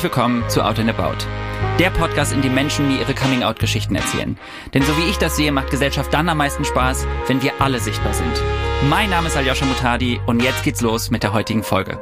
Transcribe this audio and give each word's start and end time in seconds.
Herzlich 0.00 0.16
willkommen 0.16 0.48
zu 0.48 0.64
Out 0.64 0.78
and 0.78 0.88
About. 0.88 1.26
Der 1.78 1.90
Podcast, 1.90 2.32
in 2.32 2.40
dem 2.40 2.54
Menschen 2.54 2.88
mir 2.88 3.00
ihre 3.00 3.12
Coming-out-Geschichten 3.12 3.94
erzählen. 3.94 4.38
Denn 4.72 4.82
so 4.82 4.96
wie 4.96 5.10
ich 5.10 5.18
das 5.18 5.36
sehe, 5.36 5.52
macht 5.52 5.70
Gesellschaft 5.70 6.14
dann 6.14 6.26
am 6.30 6.38
meisten 6.38 6.64
Spaß, 6.64 7.06
wenn 7.26 7.42
wir 7.42 7.60
alle 7.60 7.80
sichtbar 7.80 8.14
sind. 8.14 8.32
Mein 8.88 9.10
Name 9.10 9.26
ist 9.26 9.36
Aljoscha 9.36 9.66
Mutadi 9.66 10.18
und 10.24 10.42
jetzt 10.42 10.62
geht's 10.62 10.80
los 10.80 11.10
mit 11.10 11.22
der 11.22 11.34
heutigen 11.34 11.62
Folge. 11.62 12.00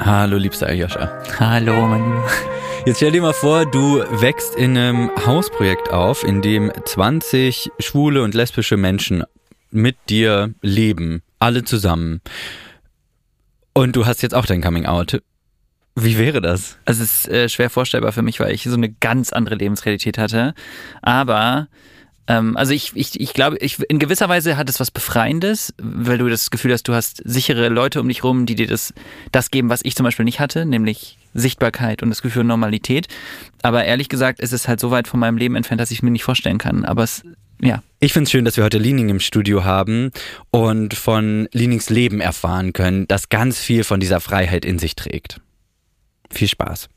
Hallo, 0.00 0.38
liebster 0.38 0.66
Aljoscha. 0.66 1.22
Hallo, 1.38 1.86
mein 1.86 2.02
Lieber. 2.02 2.28
Jetzt 2.86 2.96
stell 2.96 3.12
dir 3.12 3.22
mal 3.22 3.32
vor, 3.32 3.64
du 3.64 4.00
wächst 4.20 4.56
in 4.56 4.76
einem 4.76 5.12
Hausprojekt 5.24 5.92
auf, 5.92 6.24
in 6.24 6.42
dem 6.42 6.72
20 6.84 7.70
schwule 7.78 8.24
und 8.24 8.34
lesbische 8.34 8.76
Menschen 8.76 9.22
mit 9.70 9.96
dir 10.08 10.52
leben, 10.62 11.22
alle 11.38 11.62
zusammen. 11.62 12.22
Und 13.72 13.96
du 13.96 14.06
hast 14.06 14.22
jetzt 14.22 14.34
auch 14.34 14.46
dein 14.46 14.62
Coming 14.62 14.86
Out. 14.86 15.22
Wie 15.96 16.18
wäre 16.18 16.40
das? 16.40 16.78
Also 16.84 17.02
es 17.02 17.26
ist 17.26 17.28
äh, 17.28 17.48
schwer 17.48 17.70
vorstellbar 17.70 18.12
für 18.12 18.22
mich, 18.22 18.40
weil 18.40 18.52
ich 18.52 18.64
so 18.64 18.74
eine 18.74 18.90
ganz 18.90 19.32
andere 19.32 19.56
Lebensrealität 19.56 20.18
hatte. 20.18 20.54
Aber 21.02 21.68
ähm, 22.26 22.56
also 22.56 22.72
ich, 22.72 22.92
ich, 22.94 23.20
ich 23.20 23.34
glaube, 23.34 23.58
ich, 23.58 23.80
in 23.88 23.98
gewisser 23.98 24.28
Weise 24.28 24.56
hat 24.56 24.68
es 24.68 24.78
was 24.78 24.90
Befreiendes, 24.90 25.74
weil 25.78 26.18
du 26.18 26.28
das 26.28 26.50
Gefühl 26.50 26.72
hast, 26.72 26.84
du 26.84 26.94
hast 26.94 27.22
sichere 27.24 27.68
Leute 27.68 28.00
um 28.00 28.08
dich 28.08 28.22
rum, 28.22 28.46
die 28.46 28.54
dir 28.54 28.68
das, 28.68 28.94
das 29.32 29.50
geben, 29.50 29.68
was 29.68 29.80
ich 29.82 29.96
zum 29.96 30.04
Beispiel 30.04 30.24
nicht 30.24 30.38
hatte, 30.38 30.64
nämlich 30.64 31.18
Sichtbarkeit 31.34 32.02
und 32.02 32.10
das 32.10 32.22
Gefühl 32.22 32.44
Normalität. 32.44 33.08
Aber 33.62 33.84
ehrlich 33.84 34.08
gesagt 34.08 34.40
ist 34.40 34.52
es 34.52 34.68
halt 34.68 34.78
so 34.78 34.92
weit 34.92 35.08
von 35.08 35.18
meinem 35.18 35.38
Leben 35.38 35.56
entfernt, 35.56 35.80
dass 35.80 35.90
ich 35.90 35.98
es 35.98 36.02
mir 36.02 36.12
nicht 36.12 36.24
vorstellen 36.24 36.58
kann. 36.58 36.84
Aber 36.84 37.02
es, 37.02 37.24
ja. 37.62 37.82
Ich 37.98 38.12
finde 38.12 38.24
es 38.24 38.30
schön, 38.30 38.44
dass 38.44 38.56
wir 38.56 38.64
heute 38.64 38.78
Lining 38.78 39.10
im 39.10 39.20
Studio 39.20 39.64
haben 39.64 40.10
und 40.50 40.94
von 40.94 41.48
Linings 41.52 41.90
Leben 41.90 42.20
erfahren 42.20 42.72
können, 42.72 43.06
das 43.08 43.28
ganz 43.28 43.58
viel 43.58 43.84
von 43.84 44.00
dieser 44.00 44.20
Freiheit 44.20 44.64
in 44.64 44.78
sich 44.78 44.96
trägt. 44.96 45.40
Viel 46.30 46.48
Spaß. 46.48 46.88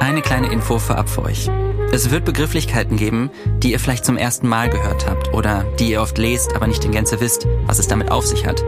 Eine 0.00 0.22
kleine 0.22 0.52
Info 0.52 0.78
vorab 0.78 1.08
für 1.08 1.22
euch. 1.22 1.50
Es 1.92 2.10
wird 2.10 2.24
Begrifflichkeiten 2.24 2.96
geben, 2.96 3.30
die 3.62 3.72
ihr 3.72 3.80
vielleicht 3.80 4.04
zum 4.04 4.16
ersten 4.16 4.46
Mal 4.46 4.70
gehört 4.70 5.08
habt 5.08 5.34
oder 5.34 5.64
die 5.80 5.90
ihr 5.90 6.02
oft 6.02 6.16
lest, 6.18 6.54
aber 6.54 6.68
nicht 6.68 6.84
in 6.84 6.92
Gänze 6.92 7.20
wisst, 7.20 7.48
was 7.66 7.80
es 7.80 7.88
damit 7.88 8.12
auf 8.12 8.24
sich 8.26 8.46
hat. 8.46 8.64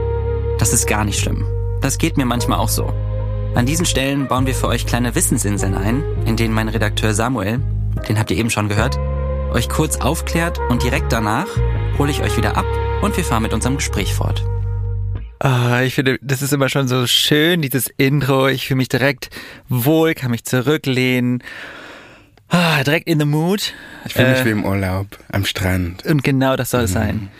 Das 0.58 0.72
ist 0.72 0.88
gar 0.88 1.04
nicht 1.04 1.20
schlimm. 1.20 1.46
Das 1.80 1.98
geht 1.98 2.16
mir 2.16 2.24
manchmal 2.26 2.58
auch 2.58 2.68
so. 2.68 2.92
An 3.54 3.66
diesen 3.66 3.86
Stellen 3.86 4.26
bauen 4.26 4.46
wir 4.46 4.54
für 4.54 4.66
euch 4.66 4.86
kleine 4.86 5.14
Wissensinseln 5.14 5.74
ein, 5.74 6.02
in 6.26 6.36
denen 6.36 6.54
mein 6.54 6.68
Redakteur 6.68 7.14
Samuel, 7.14 7.60
den 8.08 8.18
habt 8.18 8.30
ihr 8.30 8.38
eben 8.38 8.50
schon 8.50 8.68
gehört, 8.68 8.98
euch 9.52 9.68
kurz 9.68 9.98
aufklärt 9.98 10.58
und 10.68 10.82
direkt 10.82 11.12
danach 11.12 11.46
hole 11.98 12.10
ich 12.10 12.20
euch 12.20 12.36
wieder 12.36 12.56
ab 12.56 12.66
und 13.02 13.16
wir 13.16 13.24
fahren 13.24 13.42
mit 13.42 13.52
unserem 13.52 13.76
Gespräch 13.76 14.14
fort. 14.14 14.44
Ah, 15.38 15.82
ich 15.82 15.94
finde, 15.94 16.18
das 16.22 16.40
ist 16.40 16.52
immer 16.52 16.68
schon 16.68 16.86
so 16.86 17.06
schön, 17.06 17.62
dieses 17.62 17.88
Intro. 17.96 18.46
Ich 18.48 18.68
fühle 18.68 18.78
mich 18.78 18.88
direkt 18.88 19.30
wohl, 19.68 20.14
kann 20.14 20.30
mich 20.30 20.44
zurücklehnen. 20.44 21.42
Ah, 22.48 22.84
direkt 22.84 23.08
in 23.08 23.18
the 23.18 23.24
mood. 23.24 23.74
Ich 24.04 24.14
fühle 24.14 24.30
mich 24.30 24.40
äh, 24.40 24.44
wie 24.44 24.50
im 24.50 24.64
Urlaub 24.64 25.06
am 25.32 25.44
Strand. 25.44 26.04
Und 26.06 26.22
genau 26.22 26.54
das 26.54 26.70
soll 26.70 26.82
es 26.82 26.90
mhm. 26.90 26.94
sein. 26.94 27.30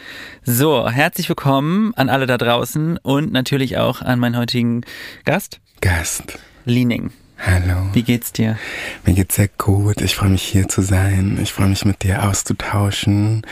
So, 0.43 0.91
herzlich 0.91 1.29
willkommen 1.29 1.95
an 1.95 2.09
alle 2.09 2.27
da 2.27 2.39
draußen 2.39 2.99
und 2.99 3.31
natürlich 3.31 3.79
auch 3.79 4.03
an 4.03 4.19
meinen 4.19 4.37
heutigen 4.37 4.81
Gast. 5.25 5.61
Gast. 5.81 6.39
Liening. 6.65 7.13
Hallo. 7.45 7.89
Wie 7.93 8.05
geht's 8.05 8.33
dir? 8.33 8.57
Mir 9.05 9.15
geht's 9.15 9.35
sehr 9.35 9.49
gut. 9.49 10.01
Ich 10.01 10.15
freue 10.15 10.31
mich 10.31 10.43
hier 10.43 10.69
zu 10.69 10.81
sein. 10.81 11.41
Ich 11.43 11.53
freue 11.53 11.67
mich 11.67 11.85
mit 11.85 12.05
dir 12.05 12.23
auszutauschen. 12.29 13.45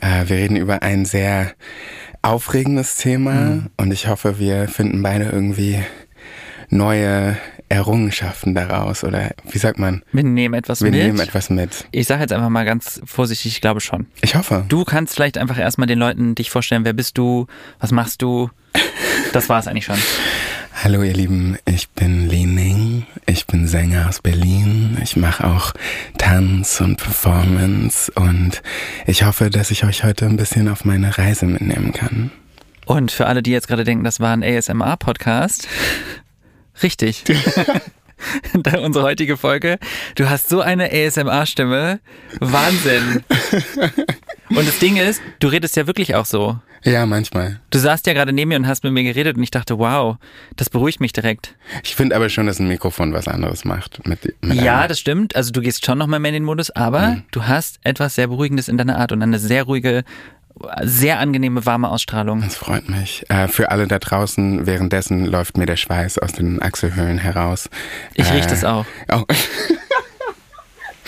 Äh, 0.00 0.28
wir 0.28 0.36
reden 0.36 0.56
über 0.56 0.82
ein 0.82 1.04
sehr 1.04 1.52
aufregendes 2.22 2.96
Thema 2.96 3.32
mhm. 3.32 3.70
und 3.76 3.92
ich 3.92 4.08
hoffe, 4.08 4.40
wir 4.40 4.66
finden 4.66 5.00
beide 5.00 5.26
irgendwie 5.26 5.78
neue 6.70 7.36
Errungenschaften 7.68 8.54
daraus 8.54 9.04
oder 9.04 9.30
wie 9.48 9.58
sagt 9.58 9.78
man? 9.78 10.02
Wir 10.10 10.24
nehmen 10.24 10.54
etwas 10.54 10.80
wir 10.80 10.90
mit. 10.90 10.98
Wir 10.98 11.06
nehmen 11.06 11.20
etwas 11.20 11.48
mit. 11.48 11.86
Ich 11.92 12.08
sage 12.08 12.22
jetzt 12.22 12.32
einfach 12.32 12.48
mal 12.48 12.64
ganz 12.64 13.00
vorsichtig, 13.04 13.52
ich 13.52 13.60
glaube 13.60 13.80
schon. 13.80 14.06
Ich 14.22 14.34
hoffe. 14.34 14.64
Du 14.68 14.84
kannst 14.84 15.14
vielleicht 15.14 15.38
einfach 15.38 15.58
erstmal 15.58 15.86
den 15.86 16.00
Leuten 16.00 16.34
dich 16.34 16.50
vorstellen, 16.50 16.84
wer 16.84 16.94
bist 16.94 17.16
du, 17.16 17.46
was 17.78 17.92
machst 17.92 18.22
du? 18.22 18.50
Das 19.32 19.48
war 19.48 19.58
es 19.58 19.66
eigentlich 19.66 19.84
schon. 19.84 19.98
Hallo 20.84 21.02
ihr 21.02 21.14
Lieben, 21.14 21.56
ich 21.64 21.88
bin 21.88 22.28
Lening, 22.28 23.06
ich 23.24 23.46
bin 23.46 23.66
Sänger 23.66 24.08
aus 24.08 24.20
Berlin, 24.20 24.98
ich 25.02 25.16
mache 25.16 25.44
auch 25.46 25.72
Tanz 26.18 26.82
und 26.82 26.96
Performance 26.98 28.12
und 28.12 28.62
ich 29.06 29.24
hoffe, 29.24 29.48
dass 29.48 29.70
ich 29.70 29.84
euch 29.84 30.04
heute 30.04 30.26
ein 30.26 30.36
bisschen 30.36 30.68
auf 30.68 30.84
meine 30.84 31.16
Reise 31.16 31.46
mitnehmen 31.46 31.92
kann. 31.92 32.30
Und 32.84 33.10
für 33.10 33.26
alle, 33.26 33.42
die 33.42 33.52
jetzt 33.52 33.68
gerade 33.68 33.84
denken, 33.84 34.04
das 34.04 34.20
war 34.20 34.32
ein 34.36 34.44
ASMR-Podcast, 34.44 35.66
richtig. 36.82 37.24
Unsere 38.82 39.04
heutige 39.04 39.36
Folge. 39.36 39.78
Du 40.14 40.28
hast 40.28 40.48
so 40.48 40.60
eine 40.60 40.90
ASMR-Stimme. 40.90 42.00
Wahnsinn. 42.40 43.24
Und 44.50 44.68
das 44.68 44.78
Ding 44.78 44.96
ist, 44.96 45.20
du 45.38 45.48
redest 45.48 45.76
ja 45.76 45.86
wirklich 45.86 46.14
auch 46.14 46.26
so. 46.26 46.58
Ja, 46.86 47.04
manchmal. 47.04 47.60
Du 47.70 47.78
saßt 47.78 48.06
ja 48.06 48.12
gerade 48.12 48.32
neben 48.32 48.50
mir 48.50 48.56
und 48.56 48.66
hast 48.66 48.84
mit 48.84 48.92
mir 48.92 49.02
geredet 49.02 49.36
und 49.36 49.42
ich 49.42 49.50
dachte, 49.50 49.78
wow, 49.78 50.16
das 50.54 50.70
beruhigt 50.70 51.00
mich 51.00 51.12
direkt. 51.12 51.54
Ich 51.82 51.96
finde 51.96 52.14
aber 52.14 52.28
schon, 52.28 52.46
dass 52.46 52.60
ein 52.60 52.68
Mikrofon 52.68 53.12
was 53.12 53.26
anderes 53.26 53.64
macht. 53.64 54.06
Mit, 54.06 54.36
mit 54.40 54.62
ja, 54.62 54.78
einem. 54.78 54.88
das 54.88 55.00
stimmt. 55.00 55.34
Also 55.34 55.50
du 55.50 55.60
gehst 55.60 55.84
schon 55.84 55.98
nochmal 55.98 56.20
mehr 56.20 56.28
in 56.30 56.34
den 56.34 56.44
Modus, 56.44 56.70
aber 56.70 57.08
mhm. 57.08 57.22
du 57.32 57.44
hast 57.44 57.80
etwas 57.82 58.14
sehr 58.14 58.28
Beruhigendes 58.28 58.68
in 58.68 58.78
deiner 58.78 58.98
Art 58.98 59.10
und 59.10 59.20
eine 59.20 59.40
sehr 59.40 59.64
ruhige, 59.64 60.04
sehr 60.82 61.18
angenehme, 61.18 61.66
warme 61.66 61.88
Ausstrahlung. 61.88 62.40
Das 62.42 62.56
freut 62.56 62.88
mich. 62.88 63.24
Äh, 63.28 63.48
für 63.48 63.72
alle 63.72 63.88
da 63.88 63.98
draußen, 63.98 64.66
währenddessen 64.66 65.26
läuft 65.26 65.58
mir 65.58 65.66
der 65.66 65.76
Schweiß 65.76 66.18
aus 66.18 66.32
den 66.32 66.62
Achselhöhlen 66.62 67.18
heraus. 67.18 67.68
Ich 68.14 68.30
äh, 68.30 68.32
rieche 68.32 68.48
das 68.48 68.64
auch. 68.64 68.86
Oh. 69.12 69.24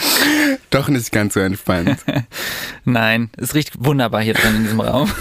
Doch 0.70 0.88
nicht 0.88 1.12
ganz 1.12 1.34
so 1.34 1.40
entspannt. 1.40 1.98
Nein, 2.84 3.30
es 3.36 3.54
riecht 3.54 3.84
wunderbar 3.84 4.22
hier 4.22 4.34
drin 4.34 4.56
in 4.56 4.62
diesem 4.64 4.80
Raum. 4.80 5.10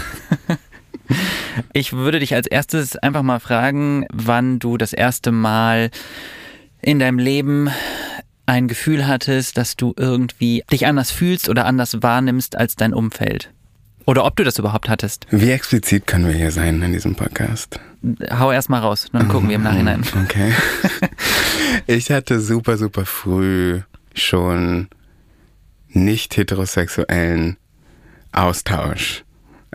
Ich 1.72 1.94
würde 1.94 2.18
dich 2.18 2.34
als 2.34 2.46
erstes 2.46 2.96
einfach 2.96 3.22
mal 3.22 3.40
fragen, 3.40 4.04
wann 4.12 4.58
du 4.58 4.76
das 4.76 4.92
erste 4.92 5.32
Mal 5.32 5.90
in 6.82 6.98
deinem 6.98 7.18
Leben 7.18 7.70
ein 8.44 8.68
Gefühl 8.68 9.06
hattest, 9.06 9.56
dass 9.56 9.74
du 9.74 9.94
irgendwie 9.96 10.64
dich 10.70 10.86
anders 10.86 11.10
fühlst 11.10 11.48
oder 11.48 11.64
anders 11.64 12.02
wahrnimmst 12.02 12.56
als 12.56 12.76
dein 12.76 12.92
Umfeld. 12.92 13.50
Oder 14.04 14.24
ob 14.24 14.36
du 14.36 14.44
das 14.44 14.58
überhaupt 14.58 14.88
hattest. 14.88 15.26
Wie 15.30 15.50
explizit 15.50 16.06
können 16.06 16.26
wir 16.26 16.34
hier 16.34 16.50
sein 16.50 16.82
in 16.82 16.92
diesem 16.92 17.14
Podcast? 17.14 17.80
Hau 18.30 18.52
erst 18.52 18.70
mal 18.70 18.80
raus, 18.80 19.08
dann 19.12 19.28
gucken 19.28 19.48
wir 19.48 19.56
im 19.56 19.62
Nachhinein. 19.62 20.02
Okay. 20.24 20.52
Ich 21.86 22.10
hatte 22.10 22.40
super, 22.40 22.78
super 22.78 23.04
früh 23.04 23.80
schon 24.18 24.88
nicht 25.88 26.36
heterosexuellen 26.36 27.56
Austausch. 28.32 29.24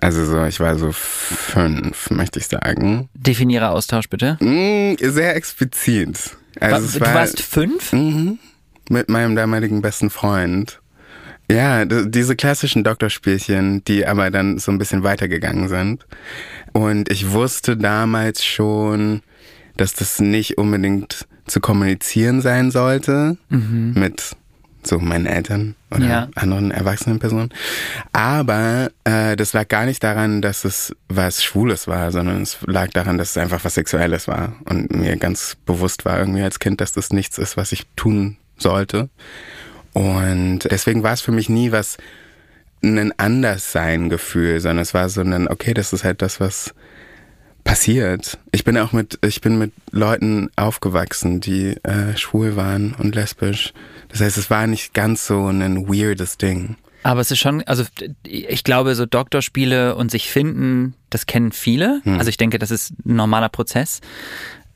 Also 0.02 0.26
so, 0.26 0.44
ich 0.46 0.60
war 0.60 0.78
so 0.78 0.92
fünf, 0.92 2.10
möchte 2.10 2.40
ich 2.40 2.48
sagen. 2.48 3.10
Definiere 3.14 3.70
Austausch 3.70 4.10
bitte. 4.10 4.38
Mm, 4.42 4.96
sehr 5.00 5.36
explizit. 5.36 6.36
Also 6.60 7.00
war, 7.00 7.08
du 7.08 7.14
warst 7.14 7.42
fünf? 7.42 7.94
Mhm, 7.94 8.40
mit 8.90 9.10
meinem 9.10 9.36
damaligen 9.36 9.82
besten 9.82 10.10
Freund. 10.10 10.80
Ja, 11.52 11.86
diese 11.86 12.36
klassischen 12.36 12.84
Doktorspielchen, 12.84 13.84
die 13.86 14.06
aber 14.08 14.32
dann 14.32 14.60
so 14.60 14.72
ein 14.72 14.78
bisschen 14.78 15.04
weitergegangen 15.04 15.68
sind. 15.68 16.06
Und 16.72 17.12
ich 17.12 17.32
wusste 17.32 17.78
damals 17.78 18.44
schon, 18.44 19.22
dass 19.78 19.94
das 19.94 20.20
nicht 20.20 20.58
unbedingt 20.58 21.28
zu 21.46 21.60
kommunizieren 21.60 22.42
sein 22.42 22.72
sollte 22.72 23.38
mhm. 23.50 23.94
mit 23.96 24.36
so 24.86 25.00
meinen 25.00 25.26
Eltern 25.26 25.76
oder 25.92 26.06
ja. 26.06 26.28
anderen 26.36 26.72
erwachsenen 26.72 27.20
Personen. 27.20 27.50
Aber 28.12 28.92
äh, 29.04 29.36
das 29.36 29.54
lag 29.54 29.68
gar 29.68 29.86
nicht 29.86 30.04
daran, 30.04 30.42
dass 30.42 30.66
es 30.66 30.96
was 31.08 31.44
Schwules 31.44 31.88
war, 31.88 32.12
sondern 32.12 32.42
es 32.42 32.58
lag 32.66 32.90
daran, 32.90 33.18
dass 33.18 33.32
es 33.32 33.38
einfach 33.38 33.64
was 33.64 33.76
Sexuelles 33.76 34.28
war. 34.28 34.56
Und 34.66 34.94
mir 34.94 35.16
ganz 35.18 35.58
bewusst 35.66 36.06
war 36.06 36.20
irgendwie 36.20 36.42
als 36.42 36.60
Kind, 36.60 36.82
dass 36.82 36.94
das 36.94 37.12
nichts 37.12 37.38
ist, 37.38 37.58
was 37.58 37.72
ich 37.72 37.86
tun 37.96 38.38
sollte. 38.58 39.10
Und 39.94 40.60
deswegen 40.70 41.04
war 41.04 41.14
es 41.14 41.22
für 41.22 41.32
mich 41.32 41.50
nie 41.50 41.72
was 41.72 41.98
ein 42.84 43.18
Anderssein-Gefühl, 43.18 44.60
sondern 44.60 44.82
es 44.82 44.94
war 44.94 45.08
so 45.08 45.22
ein, 45.22 45.48
okay, 45.48 45.74
das 45.74 45.94
ist 45.94 46.04
halt 46.04 46.22
das, 46.22 46.40
was 46.40 46.74
passiert. 47.64 48.38
Ich 48.52 48.64
bin 48.64 48.78
auch 48.78 48.92
mit, 48.92 49.20
ich 49.26 49.42
bin 49.42 49.58
mit 49.58 49.72
Leuten 49.92 50.50
aufgewachsen, 50.56 51.40
die 51.40 51.78
äh, 51.84 52.16
schwul 52.18 52.56
waren 52.56 52.94
und 52.98 53.16
lesbisch. 53.16 53.74
Das 54.10 54.22
heißt, 54.22 54.38
es 54.38 54.50
war 54.50 54.68
nicht 54.68 54.94
ganz 54.94 55.26
so 55.26 55.48
ein 55.48 55.88
weirdes 55.88 56.38
Ding. 56.38 56.76
Aber 57.04 57.20
es 57.20 57.32
ist 57.32 57.40
schon, 57.40 57.64
also 57.64 57.84
ich 58.24 58.64
glaube, 58.64 58.96
so 58.96 59.06
Doktorspiele 59.06 59.96
und 59.96 60.10
sich 60.10 60.30
finden, 60.30 60.96
das 61.10 61.26
kennen 61.26 61.52
viele. 61.52 62.02
Hm. 62.04 62.18
Also 62.18 62.30
ich 62.30 62.38
denke, 62.38 62.60
das 62.60 62.72
ist 62.72 62.92
ein 63.06 63.16
normaler 63.16 63.50
Prozess. 63.50 64.00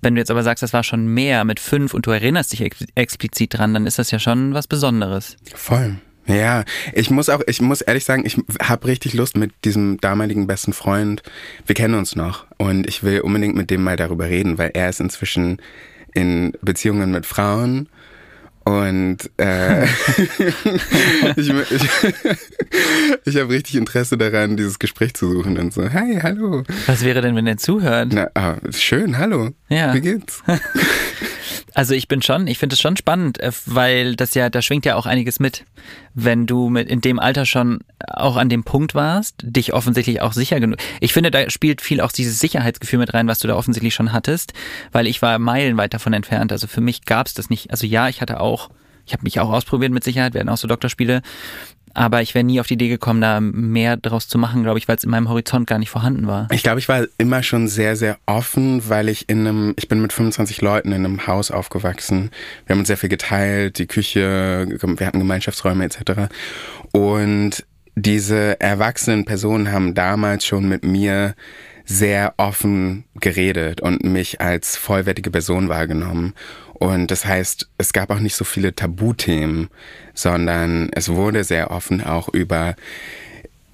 Wenn 0.01 0.15
du 0.15 0.21
jetzt 0.21 0.29
aber 0.29 0.43
sagst, 0.43 0.61
das 0.61 0.73
war 0.73 0.83
schon 0.83 1.07
mehr 1.07 1.43
mit 1.45 1.59
fünf 1.59 1.93
und 1.93 2.05
du 2.05 2.11
erinnerst 2.11 2.51
dich 2.53 2.61
ex 2.61 2.85
explizit 2.95 3.57
dran, 3.57 3.73
dann 3.73 3.87
ist 3.87 3.97
das 3.97 4.11
ja 4.11 4.19
schon 4.19 4.53
was 4.53 4.67
Besonderes. 4.67 5.37
Voll. 5.55 5.95
Ja, 6.27 6.63
ich 6.93 7.09
muss 7.09 7.29
auch, 7.29 7.41
ich 7.47 7.61
muss 7.61 7.81
ehrlich 7.81 8.03
sagen, 8.03 8.25
ich 8.25 8.37
habe 8.61 8.87
richtig 8.87 9.13
Lust 9.13 9.37
mit 9.37 9.51
diesem 9.63 9.99
damaligen 10.01 10.45
besten 10.47 10.73
Freund. 10.73 11.23
Wir 11.65 11.75
kennen 11.75 11.95
uns 11.95 12.15
noch 12.15 12.45
und 12.57 12.87
ich 12.87 13.03
will 13.03 13.21
unbedingt 13.21 13.55
mit 13.55 13.69
dem 13.69 13.83
mal 13.83 13.95
darüber 13.95 14.25
reden, 14.25 14.57
weil 14.57 14.71
er 14.73 14.89
ist 14.89 14.99
inzwischen 14.99 15.61
in 16.13 16.53
Beziehungen 16.61 17.11
mit 17.11 17.25
Frauen 17.25 17.87
und 18.67 19.29
äh, 19.37 19.85
ich, 21.37 21.49
ich, 21.49 21.89
ich 23.23 23.37
habe 23.37 23.49
richtig 23.49 23.75
Interesse 23.75 24.17
daran, 24.17 24.57
dieses 24.57 24.77
Gespräch 24.77 25.13
zu 25.13 25.31
suchen 25.31 25.57
und 25.57 25.73
so, 25.73 25.87
hey, 25.87 26.19
hallo. 26.21 26.63
Was 26.85 27.05
wäre 27.05 27.21
denn, 27.21 27.33
wenn 27.37 27.47
er 27.47 27.55
zuhört? 27.55 28.09
Na, 28.11 28.29
ah, 28.33 28.55
schön, 28.71 29.17
hallo. 29.17 29.51
Ja. 29.69 29.93
Wie 29.93 30.01
geht's? 30.01 30.43
Also 31.73 31.93
ich 31.93 32.07
bin 32.07 32.21
schon, 32.21 32.47
ich 32.47 32.57
finde 32.57 32.73
es 32.73 32.79
schon 32.79 32.97
spannend, 32.97 33.39
äh, 33.39 33.51
weil 33.65 34.15
das 34.15 34.33
ja, 34.33 34.49
da 34.49 34.61
schwingt 34.61 34.85
ja 34.85 34.95
auch 34.95 35.05
einiges 35.05 35.39
mit. 35.39 35.65
Wenn 36.13 36.45
du 36.45 36.69
mit 36.69 36.89
in 36.89 37.01
dem 37.01 37.19
Alter 37.19 37.45
schon 37.45 37.79
auch 38.07 38.37
an 38.37 38.49
dem 38.49 38.63
Punkt 38.63 38.95
warst, 38.95 39.35
dich 39.43 39.73
offensichtlich 39.73 40.21
auch 40.21 40.33
sicher 40.33 40.59
genug. 40.59 40.79
Ich 40.99 41.13
finde, 41.13 41.31
da 41.31 41.49
spielt 41.49 41.81
viel 41.81 42.01
auch 42.01 42.11
dieses 42.11 42.39
Sicherheitsgefühl 42.39 42.99
mit 42.99 43.13
rein, 43.13 43.27
was 43.27 43.39
du 43.39 43.47
da 43.47 43.55
offensichtlich 43.55 43.93
schon 43.93 44.13
hattest, 44.13 44.53
weil 44.91 45.07
ich 45.07 45.21
war 45.21 45.39
meilenweit 45.39 45.93
davon 45.93 46.13
entfernt. 46.13 46.51
Also 46.51 46.67
für 46.67 46.81
mich 46.81 47.05
gab 47.05 47.27
es 47.27 47.33
das 47.33 47.49
nicht. 47.49 47.71
Also 47.71 47.85
ja, 47.85 48.09
ich 48.09 48.21
hatte 48.21 48.39
auch 48.39 48.69
ich 49.07 49.13
habe 49.13 49.23
mich 49.23 49.39
auch 49.39 49.49
ausprobiert 49.49 49.93
mit 49.93 50.03
Sicherheit, 50.03 50.35
hatten 50.35 50.49
auch 50.49 50.57
so 50.57 50.67
Doktorspiele, 50.67 51.21
aber 51.97 52.21
ich 52.21 52.35
wäre 52.35 52.45
nie 52.45 52.59
auf 52.59 52.67
die 52.67 52.75
Idee 52.75 52.89
gekommen, 52.89 53.21
da 53.21 53.41
mehr 53.41 53.97
draus 53.97 54.27
zu 54.27 54.37
machen, 54.37 54.61
glaube 54.61 54.77
ich, 54.77 54.87
weil 54.87 54.97
es 54.97 55.03
in 55.03 55.09
meinem 55.09 55.29
Horizont 55.29 55.65
gar 55.65 55.79
nicht 55.79 55.89
vorhanden 55.89 56.27
war. 56.27 56.47
Ich 56.51 56.61
glaube, 56.61 56.77
ich 56.77 56.87
war 56.87 57.05
immer 57.17 57.41
schon 57.41 57.67
sehr, 57.67 57.95
sehr 57.95 58.19
offen, 58.27 58.87
weil 58.87 59.09
ich 59.09 59.27
in 59.29 59.47
einem, 59.47 59.73
ich 59.77 59.87
bin 59.87 59.99
mit 59.99 60.13
25 60.13 60.61
Leuten 60.61 60.89
in 60.89 61.05
einem 61.05 61.25
Haus 61.25 61.49
aufgewachsen. 61.49 62.29
Wir 62.67 62.75
haben 62.75 62.79
uns 62.79 62.87
sehr 62.87 62.97
viel 62.97 63.09
geteilt, 63.09 63.79
die 63.79 63.87
Küche, 63.87 64.67
wir 64.69 65.07
hatten 65.07 65.19
Gemeinschaftsräume 65.19 65.85
etc. 65.85 66.29
Und 66.91 67.65
diese 67.95 68.61
erwachsenen 68.61 69.25
Personen 69.25 69.71
haben 69.71 69.95
damals 69.95 70.45
schon 70.45 70.69
mit 70.69 70.83
mir 70.83 71.33
sehr 71.83 72.33
offen 72.37 73.05
geredet 73.15 73.81
und 73.81 74.03
mich 74.03 74.41
als 74.41 74.75
vollwertige 74.75 75.31
Person 75.31 75.69
wahrgenommen. 75.69 76.33
Und 76.79 77.09
das 77.09 77.25
heißt, 77.25 77.69
es 77.77 77.93
gab 77.93 78.11
auch 78.11 78.19
nicht 78.19 78.35
so 78.35 78.45
viele 78.45 78.75
Tabuthemen, 78.75 79.69
sondern 80.13 80.89
es 80.93 81.09
wurde 81.09 81.43
sehr 81.43 81.71
offen 81.71 82.03
auch 82.03 82.29
über 82.29 82.75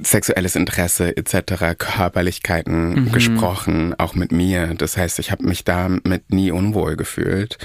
sexuelles 0.01 0.55
Interesse 0.55 1.15
etc., 1.15 1.77
Körperlichkeiten 1.77 3.05
mhm. 3.05 3.11
gesprochen, 3.11 3.93
auch 3.97 4.15
mit 4.15 4.31
mir. 4.31 4.73
Das 4.75 4.97
heißt, 4.97 5.19
ich 5.19 5.31
habe 5.31 5.45
mich 5.45 5.63
damit 5.63 6.31
nie 6.31 6.51
unwohl 6.51 6.95
gefühlt. 6.95 7.57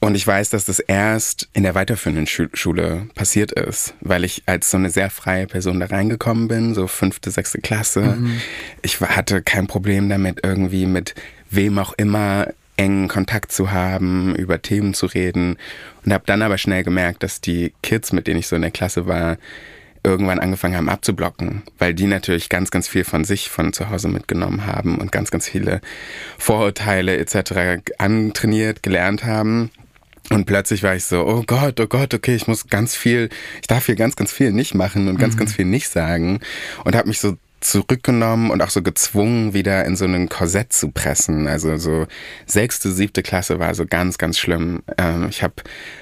Und 0.00 0.16
ich 0.16 0.26
weiß, 0.26 0.50
dass 0.50 0.64
das 0.64 0.80
erst 0.80 1.48
in 1.52 1.62
der 1.62 1.76
weiterführenden 1.76 2.26
Schule 2.26 3.06
passiert 3.14 3.52
ist, 3.52 3.94
weil 4.00 4.24
ich 4.24 4.42
als 4.46 4.72
so 4.72 4.76
eine 4.76 4.90
sehr 4.90 5.10
freie 5.10 5.46
Person 5.46 5.78
da 5.78 5.86
reingekommen 5.86 6.48
bin, 6.48 6.74
so 6.74 6.88
fünfte, 6.88 7.30
sechste 7.30 7.60
Klasse. 7.60 8.00
Mhm. 8.00 8.40
Ich 8.82 9.00
hatte 9.00 9.42
kein 9.42 9.68
Problem 9.68 10.08
damit, 10.08 10.40
irgendwie 10.42 10.86
mit 10.86 11.14
wem 11.50 11.78
auch 11.78 11.92
immer 11.92 12.48
engen 12.82 13.08
Kontakt 13.08 13.52
zu 13.52 13.70
haben, 13.70 14.34
über 14.34 14.60
Themen 14.60 14.92
zu 14.92 15.06
reden. 15.06 15.56
Und 16.04 16.12
habe 16.12 16.24
dann 16.26 16.42
aber 16.42 16.58
schnell 16.58 16.82
gemerkt, 16.82 17.22
dass 17.22 17.40
die 17.40 17.72
Kids, 17.82 18.12
mit 18.12 18.26
denen 18.26 18.40
ich 18.40 18.48
so 18.48 18.56
in 18.56 18.62
der 18.62 18.72
Klasse 18.72 19.06
war, 19.06 19.38
irgendwann 20.04 20.40
angefangen 20.40 20.76
haben 20.76 20.88
abzublocken, 20.88 21.62
weil 21.78 21.94
die 21.94 22.06
natürlich 22.06 22.48
ganz, 22.48 22.72
ganz 22.72 22.88
viel 22.88 23.04
von 23.04 23.24
sich 23.24 23.50
von 23.50 23.72
zu 23.72 23.88
Hause 23.88 24.08
mitgenommen 24.08 24.66
haben 24.66 24.98
und 24.98 25.12
ganz, 25.12 25.30
ganz 25.30 25.48
viele 25.48 25.80
Vorurteile 26.38 27.16
etc. 27.18 27.80
antrainiert, 27.98 28.82
gelernt 28.82 29.24
haben. 29.24 29.70
Und 30.30 30.46
plötzlich 30.46 30.82
war 30.82 30.96
ich 30.96 31.04
so, 31.04 31.24
oh 31.24 31.44
Gott, 31.46 31.78
oh 31.78 31.86
Gott, 31.86 32.14
okay, 32.14 32.34
ich 32.34 32.48
muss 32.48 32.66
ganz 32.66 32.96
viel, 32.96 33.28
ich 33.60 33.68
darf 33.68 33.86
hier 33.86 33.94
ganz, 33.94 34.16
ganz 34.16 34.32
viel 34.32 34.50
nicht 34.50 34.74
machen 34.74 35.06
und 35.06 35.18
ganz, 35.18 35.34
mhm. 35.34 35.40
ganz 35.40 35.52
viel 35.52 35.66
nicht 35.66 35.88
sagen. 35.88 36.40
Und 36.84 36.96
habe 36.96 37.08
mich 37.08 37.20
so 37.20 37.36
zurückgenommen 37.64 38.50
und 38.50 38.62
auch 38.62 38.70
so 38.70 38.82
gezwungen, 38.82 39.54
wieder 39.54 39.84
in 39.84 39.96
so 39.96 40.04
einen 40.04 40.28
Korsett 40.28 40.72
zu 40.72 40.90
pressen. 40.90 41.48
Also 41.48 41.76
so 41.76 42.06
sechste, 42.46 42.92
siebte 42.92 43.22
Klasse 43.22 43.58
war 43.58 43.74
so 43.74 43.86
ganz, 43.86 44.18
ganz 44.18 44.38
schlimm. 44.38 44.82
Ähm, 44.98 45.28
ich 45.30 45.42
habe 45.42 45.54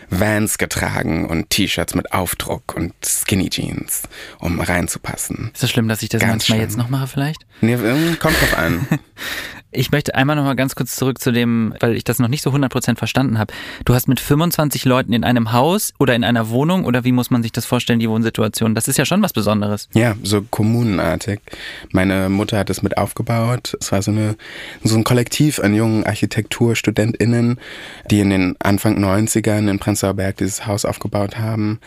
Vans 0.08 0.58
getragen 0.58 1.26
und 1.26 1.50
T-Shirts 1.50 1.94
mit 1.94 2.12
Aufdruck 2.12 2.74
und 2.74 2.92
Skinny 3.04 3.50
Jeans, 3.50 4.02
um 4.38 4.60
reinzupassen. 4.60 5.50
Ist 5.52 5.62
das 5.62 5.70
schlimm, 5.70 5.88
dass 5.88 6.02
ich 6.02 6.08
das 6.08 6.20
ganz 6.20 6.32
manchmal 6.32 6.58
schlimm. 6.58 6.68
jetzt 6.68 6.78
noch 6.78 6.88
mache 6.88 7.06
vielleicht? 7.06 7.46
Nee, 7.60 7.76
kommt 8.18 8.40
drauf 8.40 8.58
an. 8.58 8.86
Ich 9.72 9.92
möchte 9.92 10.14
einmal 10.14 10.34
noch 10.34 10.44
mal 10.44 10.56
ganz 10.56 10.74
kurz 10.74 10.96
zurück 10.96 11.20
zu 11.20 11.32
dem, 11.32 11.74
weil 11.78 11.94
ich 11.94 12.02
das 12.02 12.18
noch 12.18 12.28
nicht 12.28 12.42
so 12.42 12.50
100% 12.50 12.96
verstanden 12.96 13.38
habe. 13.38 13.52
Du 13.84 13.94
hast 13.94 14.08
mit 14.08 14.18
25 14.18 14.84
Leuten 14.84 15.12
in 15.12 15.22
einem 15.22 15.52
Haus 15.52 15.92
oder 15.98 16.14
in 16.14 16.24
einer 16.24 16.48
Wohnung 16.50 16.84
oder 16.84 17.04
wie 17.04 17.12
muss 17.12 17.30
man 17.30 17.42
sich 17.42 17.52
das 17.52 17.66
vorstellen, 17.66 18.00
die 18.00 18.08
Wohnsituation? 18.08 18.74
Das 18.74 18.88
ist 18.88 18.96
ja 18.96 19.04
schon 19.04 19.22
was 19.22 19.32
Besonderes. 19.32 19.88
Ja, 19.92 20.16
so 20.22 20.42
kommunenartig. 20.42 21.40
Meine 21.92 22.28
Mutter 22.28 22.58
hat 22.58 22.68
es 22.70 22.82
mit 22.82 22.98
aufgebaut. 22.98 23.76
Es 23.80 23.92
war 23.92 24.02
so, 24.02 24.10
eine, 24.10 24.36
so 24.82 24.96
ein 24.96 25.04
Kollektiv 25.04 25.60
an 25.60 25.74
jungen 25.74 26.04
ArchitekturstudentInnen, 26.04 27.60
die 28.10 28.20
in 28.20 28.30
den 28.30 28.56
Anfang 28.58 28.98
90ern 28.98 29.70
in 29.70 29.78
Prenzlauer 29.78 30.14
Berg 30.14 30.38
dieses 30.38 30.66
Haus 30.66 30.84
aufgebaut 30.84 31.38
haben. 31.38 31.78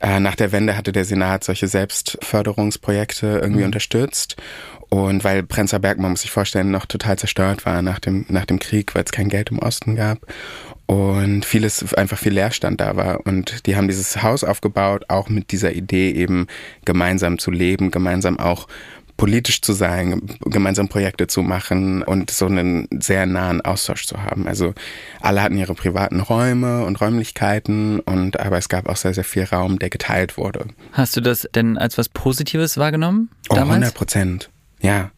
Äh, 0.00 0.20
nach 0.20 0.36
der 0.36 0.52
Wende 0.52 0.76
hatte 0.76 0.92
der 0.92 1.04
Senat 1.04 1.44
solche 1.44 1.66
Selbstförderungsprojekte 1.66 3.40
irgendwie 3.42 3.60
mhm. 3.60 3.66
unterstützt. 3.66 4.36
Und 4.90 5.22
weil 5.22 5.42
Prenzlauer 5.42 5.80
Berg, 5.80 5.98
man 5.98 6.12
muss 6.12 6.22
sich 6.22 6.30
vorstellen, 6.30 6.70
noch 6.70 6.86
total 6.86 7.18
zerstört 7.18 7.66
war 7.66 7.82
nach 7.82 7.98
dem, 7.98 8.24
nach 8.28 8.46
dem 8.46 8.58
Krieg, 8.58 8.94
weil 8.94 9.04
es 9.04 9.12
kein 9.12 9.28
Geld 9.28 9.50
im 9.50 9.58
Osten 9.58 9.96
gab 9.96 10.20
und 10.88 11.44
vieles 11.44 11.92
einfach 11.94 12.16
viel 12.16 12.32
Leerstand 12.32 12.80
da 12.80 12.96
war. 12.96 13.26
Und 13.26 13.66
die 13.66 13.76
haben 13.76 13.88
dieses 13.88 14.22
Haus 14.22 14.42
aufgebaut, 14.42 15.04
auch 15.08 15.28
mit 15.28 15.52
dieser 15.52 15.72
Idee 15.72 16.10
eben 16.12 16.46
gemeinsam 16.86 17.38
zu 17.38 17.50
leben, 17.50 17.90
gemeinsam 17.90 18.38
auch 18.38 18.68
politisch 19.18 19.60
zu 19.60 19.74
sein, 19.74 20.22
gemeinsam 20.40 20.88
Projekte 20.88 21.26
zu 21.26 21.42
machen 21.42 22.02
und 22.02 22.30
so 22.30 22.46
einen 22.46 22.88
sehr 22.98 23.26
nahen 23.26 23.60
Austausch 23.60 24.06
zu 24.06 24.22
haben. 24.22 24.46
Also 24.46 24.72
alle 25.20 25.42
hatten 25.42 25.58
ihre 25.58 25.74
privaten 25.74 26.20
Räume 26.20 26.86
und 26.86 26.98
Räumlichkeiten 27.00 28.00
und 28.00 28.40
aber 28.40 28.56
es 28.56 28.70
gab 28.70 28.88
auch 28.88 28.96
sehr, 28.96 29.12
sehr 29.12 29.24
viel 29.24 29.44
Raum, 29.44 29.78
der 29.78 29.90
geteilt 29.90 30.38
wurde. 30.38 30.68
Hast 30.92 31.16
du 31.16 31.20
das 31.20 31.46
denn 31.54 31.76
als 31.76 31.98
was 31.98 32.08
Positives 32.08 32.78
wahrgenommen? 32.78 33.28
Damals? 33.50 33.68
Oh, 33.68 33.72
100 33.72 33.94
Prozent. 33.94 34.50
Ja. 34.80 35.10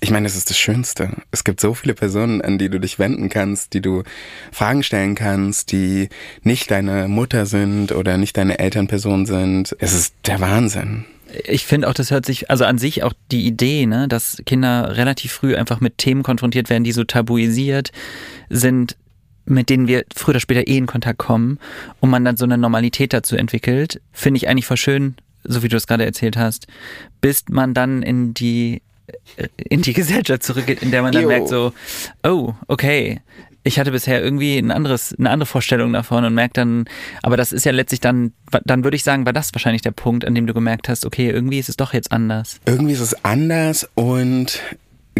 Ich 0.00 0.10
meine, 0.10 0.24
das 0.26 0.34
ist 0.34 0.50
das 0.50 0.58
Schönste. 0.58 1.10
Es 1.30 1.44
gibt 1.44 1.60
so 1.60 1.74
viele 1.74 1.94
Personen, 1.94 2.42
an 2.42 2.58
die 2.58 2.68
du 2.68 2.80
dich 2.80 2.98
wenden 2.98 3.28
kannst, 3.28 3.72
die 3.72 3.80
du 3.80 4.02
Fragen 4.50 4.82
stellen 4.82 5.14
kannst, 5.14 5.70
die 5.70 6.08
nicht 6.42 6.72
deine 6.72 7.06
Mutter 7.06 7.46
sind 7.46 7.92
oder 7.92 8.16
nicht 8.16 8.36
deine 8.36 8.58
Elternperson 8.58 9.26
sind. 9.26 9.76
Es 9.78 9.92
ist 9.92 10.14
der 10.26 10.40
Wahnsinn. 10.40 11.04
Ich 11.44 11.64
finde 11.66 11.88
auch, 11.88 11.94
das 11.94 12.10
hört 12.10 12.26
sich, 12.26 12.50
also 12.50 12.64
an 12.64 12.78
sich 12.78 13.04
auch 13.04 13.12
die 13.30 13.46
Idee, 13.46 13.86
ne, 13.86 14.08
dass 14.08 14.42
Kinder 14.44 14.96
relativ 14.96 15.32
früh 15.32 15.54
einfach 15.54 15.80
mit 15.80 15.98
Themen 15.98 16.24
konfrontiert 16.24 16.68
werden, 16.68 16.82
die 16.82 16.92
so 16.92 17.04
tabuisiert 17.04 17.92
sind, 18.50 18.96
mit 19.44 19.70
denen 19.70 19.86
wir 19.86 20.04
früher 20.14 20.32
oder 20.32 20.40
später 20.40 20.66
eh 20.66 20.76
in 20.76 20.86
Kontakt 20.86 21.18
kommen 21.18 21.58
und 22.00 22.10
man 22.10 22.24
dann 22.24 22.36
so 22.36 22.44
eine 22.44 22.58
Normalität 22.58 23.12
dazu 23.12 23.36
entwickelt, 23.36 24.00
finde 24.12 24.38
ich 24.38 24.48
eigentlich 24.48 24.66
voll 24.66 24.76
schön, 24.76 25.14
so 25.44 25.62
wie 25.62 25.68
du 25.68 25.76
es 25.76 25.86
gerade 25.86 26.04
erzählt 26.04 26.36
hast, 26.36 26.66
bis 27.20 27.44
man 27.48 27.72
dann 27.72 28.02
in 28.02 28.34
die 28.34 28.82
in 29.56 29.82
die 29.82 29.92
Gesellschaft 29.92 30.42
zurückgeht, 30.42 30.82
in 30.82 30.90
der 30.90 31.02
man 31.02 31.12
dann 31.12 31.22
jo. 31.22 31.28
merkt 31.28 31.48
so, 31.48 31.72
oh, 32.22 32.54
okay, 32.68 33.20
ich 33.64 33.78
hatte 33.78 33.92
bisher 33.92 34.22
irgendwie 34.22 34.58
ein 34.58 34.70
anderes, 34.70 35.14
eine 35.18 35.30
andere 35.30 35.46
Vorstellung 35.46 35.92
davon 35.92 36.24
und 36.24 36.34
merkt 36.34 36.56
dann, 36.56 36.84
aber 37.22 37.36
das 37.36 37.52
ist 37.52 37.64
ja 37.64 37.72
letztlich 37.72 38.00
dann, 38.00 38.32
dann 38.64 38.84
würde 38.84 38.96
ich 38.96 39.04
sagen, 39.04 39.24
war 39.24 39.32
das 39.32 39.54
wahrscheinlich 39.54 39.82
der 39.82 39.92
Punkt, 39.92 40.24
an 40.26 40.34
dem 40.34 40.46
du 40.46 40.54
gemerkt 40.54 40.88
hast, 40.88 41.06
okay, 41.06 41.30
irgendwie 41.30 41.58
ist 41.58 41.68
es 41.68 41.76
doch 41.76 41.94
jetzt 41.94 42.10
anders. 42.10 42.60
Irgendwie 42.66 42.92
ist 42.92 43.00
es 43.00 43.24
anders 43.24 43.88
und 43.94 44.60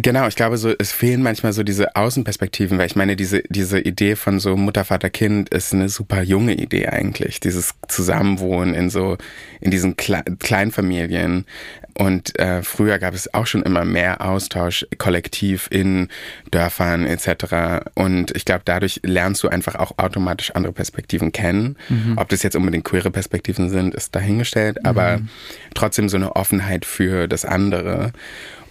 Genau, 0.02 0.26
ich 0.26 0.34
glaube, 0.34 0.56
so 0.56 0.72
es 0.76 0.90
fehlen 0.90 1.22
manchmal 1.22 1.52
so 1.52 1.62
diese 1.62 1.94
Außenperspektiven, 1.94 2.76
weil 2.76 2.86
ich 2.86 2.96
meine, 2.96 3.14
diese 3.14 3.42
diese 3.48 3.78
Idee 3.78 4.16
von 4.16 4.40
so 4.40 4.56
Mutter, 4.56 4.84
Vater, 4.84 5.10
Kind 5.10 5.48
ist 5.50 5.72
eine 5.72 5.88
super 5.88 6.22
junge 6.22 6.54
Idee 6.54 6.88
eigentlich. 6.88 7.38
Dieses 7.38 7.74
Zusammenwohnen 7.86 8.74
in 8.74 8.90
so 8.90 9.16
in 9.60 9.70
diesen 9.70 9.96
Kle 9.96 10.24
Kleinfamilien 10.40 11.46
und 11.94 12.38
äh, 12.38 12.62
früher 12.62 12.98
gab 12.98 13.14
es 13.14 13.32
auch 13.32 13.46
schon 13.46 13.62
immer 13.62 13.84
mehr 13.84 14.22
Austausch 14.22 14.86
kollektiv 14.98 15.68
in 15.70 16.08
Dörfern 16.50 17.06
etc. 17.06 17.86
Und 17.94 18.34
ich 18.34 18.44
glaube, 18.44 18.62
dadurch 18.64 19.00
lernst 19.04 19.42
du 19.44 19.48
einfach 19.48 19.76
auch 19.76 19.98
automatisch 19.98 20.52
andere 20.52 20.72
Perspektiven 20.72 21.32
kennen. 21.32 21.76
Mhm. 21.88 22.14
Ob 22.16 22.28
das 22.28 22.42
jetzt 22.42 22.56
unbedingt 22.56 22.84
queere 22.84 23.10
Perspektiven 23.10 23.68
sind, 23.68 23.94
ist 23.94 24.14
dahingestellt, 24.16 24.78
mhm. 24.80 24.86
aber 24.86 25.20
trotzdem 25.74 26.08
so 26.08 26.16
eine 26.16 26.34
Offenheit 26.34 26.84
für 26.86 27.28
das 27.28 27.44
andere. 27.44 28.12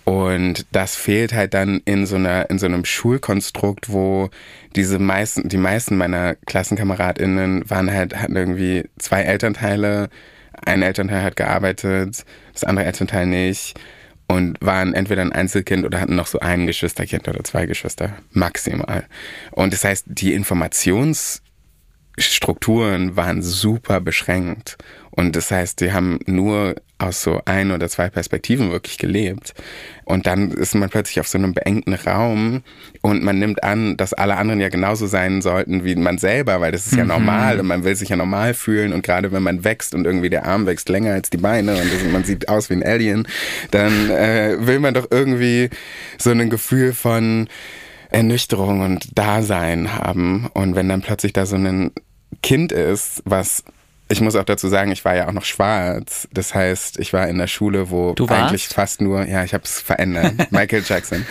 Und 0.04 0.66
das 0.72 0.96
fehlt 0.96 1.34
halt 1.34 1.54
dann 1.54 1.82
in 1.86 2.06
so 2.06 2.16
einer, 2.16 2.50
in 2.50 2.60
so 2.60 2.66
einem 2.66 2.86
Schulkonstrukt, 2.86 3.92
wo 3.92 4.30
diese 4.76 5.00
meisten, 5.00 5.48
die 5.48 5.58
meisten 5.58 5.98
meiner 5.98 6.36
KlassenkameradInnen 6.36 7.70
waren 7.70 7.92
halt, 7.92 8.18
hatten 8.18 8.36
irgendwie 8.36 8.90
zwei 8.98 9.22
Elternteile. 9.22 10.10
Ein 10.66 10.82
Elternteil 10.82 11.24
hat 11.24 11.36
gearbeitet, 11.36 12.26
das 12.54 12.64
andere 12.64 12.86
Elternteil 12.86 13.26
nicht. 13.26 13.80
Und 14.28 14.58
waren 14.62 14.94
entweder 14.94 15.22
ein 15.24 15.34
Einzelkind 15.34 15.86
oder 15.86 16.00
hatten 16.00 16.16
noch 16.16 16.28
so 16.28 16.40
ein 16.40 16.66
Geschwisterkind 16.66 17.28
oder 17.28 17.44
zwei 17.44 17.66
Geschwister, 17.66 18.14
maximal. 18.32 19.06
Und 19.52 19.74
das 19.74 19.84
heißt, 19.84 20.06
die 20.08 20.38
Informations- 20.38 21.42
Strukturen 22.18 23.16
waren 23.16 23.42
super 23.42 24.02
beschränkt. 24.02 24.78
Und 25.12 25.36
das 25.36 25.52
heißt, 25.52 25.82
die 25.82 25.92
haben 25.92 26.20
nur 26.26 26.76
aus 26.98 27.22
so 27.24 27.42
ein 27.46 27.72
oder 27.72 27.90
zwei 27.90 28.10
Perspektiven 28.10 28.72
wirklich 28.72 28.98
gelebt. 28.98 29.54
Und 30.06 30.28
dann 30.28 30.52
ist 30.52 30.76
man 30.76 30.90
plötzlich 30.90 31.20
auf 31.20 31.28
so 31.28 31.38
einem 31.38 31.54
beengten 31.54 31.94
Raum 31.94 32.64
und 33.02 33.24
man 33.24 33.40
nimmt 33.40 33.64
an, 33.64 33.98
dass 33.98 34.14
alle 34.14 34.38
anderen 34.38 34.60
ja 34.60 34.70
genauso 34.70 35.08
sein 35.08 35.42
sollten 35.42 35.84
wie 35.84 35.96
man 35.96 36.18
selber, 36.18 36.62
weil 36.62 36.72
das 36.72 36.86
ist 36.86 36.96
ja 36.96 37.04
mhm. 37.04 37.10
normal 37.10 37.60
und 37.60 37.68
man 37.68 37.84
will 37.84 37.96
sich 37.96 38.10
ja 38.10 38.16
normal 38.16 38.54
fühlen. 38.54 38.94
Und 38.94 39.04
gerade 39.04 39.32
wenn 39.32 39.44
man 39.44 39.64
wächst 39.64 39.96
und 39.96 40.06
irgendwie 40.06 40.30
der 40.30 40.46
Arm 40.46 40.66
wächst 40.66 40.90
länger 40.90 41.14
als 41.14 41.30
die 41.30 41.38
Beine 41.38 41.76
und 41.76 42.12
man 42.12 42.24
sieht 42.24 42.50
aus 42.50 42.70
wie 42.70 42.76
ein 42.76 42.84
Alien, 42.84 43.28
dann 43.72 44.10
äh, 44.10 44.58
will 44.60 44.80
man 44.80 44.94
doch 44.94 45.08
irgendwie 45.10 45.70
so 46.18 46.30
ein 46.30 46.50
Gefühl 46.50 46.94
von 46.94 47.48
Ernüchterung 48.10 48.82
und 48.82 49.18
Dasein 49.18 49.94
haben. 49.94 50.48
Und 50.54 50.76
wenn 50.76 50.90
dann 50.90 51.02
plötzlich 51.02 51.34
da 51.34 51.46
so 51.46 51.56
ein 51.56 51.92
Kind 52.44 52.72
ist, 52.72 53.22
was 53.26 53.64
ich 54.12 54.20
muss 54.20 54.36
auch 54.36 54.44
dazu 54.44 54.68
sagen, 54.68 54.92
ich 54.92 55.06
war 55.06 55.16
ja 55.16 55.30
auch 55.30 55.32
noch 55.32 55.46
schwarz. 55.46 56.28
Das 56.34 56.54
heißt, 56.54 57.00
ich 57.00 57.14
war 57.14 57.28
in 57.30 57.38
der 57.38 57.48
Schule, 57.48 57.90
wo 57.90 58.14
eigentlich 58.28 58.68
fast 58.68 59.00
nur, 59.00 59.26
ja, 59.26 59.44
ich 59.44 59.54
habe 59.54 59.64
es 59.64 59.80
verändert. 59.80 60.34
Michael 60.52 60.84
Jackson. 60.86 61.26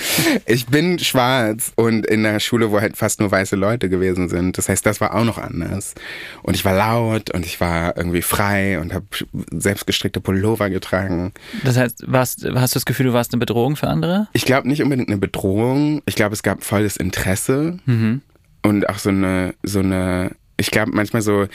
Ich 0.46 0.66
bin 0.66 0.98
schwarz 0.98 1.72
und 1.76 2.06
in 2.06 2.22
der 2.22 2.40
Schule, 2.40 2.72
wo 2.72 2.80
halt 2.80 2.96
fast 2.96 3.20
nur 3.20 3.30
weiße 3.30 3.54
Leute 3.54 3.90
gewesen 3.90 4.30
sind. 4.30 4.56
Das 4.56 4.70
heißt, 4.70 4.86
das 4.86 5.00
war 5.00 5.14
auch 5.14 5.24
noch 5.24 5.36
anders. 5.36 5.94
Und 6.42 6.54
ich 6.54 6.64
war 6.64 6.74
laut 6.74 7.30
und 7.30 7.44
ich 7.44 7.60
war 7.60 7.96
irgendwie 7.98 8.22
frei 8.22 8.80
und 8.80 8.94
habe 8.94 9.04
selbstgestrickte 9.50 10.20
Pullover 10.20 10.70
getragen. 10.70 11.32
Das 11.64 11.76
heißt, 11.76 12.04
warst, 12.06 12.46
hast 12.54 12.74
du 12.74 12.76
das 12.76 12.86
Gefühl, 12.86 13.06
du 13.06 13.12
warst 13.12 13.34
eine 13.34 13.40
Bedrohung 13.40 13.76
für 13.76 13.88
andere? 13.88 14.28
Ich 14.32 14.46
glaube 14.46 14.68
nicht 14.68 14.82
unbedingt 14.82 15.10
eine 15.10 15.18
Bedrohung. 15.18 16.00
Ich 16.06 16.14
glaube, 16.14 16.32
es 16.32 16.42
gab 16.42 16.64
volles 16.64 16.96
Interesse 16.96 17.78
mhm. 17.84 18.22
und 18.62 18.88
auch 18.88 18.98
so 18.98 19.10
eine, 19.10 19.54
so 19.62 19.80
eine, 19.80 20.30
ich 20.56 20.70
glaube 20.70 20.92
manchmal 20.94 21.20
so, 21.20 21.46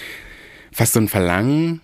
fast 0.76 0.94
so 0.94 1.00
ein 1.00 1.08
Verlangen. 1.08 1.80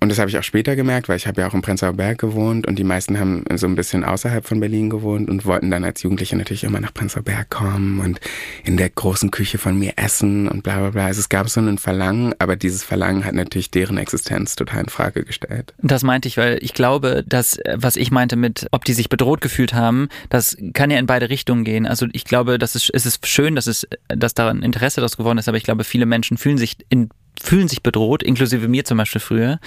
Und 0.00 0.10
das 0.10 0.20
habe 0.20 0.30
ich 0.30 0.38
auch 0.38 0.44
später 0.44 0.76
gemerkt, 0.76 1.08
weil 1.08 1.16
ich 1.16 1.26
habe 1.26 1.40
ja 1.40 1.48
auch 1.48 1.54
in 1.54 1.60
Prenzlauer 1.60 1.94
Berg 1.94 2.18
gewohnt 2.18 2.68
und 2.68 2.78
die 2.78 2.84
meisten 2.84 3.18
haben 3.18 3.44
so 3.56 3.66
ein 3.66 3.74
bisschen 3.74 4.04
außerhalb 4.04 4.46
von 4.46 4.60
Berlin 4.60 4.90
gewohnt 4.90 5.28
und 5.28 5.44
wollten 5.44 5.72
dann 5.72 5.82
als 5.82 6.04
Jugendliche 6.04 6.36
natürlich 6.36 6.62
immer 6.62 6.78
nach 6.78 6.94
Prenzlauer 6.94 7.24
Berg 7.24 7.50
kommen 7.50 7.98
und 7.98 8.20
in 8.62 8.76
der 8.76 8.90
großen 8.90 9.32
Küche 9.32 9.58
von 9.58 9.76
mir 9.76 9.94
essen 9.96 10.46
und 10.46 10.62
bla 10.62 10.78
bla 10.78 10.90
bla. 10.90 11.06
Also 11.06 11.18
es 11.18 11.28
gab 11.28 11.48
so 11.50 11.60
ein 11.60 11.78
Verlangen, 11.78 12.32
aber 12.38 12.54
dieses 12.54 12.84
Verlangen 12.84 13.24
hat 13.24 13.34
natürlich 13.34 13.72
deren 13.72 13.98
Existenz 13.98 14.54
total 14.54 14.82
in 14.82 14.88
Frage 14.88 15.24
gestellt. 15.24 15.74
Das 15.82 16.04
meinte 16.04 16.28
ich, 16.28 16.36
weil 16.36 16.58
ich 16.62 16.74
glaube, 16.74 17.24
dass, 17.26 17.58
was 17.74 17.96
ich 17.96 18.12
meinte 18.12 18.36
mit, 18.36 18.68
ob 18.70 18.84
die 18.84 18.92
sich 18.92 19.08
bedroht 19.08 19.40
gefühlt 19.40 19.74
haben, 19.74 20.08
das 20.28 20.56
kann 20.74 20.92
ja 20.92 21.00
in 21.00 21.06
beide 21.06 21.28
Richtungen 21.28 21.64
gehen. 21.64 21.86
Also 21.86 22.06
ich 22.12 22.24
glaube, 22.24 22.58
dass 22.58 22.76
es, 22.76 22.88
es 22.88 23.04
ist 23.04 23.26
schön, 23.26 23.56
dass 23.56 23.66
es, 23.66 23.88
dass 24.06 24.34
da 24.34 24.48
ein 24.48 24.62
Interesse 24.62 25.00
daraus 25.00 25.16
geworden 25.16 25.38
ist, 25.38 25.48
aber 25.48 25.56
ich 25.56 25.64
glaube, 25.64 25.82
viele 25.82 26.06
Menschen 26.06 26.36
fühlen 26.36 26.58
sich 26.58 26.76
in 26.88 27.10
fühlen 27.40 27.68
sich 27.68 27.82
bedroht, 27.82 28.22
inklusive 28.22 28.68
mir 28.68 28.84
zum 28.84 28.98
Beispiel 28.98 29.20
früher, 29.20 29.60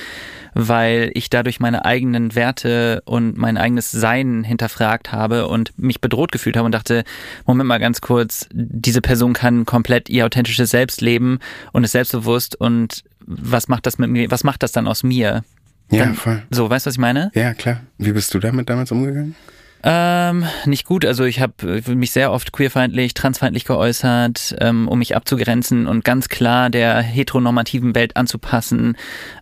weil 0.53 1.11
ich 1.13 1.29
dadurch 1.29 1.59
meine 1.59 1.85
eigenen 1.85 2.35
Werte 2.35 3.01
und 3.05 3.37
mein 3.37 3.57
eigenes 3.57 3.91
Sein 3.91 4.43
hinterfragt 4.43 5.11
habe 5.11 5.47
und 5.47 5.77
mich 5.77 6.01
bedroht 6.01 6.31
gefühlt 6.31 6.57
habe 6.57 6.65
und 6.65 6.71
dachte, 6.73 7.03
Moment 7.45 7.67
mal 7.67 7.79
ganz 7.79 8.01
kurz, 8.01 8.47
diese 8.51 9.01
Person 9.01 9.33
kann 9.33 9.65
komplett 9.65 10.09
ihr 10.09 10.25
authentisches 10.25 10.71
Selbst 10.71 11.01
leben 11.01 11.39
und 11.71 11.83
ist 11.83 11.93
selbstbewusst 11.93 12.55
und 12.55 13.03
was 13.25 13.67
macht 13.67 13.85
das 13.85 13.97
mit 13.97 14.09
mir, 14.09 14.29
was 14.31 14.43
macht 14.43 14.63
das 14.63 14.71
dann 14.71 14.87
aus 14.87 15.03
mir? 15.03 15.43
Ja, 15.89 16.05
dann, 16.05 16.15
voll. 16.15 16.41
So, 16.49 16.69
weißt 16.69 16.85
du, 16.85 16.89
was 16.89 16.95
ich 16.95 16.99
meine? 16.99 17.31
Ja, 17.33 17.53
klar. 17.53 17.81
Wie 17.97 18.13
bist 18.13 18.33
du 18.33 18.39
damit 18.39 18.69
damals 18.69 18.91
umgegangen? 18.91 19.35
Ähm, 19.83 20.45
nicht 20.65 20.85
gut. 20.85 21.05
Also 21.05 21.23
ich 21.23 21.39
habe 21.39 21.81
mich 21.87 22.11
sehr 22.11 22.31
oft 22.31 22.51
queerfeindlich, 22.51 23.13
transfeindlich 23.13 23.65
geäußert, 23.65 24.55
ähm, 24.59 24.87
um 24.87 24.99
mich 24.99 25.15
abzugrenzen 25.15 25.87
und 25.87 26.03
ganz 26.03 26.29
klar 26.29 26.69
der 26.69 27.01
heteronormativen 27.01 27.95
Welt 27.95 28.15
anzupassen. 28.15 28.95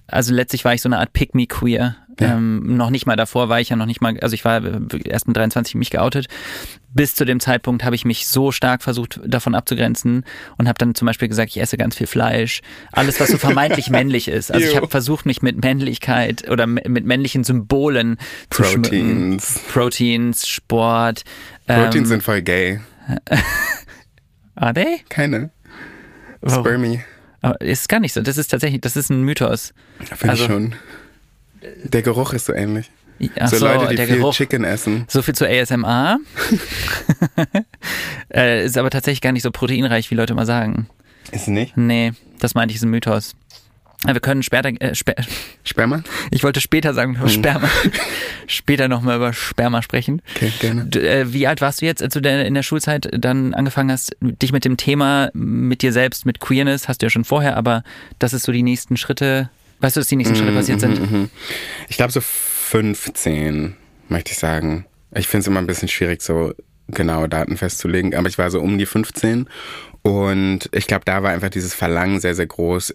Also 0.07 0.33
letztlich 0.33 0.63
war 0.65 0.73
ich 0.73 0.81
so 0.81 0.89
eine 0.89 0.99
Art 0.99 1.13
Pick-me-Queer. 1.13 1.95
Ja. 2.19 2.35
Ähm, 2.35 2.77
noch 2.77 2.89
nicht 2.89 3.05
mal 3.05 3.15
davor 3.15 3.49
war 3.49 3.59
ich 3.59 3.69
ja 3.69 3.75
noch 3.75 3.85
nicht 3.85 4.01
mal, 4.01 4.17
also 4.19 4.33
ich 4.33 4.43
war 4.45 4.61
erst 5.05 5.27
mit 5.27 5.37
23 5.37 5.75
mich 5.75 5.89
geoutet. 5.89 6.27
Bis 6.93 7.15
zu 7.15 7.25
dem 7.25 7.39
Zeitpunkt 7.39 7.83
habe 7.83 7.95
ich 7.95 8.05
mich 8.05 8.27
so 8.27 8.51
stark 8.51 8.81
versucht, 8.81 9.19
davon 9.25 9.55
abzugrenzen 9.55 10.23
und 10.57 10.67
habe 10.67 10.77
dann 10.77 10.95
zum 10.95 11.05
Beispiel 11.05 11.27
gesagt, 11.27 11.51
ich 11.51 11.61
esse 11.61 11.77
ganz 11.77 11.95
viel 11.95 12.07
Fleisch. 12.07 12.61
Alles, 12.91 13.19
was 13.19 13.29
so 13.29 13.37
vermeintlich 13.37 13.89
männlich 13.91 14.27
ist. 14.27 14.51
Also 14.51 14.65
ich 14.65 14.75
habe 14.75 14.87
versucht, 14.87 15.25
mich 15.25 15.41
mit 15.41 15.61
Männlichkeit 15.63 16.49
oder 16.49 16.65
mit 16.67 17.05
männlichen 17.05 17.43
Symbolen 17.43 18.17
zu 18.49 18.63
Proteins. 18.63 19.59
Proteins, 19.71 20.47
Sport. 20.47 21.23
Proteins 21.67 21.95
ähm, 21.95 22.05
sind 22.05 22.23
voll 22.23 22.41
gay. 22.41 22.79
Are 24.55 24.73
they? 24.73 25.01
Keine. 25.09 25.51
Spermie. 26.45 27.01
Aber 27.41 27.61
ist 27.61 27.87
gar 27.87 27.99
nicht 27.99 28.13
so. 28.13 28.21
Das 28.21 28.37
ist 28.37 28.49
tatsächlich, 28.49 28.81
das 28.81 28.95
ist 28.95 29.09
ein 29.09 29.23
Mythos. 29.23 29.73
Finde 29.99 30.29
also, 30.29 30.43
ich 30.43 30.49
schon. 30.49 30.75
Der 31.83 32.01
Geruch 32.01 32.33
ist 32.33 32.45
so 32.45 32.53
ähnlich. 32.53 32.89
Ach 33.39 33.47
so, 33.49 33.57
so 33.57 33.65
Leute, 33.65 33.95
die 33.95 33.97
viel 33.97 34.17
Geruch. 34.17 34.33
Chicken 34.33 34.63
essen. 34.63 35.05
So 35.07 35.21
viel 35.21 35.35
zu 35.35 35.47
ASMR. 35.47 36.19
äh, 38.33 38.65
ist 38.65 38.77
aber 38.77 38.89
tatsächlich 38.89 39.21
gar 39.21 39.31
nicht 39.31 39.43
so 39.43 39.51
proteinreich, 39.51 40.09
wie 40.11 40.15
Leute 40.15 40.33
mal 40.33 40.45
sagen. 40.45 40.87
Ist 41.31 41.47
nicht? 41.47 41.77
Nee, 41.77 42.13
das 42.39 42.55
meinte 42.55 42.71
ich, 42.71 42.77
ist 42.77 42.83
ein 42.83 42.89
Mythos. 42.89 43.35
Wir 44.05 44.19
können 44.21 44.43
später. 44.43 44.69
Äh, 44.81 44.95
Sper 44.95 45.15
Sperma? 45.63 46.03
Ich 46.31 46.43
wollte 46.43 46.61
später 46.61 46.93
sagen, 46.93 47.17
mhm. 47.21 47.27
Sperma. 47.27 47.69
später 48.47 48.87
nochmal 48.87 49.17
über 49.17 49.33
Sperma 49.33 49.81
sprechen. 49.81 50.21
Okay, 50.35 50.53
gerne. 50.59 50.85
Du, 50.85 50.99
äh, 50.99 51.33
wie 51.33 51.47
alt 51.47 51.59
warst 51.59 51.81
du 51.81 51.85
jetzt, 51.85 52.01
als 52.01 52.13
du 52.13 52.19
in 52.19 52.53
der 52.53 52.63
Schulzeit 52.63 53.09
dann 53.11 53.53
angefangen 53.53 53.91
hast, 53.91 54.15
dich 54.21 54.53
mit 54.53 54.63
dem 54.63 54.77
Thema, 54.77 55.29
mit 55.33 55.81
dir 55.81 55.91
selbst, 55.91 56.25
mit 56.25 56.39
Queerness, 56.39 56.87
hast 56.87 57.01
du 57.01 57.07
ja 57.07 57.09
schon 57.09 57.25
vorher, 57.25 57.57
aber 57.57 57.83
das 58.19 58.33
ist 58.33 58.43
so 58.43 58.53
die 58.53 58.63
nächsten 58.63 58.95
Schritte 58.95 59.49
Weißt 59.81 59.95
du, 59.95 60.01
dass 60.01 60.07
die 60.07 60.17
nächsten 60.17 60.35
Schritte 60.35 60.51
passiert 60.51 60.81
sind? 60.81 60.99
Mhm, 60.99 61.17
mhm. 61.17 61.29
Ich 61.87 61.95
glaube 61.95 62.11
so 62.11 62.19
15, 62.69 63.75
möchte 64.09 64.31
ich 64.31 64.37
sagen. 64.37 64.85
Ich 65.15 65.27
finde 65.27 65.41
es 65.41 65.47
immer 65.47 65.59
ein 65.59 65.65
bisschen 65.65 65.87
schwierig, 65.87 66.21
so 66.21 66.53
genaue 66.87 67.27
Daten 67.27 67.57
festzulegen, 67.57 68.13
aber 68.13 68.27
ich 68.27 68.37
war 68.37 68.51
so 68.51 68.61
um 68.61 68.77
die 68.77 68.85
15 68.85 69.49
und 70.03 70.69
ich 70.71 70.85
glaube, 70.85 71.03
da 71.03 71.23
war 71.23 71.31
einfach 71.31 71.49
dieses 71.49 71.73
Verlangen 71.73 72.19
sehr, 72.19 72.35
sehr 72.35 72.45
groß. 72.45 72.93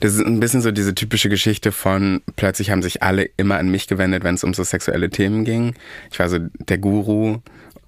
Das 0.00 0.14
ist 0.14 0.26
ein 0.26 0.40
bisschen 0.40 0.60
so 0.60 0.72
diese 0.72 0.92
typische 0.92 1.28
Geschichte 1.28 1.70
von, 1.70 2.20
plötzlich 2.34 2.72
haben 2.72 2.82
sich 2.82 3.04
alle 3.04 3.30
immer 3.36 3.58
an 3.58 3.68
mich 3.68 3.86
gewendet, 3.86 4.24
wenn 4.24 4.34
es 4.34 4.42
um 4.42 4.54
so 4.54 4.64
sexuelle 4.64 5.08
Themen 5.08 5.44
ging. 5.44 5.76
Ich 6.10 6.18
war 6.18 6.28
so 6.28 6.38
der 6.40 6.78
Guru 6.78 7.38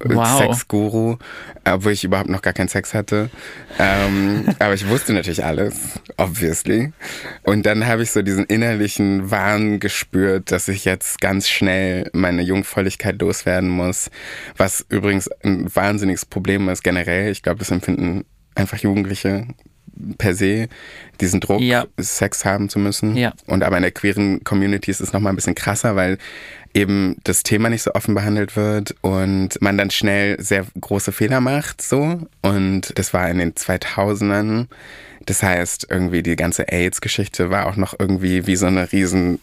wow. 0.03 0.37
Sexguru, 0.37 1.17
obwohl 1.65 1.91
ich 1.91 2.03
überhaupt 2.03 2.29
noch 2.29 2.41
gar 2.41 2.53
keinen 2.53 2.67
Sex 2.67 2.93
hatte. 2.93 3.29
Ähm, 3.77 4.45
aber 4.59 4.73
ich 4.73 4.87
wusste 4.87 5.13
natürlich 5.13 5.43
alles, 5.43 5.99
obviously. 6.17 6.91
Und 7.43 7.65
dann 7.65 7.85
habe 7.85 8.03
ich 8.03 8.11
so 8.11 8.21
diesen 8.21 8.45
innerlichen 8.45 9.31
Wahn 9.31 9.79
gespürt, 9.79 10.51
dass 10.51 10.67
ich 10.67 10.85
jetzt 10.85 11.21
ganz 11.21 11.49
schnell 11.49 12.09
meine 12.13 12.41
Jungfräulichkeit 12.41 13.21
loswerden 13.21 13.69
muss, 13.69 14.09
was 14.57 14.85
übrigens 14.89 15.29
ein 15.43 15.73
wahnsinniges 15.73 16.25
Problem 16.25 16.69
ist 16.69 16.83
generell. 16.83 17.31
Ich 17.31 17.43
glaube, 17.43 17.59
das 17.59 17.71
empfinden 17.71 18.25
einfach 18.55 18.77
Jugendliche 18.77 19.47
per 20.17 20.33
se 20.33 20.67
diesen 21.19 21.39
Druck, 21.41 21.61
ja. 21.61 21.85
Sex 21.99 22.45
haben 22.45 22.69
zu 22.69 22.79
müssen. 22.79 23.15
Ja. 23.15 23.33
Und 23.47 23.63
aber 23.63 23.77
in 23.77 23.83
der 23.83 23.91
queeren 23.91 24.43
Community 24.43 24.89
ist 24.91 25.01
es 25.01 25.11
nochmal 25.13 25.33
ein 25.33 25.35
bisschen 25.35 25.55
krasser, 25.55 25.95
weil 25.95 26.17
eben 26.73 27.17
das 27.23 27.43
Thema 27.43 27.69
nicht 27.69 27.83
so 27.83 27.93
offen 27.93 28.15
behandelt 28.15 28.55
wird 28.55 28.95
und 29.01 29.61
man 29.61 29.77
dann 29.77 29.91
schnell 29.91 30.41
sehr 30.41 30.65
große 30.79 31.11
Fehler 31.11 31.41
macht, 31.41 31.81
so. 31.81 32.21
Und 32.41 32.97
das 32.97 33.13
war 33.13 33.29
in 33.29 33.39
den 33.39 33.53
2000ern. 33.53 34.67
Das 35.25 35.43
heißt, 35.43 35.87
irgendwie 35.89 36.23
die 36.23 36.35
ganze 36.35 36.69
AIDS-Geschichte 36.69 37.49
war 37.51 37.67
auch 37.67 37.75
noch 37.75 37.93
irgendwie 37.99 38.47
wie 38.47 38.55
so 38.55 38.65
eine 38.65 38.91
riesen 38.91 39.37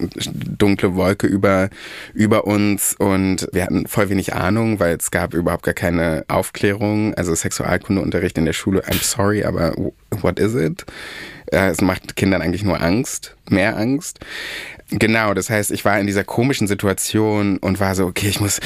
dunkle 0.58 0.96
Wolke 0.96 1.26
über, 1.26 1.68
über 2.12 2.46
uns 2.46 2.94
und 2.98 3.48
wir 3.52 3.62
hatten 3.62 3.86
voll 3.86 4.08
wenig 4.08 4.34
Ahnung, 4.34 4.80
weil 4.80 4.96
es 4.96 5.10
gab 5.10 5.34
überhaupt 5.34 5.64
gar 5.64 5.74
keine 5.74 6.24
Aufklärung, 6.28 7.14
also 7.14 7.34
Sexualkundeunterricht 7.34 8.38
in 8.38 8.46
der 8.46 8.52
Schule. 8.52 8.82
I'm 8.84 9.02
sorry, 9.02 9.44
aber 9.44 9.74
what 10.10 10.40
is 10.40 10.54
it? 10.54 10.86
Es 11.46 11.80
macht 11.80 12.16
Kindern 12.16 12.42
eigentlich 12.42 12.64
nur 12.64 12.80
Angst, 12.80 13.36
mehr 13.48 13.76
Angst. 13.76 14.18
Genau, 14.90 15.34
das 15.34 15.50
heißt, 15.50 15.72
ich 15.72 15.84
war 15.84 15.98
in 15.98 16.06
dieser 16.06 16.22
komischen 16.22 16.68
Situation 16.68 17.58
und 17.58 17.80
war 17.80 17.94
so, 17.94 18.06
okay, 18.06 18.28
ich 18.28 18.40
muss, 18.40 18.60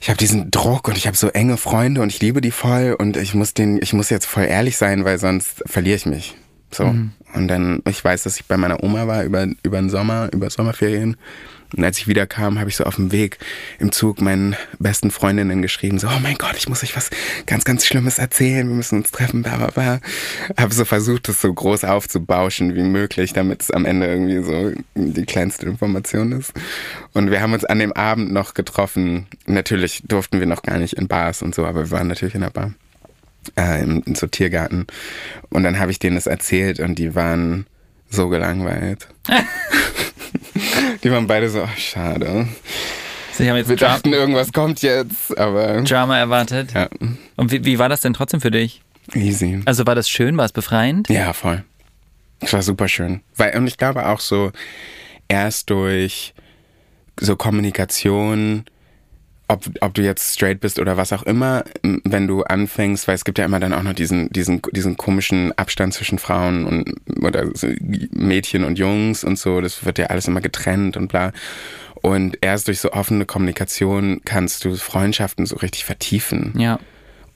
ich 0.00 0.10
habe 0.10 0.18
diesen 0.18 0.50
Druck 0.50 0.88
und 0.88 0.98
ich 0.98 1.06
habe 1.06 1.16
so 1.16 1.28
enge 1.28 1.56
Freunde 1.56 2.02
und 2.02 2.10
ich 2.10 2.20
liebe 2.20 2.40
die 2.40 2.50
voll 2.50 2.94
und 2.98 3.16
ich 3.16 3.34
muss 3.34 3.54
den, 3.54 3.80
ich 3.82 3.94
muss 3.94 4.10
jetzt 4.10 4.26
voll 4.26 4.44
ehrlich 4.44 4.76
sein, 4.76 5.04
weil 5.04 5.18
sonst 5.18 5.62
verliere 5.66 5.96
ich 5.96 6.06
mich. 6.06 6.36
So. 6.70 6.84
Mhm. 6.84 7.12
Und 7.34 7.48
dann, 7.48 7.82
ich 7.88 8.04
weiß, 8.04 8.24
dass 8.24 8.36
ich 8.36 8.44
bei 8.44 8.56
meiner 8.56 8.82
Oma 8.82 9.06
war 9.06 9.24
über, 9.24 9.46
über 9.62 9.78
den 9.78 9.90
Sommer, 9.90 10.28
über 10.32 10.50
Sommerferien. 10.50 11.16
Und 11.76 11.84
als 11.84 11.98
ich 11.98 12.08
wiederkam, 12.08 12.58
habe 12.58 12.70
ich 12.70 12.76
so 12.76 12.84
auf 12.84 12.96
dem 12.96 13.12
Weg 13.12 13.38
im 13.78 13.92
Zug 13.92 14.20
meinen 14.20 14.56
besten 14.78 15.10
Freundinnen 15.10 15.60
geschrieben, 15.60 15.98
so, 15.98 16.08
oh 16.08 16.18
mein 16.22 16.36
Gott, 16.36 16.56
ich 16.56 16.68
muss 16.68 16.82
euch 16.82 16.96
was 16.96 17.10
ganz, 17.46 17.64
ganz 17.64 17.86
Schlimmes 17.86 18.18
erzählen, 18.18 18.66
wir 18.68 18.74
müssen 18.74 18.98
uns 18.98 19.10
treffen, 19.10 19.42
bla, 19.42 19.56
bla, 19.56 19.66
bla. 19.70 20.00
Habe 20.56 20.74
so 20.74 20.84
versucht, 20.84 21.28
das 21.28 21.42
so 21.42 21.52
groß 21.52 21.84
aufzubauschen 21.84 22.74
wie 22.74 22.82
möglich, 22.82 23.32
damit 23.32 23.62
es 23.62 23.70
am 23.70 23.84
Ende 23.84 24.06
irgendwie 24.06 24.42
so 24.42 24.72
die 24.94 25.26
kleinste 25.26 25.66
Information 25.66 26.32
ist. 26.32 26.52
Und 27.12 27.30
wir 27.30 27.42
haben 27.42 27.52
uns 27.52 27.64
an 27.64 27.78
dem 27.78 27.92
Abend 27.92 28.32
noch 28.32 28.54
getroffen. 28.54 29.26
Natürlich 29.46 30.02
durften 30.06 30.40
wir 30.40 30.46
noch 30.46 30.62
gar 30.62 30.78
nicht 30.78 30.94
in 30.94 31.08
Bars 31.08 31.42
und 31.42 31.54
so, 31.54 31.66
aber 31.66 31.84
wir 31.84 31.90
waren 31.90 32.08
natürlich 32.08 32.34
in 32.34 32.40
der 32.42 32.50
Bar. 32.50 32.72
äh, 33.56 33.82
im, 33.82 34.02
so 34.14 34.26
Tiergarten. 34.26 34.86
Und 35.50 35.62
dann 35.64 35.78
habe 35.78 35.90
ich 35.90 35.98
denen 35.98 36.16
das 36.16 36.26
erzählt 36.26 36.80
und 36.80 36.98
die 36.98 37.14
waren 37.14 37.66
so 38.10 38.28
gelangweilt. 38.28 39.08
die 41.02 41.10
waren 41.10 41.26
beide 41.26 41.48
so, 41.50 41.62
ach, 41.62 41.76
schade. 41.76 42.48
Sie 43.32 43.48
haben 43.48 43.56
jetzt 43.56 43.68
Wir 43.68 43.76
Dra 43.76 43.88
dachten, 43.94 44.12
irgendwas 44.12 44.52
kommt 44.52 44.82
jetzt, 44.82 45.36
aber 45.38 45.82
Drama 45.82 46.18
erwartet. 46.18 46.72
ja, 46.74 46.88
Und 47.36 47.52
wie, 47.52 47.64
wie 47.64 47.78
war 47.78 47.88
das 47.88 48.00
denn 48.00 48.14
trotzdem 48.14 48.40
für 48.40 48.50
dich? 48.50 48.82
easy. 49.14 49.60
Also 49.64 49.86
war 49.86 49.94
das 49.94 50.10
schön? 50.10 50.36
War 50.36 50.44
es 50.44 50.52
befreiend? 50.52 51.08
Ja, 51.08 51.32
voll. 51.32 51.64
Es 52.40 52.52
war 52.52 52.62
super 52.62 52.88
schön. 52.88 53.20
Weil, 53.36 53.56
und 53.56 53.66
ich 53.66 53.78
glaube 53.78 54.06
auch 54.06 54.20
so, 54.20 54.52
erst 55.28 55.70
durch 55.70 56.34
so 57.18 57.34
Kommunikation, 57.36 58.64
ob, 59.48 59.64
ob 59.80 59.94
du 59.94 60.02
jetzt 60.02 60.34
straight 60.34 60.60
bist 60.60 60.78
oder 60.78 60.96
was 60.96 61.12
auch 61.12 61.22
immer, 61.22 61.64
wenn 61.82 62.26
du 62.26 62.42
anfängst, 62.42 63.08
weil 63.08 63.14
es 63.14 63.24
gibt 63.24 63.38
ja 63.38 63.44
immer 63.44 63.60
dann 63.60 63.72
auch 63.72 63.82
noch 63.82 63.94
diesen, 63.94 64.28
diesen, 64.30 64.60
diesen 64.72 64.96
komischen 64.96 65.56
Abstand 65.56 65.94
zwischen 65.94 66.18
Frauen 66.18 66.66
und 66.66 66.94
oder 67.22 67.46
Mädchen 68.12 68.64
und 68.64 68.78
Jungs 68.78 69.24
und 69.24 69.38
so, 69.38 69.60
das 69.60 69.84
wird 69.84 69.98
ja 69.98 70.06
alles 70.06 70.28
immer 70.28 70.42
getrennt 70.42 70.96
und 70.96 71.08
bla. 71.08 71.32
Und 72.02 72.38
erst 72.42 72.68
durch 72.68 72.80
so 72.80 72.92
offene 72.92 73.24
Kommunikation 73.24 74.20
kannst 74.24 74.64
du 74.64 74.76
Freundschaften 74.76 75.46
so 75.46 75.56
richtig 75.56 75.84
vertiefen. 75.84 76.52
Ja. 76.56 76.78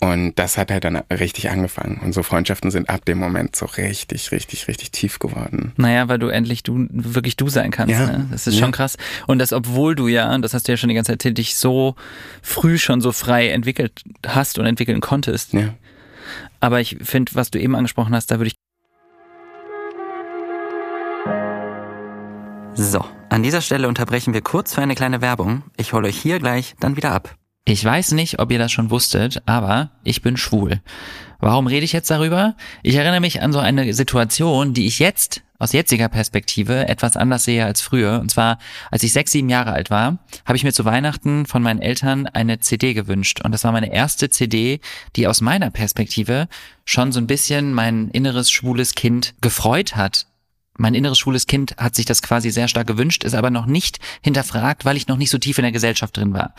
Und 0.03 0.35
das 0.35 0.59
hat 0.59 0.73
halt 0.73 0.83
dann 0.83 0.97
richtig 1.13 1.49
angefangen. 1.51 2.01
Und 2.03 2.13
so 2.13 2.25
Freundschaften 2.25 2.73
sind 2.73 2.91
ab 2.91 3.05
dem 3.05 3.19
Moment 3.19 3.55
so 3.55 3.67
richtig, 3.67 4.33
richtig, 4.33 4.67
richtig 4.67 4.91
tief 4.91 5.21
geworden. 5.21 5.71
Naja, 5.77 6.09
weil 6.09 6.19
du 6.19 6.27
endlich 6.27 6.65
du 6.65 6.89
wirklich 6.91 7.37
du 7.37 7.49
sein 7.49 7.71
kannst. 7.71 7.95
Ja. 7.95 8.07
Ne? 8.07 8.27
Das 8.33 8.49
ist 8.49 8.55
Ja. 8.55 8.63
schon 8.65 8.73
krass. 8.73 8.97
Und 9.29 9.39
das, 9.39 9.53
obwohl 9.53 9.95
du 9.95 10.09
ja, 10.09 10.35
und 10.35 10.43
das 10.43 10.55
hast 10.55 10.67
du 10.67 10.73
ja 10.73 10.77
schon 10.77 10.89
die 10.89 10.97
ganze 10.97 11.13
Zeit 11.13 11.21
erzählt, 11.21 11.39
dich 11.39 11.55
so 11.55 11.95
früh 12.43 12.79
schon 12.79 13.01
so 13.01 13.13
frei 13.13 13.51
entwickelt 13.51 14.03
hast 14.27 14.59
und 14.59 14.67
entwickeln 14.67 15.01
konntest. 15.01 15.53
Ja. 15.53 15.69
Aber 16.59 16.81
ich 16.81 16.97
finde, 17.03 17.37
was 17.37 17.53
du 17.53 17.61
eben 17.61 17.77
angesprochen 17.77 18.13
hast, 18.13 18.33
da 18.33 18.41
würde 18.41 18.49
ich 18.49 18.55
So, 22.75 23.05
an 23.29 23.45
dieser 23.45 23.61
Stelle 23.61 23.87
unterbrechen 23.87 24.35
wir 24.35 24.41
kurz 24.41 24.75
für 24.75 24.83
eine 24.83 24.97
kleine 24.97 25.21
Werbung. 25.21 25.63
Ich 25.77 25.93
hole 25.93 26.09
euch 26.09 26.19
hier 26.19 26.41
gleich 26.41 26.75
dann 26.81 26.97
wieder 26.97 27.13
ab. 27.13 27.37
Ich 27.65 27.85
weiß 27.85 28.13
nicht, 28.13 28.41
ob 28.41 28.51
ihr 28.51 28.59
das 28.59 28.73
schon 28.73 28.91
wusstet, 28.91 29.43
aber 29.47 29.91
ich 30.03 30.21
bin 30.21 30.37
schwul. 30.37 30.81
Warum 31.39 31.69
rede 31.69 31.85
ich 31.85 31.93
jetzt 31.93 32.11
darüber? 32.11 32.57
Ich 32.83 32.97
erinnere 32.97 33.21
mich 33.21 33.41
an 33.41 33.53
so 33.53 33.61
eine 33.61 33.95
Situation, 33.95 34.75
die 34.75 34.87
ich 34.87 34.99
jetzt 34.99 35.43
aus 35.61 35.73
jetziger 35.73 36.09
Perspektive 36.09 36.89
etwas 36.89 37.17
anders 37.17 37.45
sehe 37.45 37.65
als 37.65 37.81
früher. 37.81 38.19
Und 38.21 38.33
zwar, 38.33 38.59
als 38.91 39.05
ich 39.05 39.13
sechs, 39.13 39.31
sieben 39.31 39.49
Jahre 39.49 39.73
alt 39.73 39.91
war, 39.91 40.19
habe 40.45 40.57
ich 40.57 40.65
mir 40.65 40.73
zu 40.73 40.85
Weihnachten 40.85 41.47
von 41.47 41.63
meinen 41.63 41.81
Eltern 41.81 42.27
eine 42.27 42.59
CD 42.59 42.95
gewünscht. 42.95 43.41
Und 43.45 43.53
das 43.53 43.63
war 43.63 43.71
meine 43.71 43.93
erste 43.93 44.29
CD, 44.29 44.81
die 45.15 45.29
aus 45.29 45.41
meiner 45.41 45.71
Perspektive 45.71 46.49
schon 46.85 47.13
so 47.13 47.21
ein 47.21 47.29
bisschen 47.29 47.73
mein 47.73 48.09
inneres 48.09 48.51
schwules 48.51 48.97
Kind 48.97 49.35
gefreut 49.41 49.95
hat 49.95 50.27
mein 50.79 50.95
inneres 50.95 51.19
schwules 51.19 51.47
Kind 51.47 51.77
hat 51.77 51.95
sich 51.95 52.07
das 52.07 52.23
quasi 52.23 52.51
sehr 52.51 52.69
stark 52.69 52.87
gewünscht, 52.87 53.25
ist 53.25 53.35
aber 53.35 53.51
noch 53.51 53.67
nicht 53.67 53.99
hinterfragt, 54.23 54.85
weil 54.85 54.97
ich 54.97 55.09
noch 55.09 55.17
nicht 55.17 55.31
so 55.31 55.39
tief 55.39 55.59
in 55.59 55.63
der 55.63 55.73
Gesellschaft 55.73 56.17
drin 56.17 56.33
war. 56.33 56.55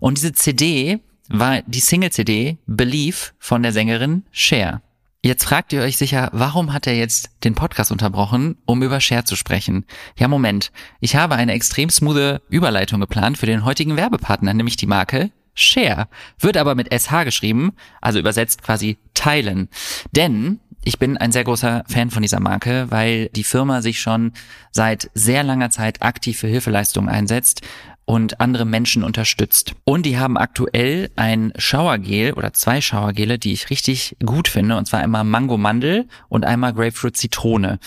Und 0.00 0.18
diese 0.18 0.32
CD 0.32 1.00
war 1.28 1.62
die 1.62 1.80
Single-CD 1.80 2.58
Believe 2.66 3.32
von 3.38 3.62
der 3.62 3.72
Sängerin 3.72 4.24
Cher. 4.30 4.82
Jetzt 5.22 5.44
fragt 5.44 5.74
ihr 5.74 5.82
euch 5.82 5.98
sicher, 5.98 6.30
warum 6.32 6.72
hat 6.72 6.86
er 6.86 6.96
jetzt 6.96 7.30
den 7.44 7.54
Podcast 7.54 7.92
unterbrochen, 7.92 8.56
um 8.64 8.82
über 8.82 9.00
Cher 9.00 9.26
zu 9.26 9.36
sprechen? 9.36 9.84
Ja, 10.16 10.28
Moment. 10.28 10.72
Ich 10.98 11.14
habe 11.14 11.34
eine 11.34 11.52
extrem 11.52 11.90
smoothe 11.90 12.40
Überleitung 12.48 13.00
geplant 13.00 13.36
für 13.36 13.44
den 13.44 13.66
heutigen 13.66 13.96
Werbepartner, 13.98 14.54
nämlich 14.54 14.76
die 14.76 14.86
Marke 14.86 15.30
Share. 15.52 16.08
Wird 16.38 16.56
aber 16.56 16.74
mit 16.74 16.88
SH 16.92 17.24
geschrieben, 17.24 17.72
also 18.00 18.18
übersetzt 18.18 18.62
quasi 18.62 18.96
teilen. 19.12 19.68
Denn 20.12 20.58
ich 20.84 20.98
bin 20.98 21.16
ein 21.16 21.32
sehr 21.32 21.44
großer 21.44 21.84
Fan 21.88 22.10
von 22.10 22.22
dieser 22.22 22.40
Marke, 22.40 22.86
weil 22.90 23.28
die 23.30 23.44
Firma 23.44 23.82
sich 23.82 24.00
schon 24.00 24.32
seit 24.70 25.10
sehr 25.14 25.42
langer 25.42 25.70
Zeit 25.70 26.02
aktiv 26.02 26.38
für 26.38 26.48
Hilfeleistungen 26.48 27.10
einsetzt 27.10 27.62
und 28.06 28.40
andere 28.40 28.64
Menschen 28.64 29.04
unterstützt. 29.04 29.74
Und 29.84 30.04
die 30.04 30.18
haben 30.18 30.36
aktuell 30.36 31.10
ein 31.14 31.52
Schauergel 31.56 32.32
oder 32.32 32.52
zwei 32.52 32.80
Schauergele, 32.80 33.38
die 33.38 33.52
ich 33.52 33.70
richtig 33.70 34.16
gut 34.24 34.48
finde, 34.48 34.76
und 34.76 34.86
zwar 34.86 35.00
einmal 35.00 35.24
Mango 35.24 35.56
Mandel 35.56 36.08
und 36.28 36.44
einmal 36.44 36.72
Grapefruit 36.72 37.16
Zitrone. 37.16 37.78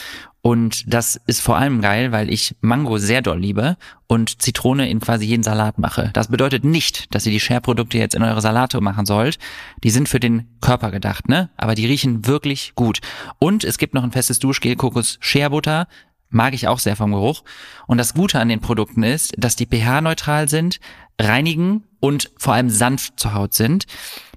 Und 0.45 0.93
das 0.93 1.21
ist 1.25 1.39
vor 1.39 1.55
allem 1.55 1.79
geil, 1.79 2.11
weil 2.11 2.29
ich 2.29 2.57
Mango 2.59 2.97
sehr 2.97 3.21
doll 3.21 3.39
liebe 3.39 3.77
und 4.07 4.41
Zitrone 4.41 4.89
in 4.89 4.99
quasi 4.99 5.25
jeden 5.25 5.41
Salat 5.41 5.79
mache. 5.79 6.09
Das 6.11 6.27
bedeutet 6.27 6.65
nicht, 6.65 7.15
dass 7.15 7.25
ihr 7.25 7.31
die 7.31 7.39
Share-Produkte 7.39 7.97
jetzt 7.97 8.13
in 8.13 8.23
eure 8.23 8.41
Salate 8.41 8.81
machen 8.81 9.05
sollt. 9.05 9.39
Die 9.85 9.89
sind 9.89 10.09
für 10.09 10.19
den 10.19 10.49
Körper 10.59 10.91
gedacht, 10.91 11.29
ne? 11.29 11.49
Aber 11.55 11.75
die 11.75 11.85
riechen 11.85 12.27
wirklich 12.27 12.75
gut. 12.75 12.99
Und 13.39 13.63
es 13.63 13.77
gibt 13.77 13.93
noch 13.93 14.03
ein 14.03 14.11
festes 14.11 14.39
Duschgel 14.39 14.75
Kokos 14.75 15.17
Shea 15.21 15.47
Butter. 15.47 15.87
Mag 16.29 16.53
ich 16.53 16.67
auch 16.67 16.79
sehr 16.79 16.97
vom 16.97 17.13
Geruch. 17.13 17.45
Und 17.87 17.97
das 17.97 18.13
Gute 18.13 18.37
an 18.41 18.49
den 18.49 18.59
Produkten 18.59 19.03
ist, 19.03 19.31
dass 19.37 19.55
die 19.55 19.65
pH-neutral 19.65 20.49
sind, 20.49 20.81
reinigen 21.21 21.85
und 22.01 22.31
vor 22.37 22.53
allem 22.53 22.69
sanft 22.69 23.17
zur 23.17 23.33
Haut 23.33 23.53
sind 23.53 23.85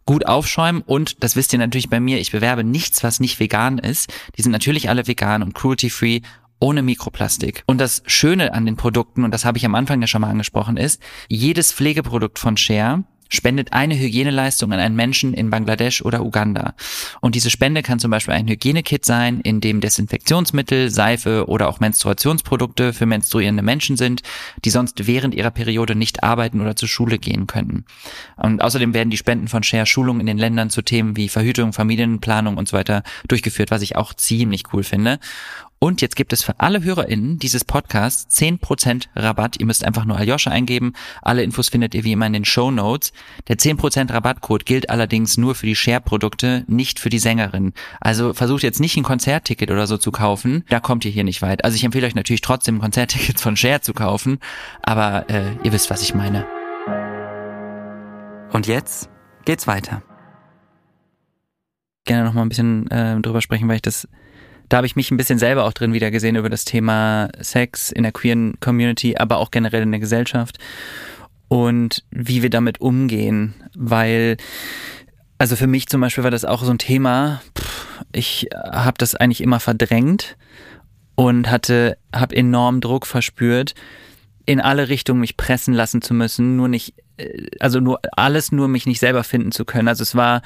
gut 0.06 0.26
aufschäumen 0.26 0.82
und 0.82 1.22
das 1.22 1.36
wisst 1.36 1.52
ihr 1.52 1.58
natürlich 1.58 1.90
bei 1.90 2.00
mir, 2.00 2.18
ich 2.18 2.32
bewerbe 2.32 2.64
nichts, 2.64 3.02
was 3.02 3.20
nicht 3.20 3.38
vegan 3.40 3.78
ist. 3.78 4.12
Die 4.36 4.42
sind 4.42 4.52
natürlich 4.52 4.88
alle 4.88 5.06
vegan 5.06 5.42
und 5.42 5.54
cruelty-free 5.54 6.20
ohne 6.60 6.82
Mikroplastik. 6.82 7.64
Und 7.66 7.80
das 7.80 8.02
Schöne 8.06 8.54
an 8.54 8.64
den 8.64 8.76
Produkten, 8.76 9.24
und 9.24 9.32
das 9.32 9.44
habe 9.44 9.58
ich 9.58 9.66
am 9.66 9.74
Anfang 9.74 10.00
ja 10.00 10.06
schon 10.06 10.22
mal 10.22 10.30
angesprochen, 10.30 10.76
ist, 10.76 11.02
jedes 11.28 11.72
Pflegeprodukt 11.72 12.38
von 12.38 12.56
Share 12.56 13.04
spendet 13.28 13.72
eine 13.72 13.98
Hygieneleistung 13.98 14.72
an 14.72 14.80
einen 14.80 14.96
Menschen 14.96 15.34
in 15.34 15.50
Bangladesch 15.50 16.02
oder 16.02 16.24
Uganda. 16.24 16.74
Und 17.20 17.34
diese 17.34 17.50
Spende 17.50 17.82
kann 17.82 17.98
zum 17.98 18.10
Beispiel 18.10 18.34
ein 18.34 18.48
Hygienekit 18.48 19.04
sein, 19.04 19.40
in 19.40 19.60
dem 19.60 19.80
Desinfektionsmittel, 19.80 20.90
Seife 20.90 21.46
oder 21.48 21.68
auch 21.68 21.80
Menstruationsprodukte 21.80 22.92
für 22.92 23.06
menstruierende 23.06 23.62
Menschen 23.62 23.96
sind, 23.96 24.22
die 24.64 24.70
sonst 24.70 25.06
während 25.06 25.34
ihrer 25.34 25.50
Periode 25.50 25.94
nicht 25.94 26.22
arbeiten 26.22 26.60
oder 26.60 26.76
zur 26.76 26.88
Schule 26.88 27.18
gehen 27.18 27.46
können. 27.46 27.84
Und 28.36 28.62
außerdem 28.62 28.94
werden 28.94 29.10
die 29.10 29.16
Spenden 29.16 29.48
von 29.48 29.62
Share 29.62 29.86
Schulungen 29.86 30.20
in 30.20 30.26
den 30.26 30.38
Ländern 30.38 30.70
zu 30.70 30.82
Themen 30.82 31.16
wie 31.16 31.28
Verhütung, 31.28 31.72
Familienplanung 31.72 32.56
und 32.56 32.68
so 32.68 32.76
weiter 32.76 33.02
durchgeführt, 33.28 33.70
was 33.70 33.82
ich 33.82 33.96
auch 33.96 34.14
ziemlich 34.14 34.64
cool 34.72 34.82
finde. 34.82 35.18
Und 35.78 36.00
jetzt 36.00 36.16
gibt 36.16 36.32
es 36.32 36.42
für 36.42 36.58
alle 36.58 36.82
HörerInnen 36.82 37.38
dieses 37.38 37.64
Podcasts 37.64 38.34
10% 38.34 39.08
Rabatt. 39.14 39.60
Ihr 39.60 39.66
müsst 39.66 39.84
einfach 39.84 40.06
nur 40.06 40.16
Aljoscha 40.16 40.50
eingeben. 40.50 40.94
Alle 41.20 41.42
Infos 41.42 41.68
findet 41.68 41.94
ihr 41.94 42.02
wie 42.04 42.12
immer 42.12 42.26
in 42.26 42.32
den 42.32 42.44
Show 42.46 42.70
Notes. 42.70 43.12
Der 43.48 43.56
10% 43.56 44.12
Rabattcode 44.12 44.64
gilt 44.64 44.88
allerdings 44.88 45.36
nur 45.36 45.54
für 45.54 45.66
die 45.66 45.76
Share-Produkte, 45.76 46.64
nicht 46.66 46.98
für 46.98 47.10
die 47.10 47.18
Sängerin. 47.18 47.74
Also 48.00 48.32
versucht 48.32 48.62
jetzt 48.62 48.80
nicht 48.80 48.96
ein 48.96 49.02
Konzertticket 49.02 49.70
oder 49.70 49.86
so 49.86 49.98
zu 49.98 50.10
kaufen. 50.12 50.64
Da 50.70 50.80
kommt 50.80 51.04
ihr 51.04 51.10
hier 51.10 51.24
nicht 51.24 51.42
weit. 51.42 51.64
Also 51.64 51.76
ich 51.76 51.84
empfehle 51.84 52.06
euch 52.06 52.14
natürlich 52.14 52.40
trotzdem 52.40 52.80
Konzerttickets 52.80 53.42
von 53.42 53.56
Share 53.56 53.82
zu 53.82 53.92
kaufen. 53.92 54.38
Aber 54.82 55.28
äh, 55.28 55.52
ihr 55.62 55.72
wisst, 55.72 55.90
was 55.90 56.02
ich 56.02 56.14
meine. 56.14 56.46
Und 58.50 58.66
jetzt 58.66 59.10
geht's 59.44 59.66
weiter. 59.66 60.02
gerne 62.06 62.24
noch 62.24 62.32
mal 62.32 62.42
ein 62.42 62.48
bisschen 62.48 62.90
äh, 62.90 63.20
drüber 63.20 63.42
sprechen, 63.42 63.68
weil 63.68 63.76
ich 63.76 63.82
das, 63.82 64.08
da 64.68 64.78
habe 64.78 64.86
ich 64.86 64.96
mich 64.96 65.10
ein 65.10 65.16
bisschen 65.16 65.38
selber 65.38 65.64
auch 65.64 65.72
drin 65.72 65.92
wieder 65.92 66.10
gesehen 66.10 66.36
über 66.36 66.50
das 66.50 66.64
Thema 66.64 67.28
Sex 67.40 67.90
in 67.90 68.02
der 68.02 68.12
queeren 68.12 68.58
Community, 68.60 69.16
aber 69.16 69.38
auch 69.38 69.50
generell 69.50 69.82
in 69.82 69.92
der 69.92 70.00
Gesellschaft 70.00 70.58
und 71.48 72.04
wie 72.10 72.42
wir 72.42 72.50
damit 72.50 72.80
umgehen, 72.80 73.54
weil 73.74 74.36
also 75.38 75.56
für 75.56 75.66
mich 75.66 75.86
zum 75.88 76.00
Beispiel 76.00 76.24
war 76.24 76.30
das 76.30 76.44
auch 76.44 76.62
so 76.62 76.70
ein 76.70 76.78
Thema. 76.78 77.42
Ich 78.12 78.48
habe 78.54 78.96
das 78.98 79.14
eigentlich 79.14 79.42
immer 79.42 79.60
verdrängt 79.60 80.36
und 81.14 81.50
hatte, 81.50 81.98
habe 82.14 82.36
enorm 82.36 82.80
Druck 82.80 83.06
verspürt, 83.06 83.74
in 84.46 84.60
alle 84.60 84.88
Richtungen 84.88 85.20
mich 85.20 85.36
pressen 85.36 85.74
lassen 85.74 86.02
zu 86.02 86.14
müssen, 86.14 86.56
nur 86.56 86.68
nicht, 86.68 86.94
äh, 87.16 87.48
also 87.58 87.80
nur 87.80 88.00
alles 88.12 88.52
nur 88.52 88.68
mich 88.68 88.86
nicht 88.86 89.00
selber 89.00 89.24
finden 89.24 89.52
zu 89.52 89.64
können. 89.64 89.88
Also 89.88 90.02
es 90.02 90.14
war, 90.14 90.42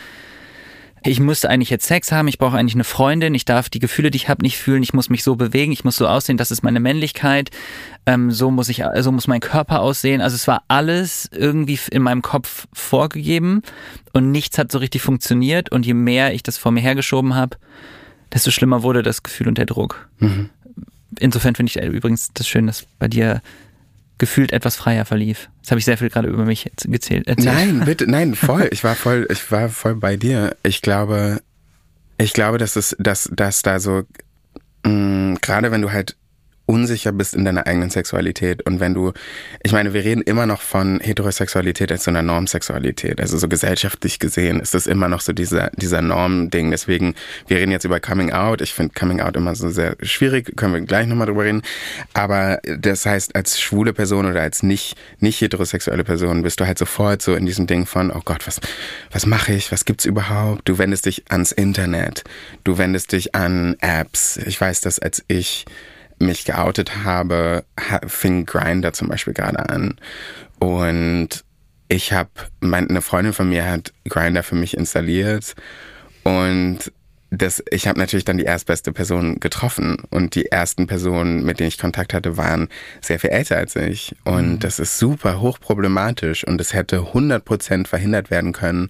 ich 1.03 1.21
musste 1.21 1.49
eigentlich 1.49 1.71
jetzt 1.71 1.87
Sex 1.87 2.13
haben, 2.13 2.29
ich 2.29 2.39
brauche 2.39 2.57
eigentlich 2.57 2.75
eine 2.75 2.85
Freundin, 2.85 3.35
ich 3.35 3.45
darf 3.45 3.69
die 3.69 3.79
Gefühle, 3.79 4.11
die 4.11 4.17
ich 4.17 4.29
habe, 4.29 4.43
nicht 4.43 4.59
fühlen, 4.59 4.83
ich 4.83 4.93
muss 4.93 5.09
mich 5.09 5.23
so 5.23 5.37
bewegen, 5.37 5.73
ich 5.73 5.85
muss 5.85 5.97
so 5.97 6.07
aussehen, 6.07 6.37
das 6.37 6.51
ist 6.51 6.63
meine 6.63 6.81
Männlichkeit, 6.81 7.51
ähm, 8.07 8.31
so 8.31 8.51
muss 8.51 8.69
ich, 8.69 8.83
so 8.99 9.11
muss 9.13 9.27
mein 9.27 9.41
Körper 9.41 9.81
aussehen. 9.81 10.21
Also 10.21 10.35
es 10.35 10.47
war 10.47 10.63
alles 10.69 11.29
irgendwie 11.33 11.79
in 11.91 12.03
meinem 12.03 12.23
Kopf 12.23 12.67
vorgegeben 12.73 13.63
und 14.13 14.31
nichts 14.31 14.59
hat 14.59 14.71
so 14.71 14.79
richtig 14.79 15.03
funktioniert 15.03 15.73
und 15.73 15.87
je 15.87 15.95
mehr 15.95 16.35
ich 16.35 16.43
das 16.43 16.59
vor 16.59 16.73
mir 16.73 16.81
hergeschoben 16.81 17.35
habe, 17.35 17.57
desto 18.33 18.51
schlimmer 18.51 18.83
wurde 18.83 19.03
das 19.03 19.23
Gefühl 19.23 19.49
und 19.49 19.59
der 19.59 19.67
Druck. 19.67 20.09
Insofern 21.19 21.55
finde 21.55 21.71
ich 21.71 21.83
äh, 21.83 21.87
übrigens 21.87 22.31
das 22.35 22.47
schön, 22.47 22.67
dass 22.67 22.87
bei 22.99 23.09
dir 23.09 23.41
gefühlt 24.21 24.53
etwas 24.53 24.77
freier 24.77 25.05
verlief. 25.05 25.49
Das 25.63 25.73
habe 25.73 25.81
ich 25.81 25.85
sehr 25.85 25.99
viel 25.99 26.11
gerade 26.11 26.29
über 26.29 26.45
mich 26.45 26.71
gezählt. 26.85 27.27
Erzählt. 27.27 27.53
Nein, 27.53 27.81
bitte, 27.85 28.09
nein, 28.09 28.37
voll. 28.37 28.69
Ich 28.71 28.85
war 28.85 28.95
voll, 28.95 29.27
ich 29.31 29.51
war 29.51 29.69
voll 29.69 29.97
bei 29.97 30.17
dir. 30.17 30.57
Ich 30.63 30.83
glaube, 30.83 31.41
ich 32.19 32.33
glaube, 32.33 32.59
dass 32.59 32.77
es, 32.77 32.95
dass, 33.01 33.29
dass 33.33 33.63
da 33.63 33.81
so, 33.81 34.03
mh, 34.85 35.39
gerade 35.41 35.73
wenn 35.73 35.83
du 35.83 35.91
halt 35.91 36.17
unsicher 36.71 37.11
bist 37.11 37.35
in 37.35 37.45
deiner 37.45 37.67
eigenen 37.67 37.91
Sexualität 37.91 38.63
und 38.63 38.79
wenn 38.79 38.95
du, 38.95 39.13
ich 39.63 39.73
meine, 39.73 39.93
wir 39.93 40.05
reden 40.05 40.23
immer 40.23 40.47
noch 40.47 40.63
von 40.63 41.01
Heterosexualität 41.01 41.91
als 41.91 42.05
so 42.05 42.11
einer 42.11 42.23
Normsexualität, 42.23 43.21
also 43.21 43.37
so 43.37 43.49
gesellschaftlich 43.49 44.21
gesehen 44.21 44.61
ist 44.61 44.73
das 44.73 44.87
immer 44.87 45.09
noch 45.09 45.21
so 45.21 45.33
dieser, 45.33 45.71
dieser 45.77 46.01
Norm-Ding. 46.01 46.71
Deswegen, 46.71 47.15
wir 47.49 47.57
reden 47.57 47.73
jetzt 47.73 47.85
über 47.85 47.99
Coming 47.99 48.33
Out. 48.33 48.61
Ich 48.61 48.73
finde 48.73 48.95
Coming 48.95 49.21
Out 49.21 49.37
immer 49.37 49.55
so 49.55 49.69
sehr 49.69 49.97
schwierig, 50.03 50.57
können 50.57 50.73
wir 50.73 50.81
gleich 50.83 51.09
nochmal 51.09 51.27
drüber 51.27 51.45
reden. 51.45 51.63
Aber 52.15 52.61
das 52.63 53.05
heißt, 53.05 53.35
als 53.35 53.61
schwule 53.61 53.93
Person 53.93 54.27
oder 54.27 54.41
als 54.41 54.63
nicht, 54.63 54.97
nicht 55.19 55.41
heterosexuelle 55.41 56.05
Person 56.05 56.43
bist 56.43 56.61
du 56.61 56.67
halt 56.67 56.79
sofort 56.79 57.21
so 57.21 57.35
in 57.35 57.47
diesem 57.47 57.67
Ding 57.67 57.87
von, 57.87 58.13
oh 58.13 58.23
Gott, 58.25 58.47
was, 58.47 58.61
was 59.11 59.27
mache 59.27 59.53
ich? 59.53 59.73
Was 59.73 59.85
gibt's 59.85 60.05
überhaupt? 60.05 60.69
Du 60.69 60.79
wendest 60.79 61.07
dich 61.07 61.25
ans 61.31 61.51
Internet. 61.51 62.23
Du 62.63 62.79
wendest 62.79 63.13
dich 63.13 63.35
an 63.35 63.77
Apps. 63.81 64.37
Ich 64.37 64.61
weiß, 64.61 64.81
dass 64.83 65.01
als 65.01 65.25
ich 65.27 65.65
mich 66.21 66.45
geoutet 66.45 67.05
habe, 67.05 67.65
fing 68.07 68.47
Grinder 68.47 68.93
zum 68.93 69.09
Beispiel 69.09 69.35
gerade 69.35 69.69
an. 69.69 69.97
Und 70.59 71.45
ich 71.89 72.13
habe, 72.13 72.31
eine 72.61 73.03
Freundin 73.03 73.33
von 73.33 73.49
mir 73.49 73.67
hat 73.67 73.93
Grinder 74.09 74.43
für 74.43 74.55
mich 74.55 74.77
installiert 74.77 75.55
und 76.23 76.93
das, 77.33 77.63
ich 77.71 77.87
habe 77.87 77.99
natürlich 77.99 78.25
dann 78.25 78.39
die 78.39 78.45
erstbeste 78.45 78.93
Person 78.93 79.39
getroffen 79.39 79.99
und 80.11 80.35
die 80.35 80.47
ersten 80.47 80.89
Personen, 80.89 81.45
mit 81.45 81.61
denen 81.61 81.69
ich 81.69 81.79
Kontakt 81.79 82.13
hatte, 82.13 82.37
waren 82.37 82.69
sehr 83.01 83.21
viel 83.21 83.31
älter 83.31 83.57
als 83.57 83.77
ich 83.77 84.17
und 84.25 84.55
mhm. 84.55 84.59
das 84.59 84.81
ist 84.81 84.99
super 84.99 85.41
hochproblematisch 85.41 86.45
und 86.45 86.61
es 86.61 86.75
hätte 86.75 86.99
100% 87.13 87.87
verhindert 87.87 88.31
werden 88.31 88.53
können, 88.53 88.89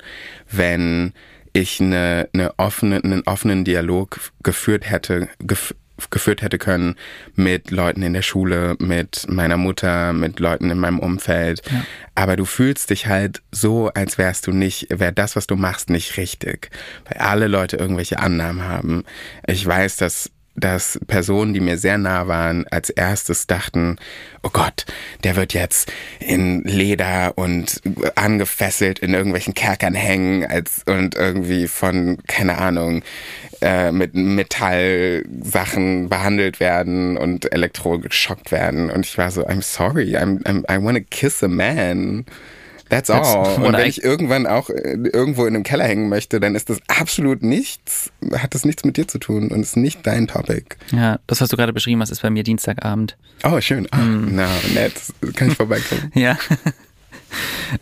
wenn 0.50 1.12
ich 1.52 1.80
eine, 1.80 2.28
eine 2.32 2.58
offene, 2.58 3.02
einen 3.02 3.22
offenen 3.22 3.64
Dialog 3.64 4.18
geführt 4.42 4.88
hätte, 4.88 5.28
gef 5.40 5.74
geführt 6.08 6.40
hätte 6.40 6.56
können 6.56 6.96
mit 7.34 7.70
Leuten 7.70 8.02
in 8.02 8.14
der 8.14 8.22
Schule, 8.22 8.76
mit 8.78 9.26
meiner 9.28 9.58
Mutter, 9.58 10.14
mit 10.14 10.40
Leuten 10.40 10.70
in 10.70 10.78
meinem 10.78 10.98
Umfeld. 10.98 11.60
Ja. 11.70 11.84
Aber 12.14 12.36
du 12.36 12.46
fühlst 12.46 12.88
dich 12.88 13.06
halt 13.06 13.42
so, 13.50 13.88
als 13.88 14.16
wärst 14.16 14.46
du 14.46 14.52
nicht, 14.52 14.86
wäre 14.90 15.12
das, 15.12 15.36
was 15.36 15.46
du 15.46 15.56
machst, 15.56 15.90
nicht 15.90 16.16
richtig. 16.16 16.70
Weil 17.04 17.18
alle 17.18 17.48
Leute 17.48 17.76
irgendwelche 17.76 18.18
Annahmen 18.18 18.62
haben. 18.62 19.04
Ich 19.46 19.66
weiß, 19.66 19.96
dass 19.96 20.30
dass 20.56 20.98
Personen, 21.06 21.54
die 21.54 21.60
mir 21.60 21.78
sehr 21.78 21.98
nah 21.98 22.26
waren, 22.26 22.66
als 22.68 22.90
erstes 22.90 23.46
dachten, 23.46 23.96
oh 24.42 24.50
Gott, 24.52 24.84
der 25.24 25.36
wird 25.36 25.54
jetzt 25.54 25.92
in 26.18 26.62
Leder 26.62 27.32
und 27.36 27.80
angefesselt 28.14 28.98
in 28.98 29.14
irgendwelchen 29.14 29.54
Kerkern 29.54 29.94
hängen 29.94 30.44
als, 30.44 30.82
und 30.86 31.14
irgendwie 31.14 31.68
von, 31.68 32.18
keine 32.26 32.58
Ahnung, 32.58 33.02
äh, 33.62 33.92
mit 33.92 34.14
Metallsachen 34.14 36.08
behandelt 36.08 36.60
werden 36.60 37.16
und 37.16 37.52
elektrogeschockt 37.52 38.50
werden. 38.52 38.90
Und 38.90 39.06
ich 39.06 39.16
war 39.18 39.30
so, 39.30 39.46
I'm 39.46 39.62
sorry, 39.62 40.16
I'm, 40.16 40.42
I'm, 40.44 40.64
I 40.70 40.82
wanna 40.82 41.00
kiss 41.00 41.42
a 41.42 41.48
man. 41.48 42.24
That's 42.90 43.08
all. 43.08 43.56
Und 43.64 43.72
wenn 43.72 43.88
ich 43.88 44.02
irgendwann 44.04 44.46
auch 44.46 44.68
äh, 44.68 44.96
irgendwo 45.12 45.46
in 45.46 45.54
einem 45.54 45.64
Keller 45.64 45.84
hängen 45.84 46.08
möchte, 46.08 46.40
dann 46.40 46.54
ist 46.54 46.68
das 46.68 46.78
absolut 46.88 47.42
nichts, 47.42 48.10
hat 48.34 48.54
das 48.54 48.64
nichts 48.64 48.84
mit 48.84 48.96
dir 48.96 49.08
zu 49.08 49.18
tun 49.18 49.48
und 49.48 49.60
ist 49.60 49.76
nicht 49.76 50.06
dein 50.06 50.26
Topic. 50.26 50.76
Ja, 50.92 51.18
das, 51.26 51.40
was 51.40 51.48
du 51.48 51.56
gerade 51.56 51.72
beschrieben 51.72 52.00
hast, 52.02 52.10
ist 52.10 52.22
bei 52.22 52.30
mir 52.30 52.42
Dienstagabend. 52.42 53.16
Oh, 53.44 53.60
schön. 53.60 53.86
Ah, 53.92 53.98
mm. 53.98 54.28
Na, 54.32 54.48
nett. 54.74 54.94
Kann 55.34 55.48
ich 55.48 55.56
vorbeikommen? 55.56 56.10
ja. 56.14 56.36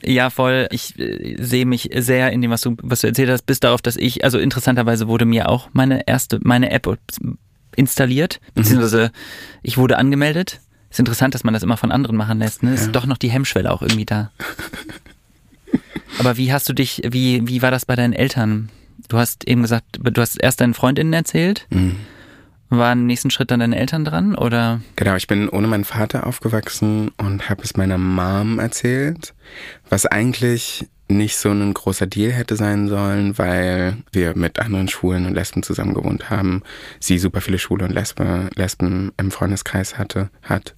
Ja, 0.04 0.28
voll. 0.28 0.68
Ich 0.70 0.98
äh, 0.98 1.36
sehe 1.42 1.64
mich 1.64 1.88
sehr 1.96 2.30
in 2.32 2.42
dem, 2.42 2.50
was 2.50 2.60
du, 2.60 2.76
was 2.82 3.00
du 3.00 3.06
erzählt 3.06 3.30
hast, 3.30 3.46
bis 3.46 3.60
darauf, 3.60 3.80
dass 3.80 3.96
ich, 3.96 4.24
also 4.24 4.38
interessanterweise 4.38 5.08
wurde 5.08 5.24
mir 5.24 5.48
auch 5.48 5.70
meine 5.72 6.06
erste, 6.06 6.38
meine 6.42 6.70
App 6.70 6.98
installiert, 7.74 8.40
mhm. 8.40 8.54
beziehungsweise 8.54 9.10
ich 9.62 9.78
wurde 9.78 9.96
angemeldet 9.96 10.60
ist 10.90 10.98
interessant, 10.98 11.34
dass 11.34 11.44
man 11.44 11.54
das 11.54 11.62
immer 11.62 11.76
von 11.76 11.92
anderen 11.92 12.16
machen 12.16 12.38
lässt. 12.38 12.62
Ne? 12.62 12.74
Ist 12.74 12.86
ja. 12.86 12.92
doch 12.92 13.06
noch 13.06 13.18
die 13.18 13.30
Hemmschwelle 13.30 13.70
auch 13.70 13.82
irgendwie 13.82 14.06
da. 14.06 14.30
Aber 16.18 16.36
wie 16.36 16.52
hast 16.52 16.68
du 16.68 16.72
dich, 16.72 17.02
wie, 17.08 17.46
wie 17.46 17.62
war 17.62 17.70
das 17.70 17.86
bei 17.86 17.94
deinen 17.94 18.12
Eltern? 18.12 18.70
Du 19.08 19.18
hast 19.18 19.46
eben 19.46 19.62
gesagt, 19.62 19.98
du 20.00 20.20
hast 20.20 20.36
erst 20.42 20.60
deinen 20.60 20.74
Freundinnen 20.74 21.12
erzählt. 21.12 21.66
Mhm. 21.70 21.96
War 22.70 22.92
im 22.92 23.06
nächsten 23.06 23.30
Schritt 23.30 23.50
dann 23.50 23.60
deine 23.60 23.78
Eltern 23.78 24.04
dran 24.04 24.34
oder? 24.34 24.82
Genau, 24.96 25.16
ich 25.16 25.26
bin 25.26 25.48
ohne 25.48 25.68
meinen 25.68 25.84
Vater 25.84 26.26
aufgewachsen 26.26 27.10
und 27.16 27.48
habe 27.48 27.62
es 27.62 27.76
meiner 27.76 27.96
Mom 27.96 28.58
erzählt, 28.58 29.34
was 29.88 30.04
eigentlich 30.04 30.86
nicht 31.08 31.36
so 31.36 31.50
ein 31.50 31.72
großer 31.72 32.06
Deal 32.06 32.32
hätte 32.32 32.56
sein 32.56 32.88
sollen, 32.88 33.38
weil 33.38 33.96
wir 34.12 34.36
mit 34.36 34.58
anderen 34.58 34.88
Schwulen 34.88 35.26
und 35.26 35.34
Lesben 35.34 35.62
zusammen 35.62 35.94
gewohnt 35.94 36.30
haben. 36.30 36.62
Sie 37.00 37.18
super 37.18 37.40
viele 37.40 37.58
Schwule 37.58 37.86
und 37.86 37.92
Lesbe, 37.92 38.50
Lesben 38.54 39.12
im 39.16 39.30
Freundeskreis 39.30 39.98
hatte, 39.98 40.30
hat. 40.42 40.74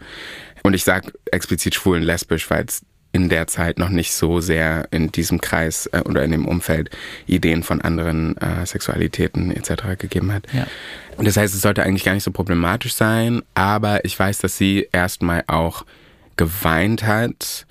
Und 0.62 0.74
ich 0.74 0.84
sage 0.84 1.12
explizit 1.32 1.74
schwul 1.74 1.98
und 1.98 2.04
lesbisch, 2.04 2.48
weil 2.50 2.64
es 2.64 2.82
in 3.12 3.28
der 3.28 3.46
Zeit 3.48 3.78
noch 3.78 3.88
nicht 3.88 4.12
so 4.12 4.40
sehr 4.40 4.86
in 4.92 5.10
diesem 5.10 5.40
Kreis 5.40 5.86
äh, 5.86 6.02
oder 6.04 6.22
in 6.22 6.30
dem 6.30 6.46
Umfeld 6.46 6.90
Ideen 7.26 7.62
von 7.62 7.80
anderen 7.80 8.36
äh, 8.36 8.64
Sexualitäten 8.64 9.50
etc. 9.50 9.98
gegeben 9.98 10.32
hat. 10.32 10.46
Ja. 10.52 10.66
Und 11.16 11.26
das 11.26 11.36
heißt, 11.36 11.54
es 11.54 11.60
sollte 11.60 11.82
eigentlich 11.82 12.04
gar 12.04 12.14
nicht 12.14 12.22
so 12.22 12.30
problematisch 12.30 12.94
sein, 12.94 13.42
aber 13.54 14.04
ich 14.04 14.16
weiß, 14.16 14.38
dass 14.38 14.56
sie 14.56 14.88
erstmal 14.92 15.42
auch 15.48 15.84
geweint 16.36 17.02
hat 17.02 17.66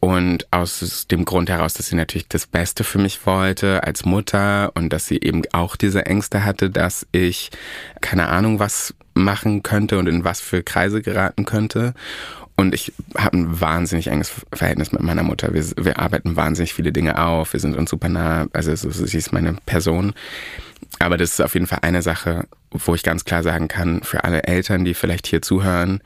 und 0.00 0.46
aus 0.52 1.06
dem 1.10 1.24
Grund 1.24 1.48
heraus, 1.48 1.74
dass 1.74 1.88
sie 1.88 1.96
natürlich 1.96 2.28
das 2.28 2.46
Beste 2.46 2.84
für 2.84 2.98
mich 2.98 3.24
wollte 3.26 3.82
als 3.84 4.04
Mutter 4.04 4.70
und 4.74 4.92
dass 4.92 5.06
sie 5.06 5.18
eben 5.20 5.42
auch 5.52 5.76
diese 5.76 6.06
Ängste 6.06 6.44
hatte, 6.44 6.70
dass 6.70 7.06
ich 7.12 7.50
keine 8.00 8.28
Ahnung 8.28 8.58
was 8.58 8.94
machen 9.14 9.62
könnte 9.62 9.98
und 9.98 10.06
in 10.06 10.24
was 10.24 10.40
für 10.40 10.62
Kreise 10.62 11.00
geraten 11.00 11.46
könnte. 11.46 11.94
Und 12.56 12.74
ich 12.74 12.92
habe 13.16 13.36
ein 13.36 13.60
wahnsinnig 13.60 14.06
enges 14.06 14.32
Verhältnis 14.52 14.92
mit 14.92 15.02
meiner 15.02 15.22
Mutter. 15.22 15.52
Wir, 15.52 15.64
wir 15.76 15.98
arbeiten 15.98 16.36
wahnsinnig 16.36 16.72
viele 16.72 16.90
Dinge 16.92 17.18
auf. 17.18 17.52
Wir 17.52 17.60
sind 17.60 17.76
uns 17.76 17.90
super 17.90 18.08
nah. 18.08 18.46
Also 18.52 18.74
so, 18.74 18.90
sie 18.90 19.18
ist 19.18 19.32
meine 19.32 19.54
Person. 19.66 20.14
Aber 20.98 21.18
das 21.18 21.32
ist 21.32 21.40
auf 21.40 21.54
jeden 21.54 21.66
Fall 21.66 21.80
eine 21.82 22.00
Sache, 22.00 22.46
wo 22.70 22.94
ich 22.94 23.02
ganz 23.02 23.24
klar 23.24 23.42
sagen 23.42 23.68
kann, 23.68 24.02
für 24.02 24.24
alle 24.24 24.44
Eltern, 24.44 24.84
die 24.84 24.94
vielleicht 24.94 25.26
hier 25.26 25.42
zuhören, 25.42 26.00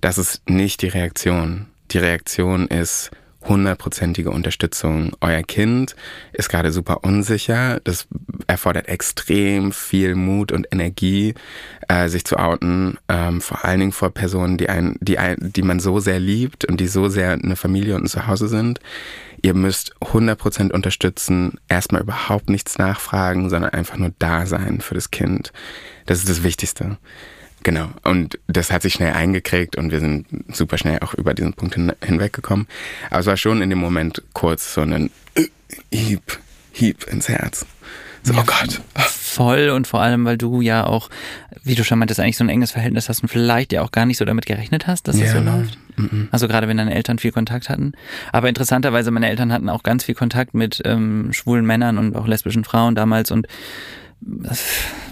das 0.00 0.18
ist 0.18 0.48
nicht 0.48 0.82
die 0.82 0.88
Reaktion. 0.88 1.66
Die 1.90 1.98
Reaktion 1.98 2.68
ist 2.68 3.10
hundertprozentige 3.48 4.30
Unterstützung. 4.30 5.12
Euer 5.20 5.42
Kind 5.42 5.96
ist 6.32 6.48
gerade 6.48 6.72
super 6.72 7.04
unsicher. 7.04 7.80
Das 7.84 8.06
erfordert 8.46 8.88
extrem 8.88 9.72
viel 9.72 10.14
Mut 10.14 10.52
und 10.52 10.68
Energie, 10.72 11.34
äh, 11.88 12.08
sich 12.08 12.24
zu 12.24 12.38
outen. 12.38 12.98
Ähm, 13.08 13.40
vor 13.40 13.64
allen 13.64 13.80
Dingen 13.80 13.92
vor 13.92 14.10
Personen, 14.10 14.56
die, 14.56 14.68
ein, 14.68 14.96
die, 15.00 15.18
ein, 15.18 15.36
die 15.40 15.62
man 15.62 15.80
so 15.80 16.00
sehr 16.00 16.20
liebt 16.20 16.64
und 16.64 16.80
die 16.80 16.88
so 16.88 17.08
sehr 17.08 17.32
eine 17.32 17.56
Familie 17.56 17.94
und 17.96 18.04
ein 18.04 18.08
Zuhause 18.08 18.48
sind. 18.48 18.80
Ihr 19.42 19.54
müsst 19.54 19.94
100% 20.00 20.72
unterstützen, 20.72 21.58
erstmal 21.68 22.02
überhaupt 22.02 22.48
nichts 22.48 22.78
nachfragen, 22.78 23.50
sondern 23.50 23.72
einfach 23.72 23.96
nur 23.96 24.12
da 24.18 24.46
sein 24.46 24.80
für 24.80 24.94
das 24.94 25.10
Kind. 25.10 25.52
Das 26.06 26.18
ist 26.18 26.28
das 26.28 26.42
Wichtigste. 26.42 26.98
Genau. 27.66 27.88
Und 28.04 28.38
das 28.46 28.70
hat 28.70 28.82
sich 28.82 28.92
schnell 28.92 29.14
eingekriegt 29.14 29.74
und 29.74 29.90
wir 29.90 29.98
sind 29.98 30.28
super 30.52 30.78
schnell 30.78 31.00
auch 31.00 31.14
über 31.14 31.34
diesen 31.34 31.52
Punkt 31.52 31.74
hin, 31.74 31.92
hinweggekommen. 32.00 32.68
Aber 33.10 33.18
es 33.18 33.26
war 33.26 33.36
schon 33.36 33.60
in 33.60 33.70
dem 33.70 33.80
Moment 33.80 34.22
kurz 34.34 34.74
so 34.74 34.82
ein 34.82 35.10
Hieb, 35.92 36.38
Hieb 36.70 37.08
ins 37.08 37.28
Herz. 37.28 37.66
So, 38.22 38.34
ja, 38.34 38.40
oh 38.40 38.44
Gott. 38.46 38.80
Voll 38.94 39.70
und 39.70 39.88
vor 39.88 40.00
allem, 40.00 40.24
weil 40.24 40.38
du 40.38 40.60
ja 40.60 40.86
auch, 40.86 41.10
wie 41.64 41.74
du 41.74 41.82
schon 41.82 41.98
meintest, 41.98 42.20
eigentlich 42.20 42.36
so 42.36 42.44
ein 42.44 42.50
enges 42.50 42.70
Verhältnis 42.70 43.08
hast 43.08 43.24
und 43.24 43.30
vielleicht 43.30 43.72
ja 43.72 43.82
auch 43.82 43.90
gar 43.90 44.06
nicht 44.06 44.18
so 44.18 44.24
damit 44.24 44.46
gerechnet 44.46 44.86
hast, 44.86 45.08
dass 45.08 45.18
das 45.18 45.32
ja. 45.32 45.32
so 45.32 45.40
läuft. 45.40 45.76
Mhm. 45.96 46.28
Also 46.30 46.46
gerade 46.46 46.68
wenn 46.68 46.76
deine 46.76 46.94
Eltern 46.94 47.18
viel 47.18 47.32
Kontakt 47.32 47.68
hatten. 47.68 47.94
Aber 48.30 48.48
interessanterweise, 48.48 49.10
meine 49.10 49.28
Eltern 49.28 49.52
hatten 49.52 49.68
auch 49.68 49.82
ganz 49.82 50.04
viel 50.04 50.14
Kontakt 50.14 50.54
mit 50.54 50.82
ähm, 50.84 51.32
schwulen 51.32 51.66
Männern 51.66 51.98
und 51.98 52.14
auch 52.14 52.28
lesbischen 52.28 52.62
Frauen 52.62 52.94
damals 52.94 53.32
und 53.32 53.48
das 53.48 53.50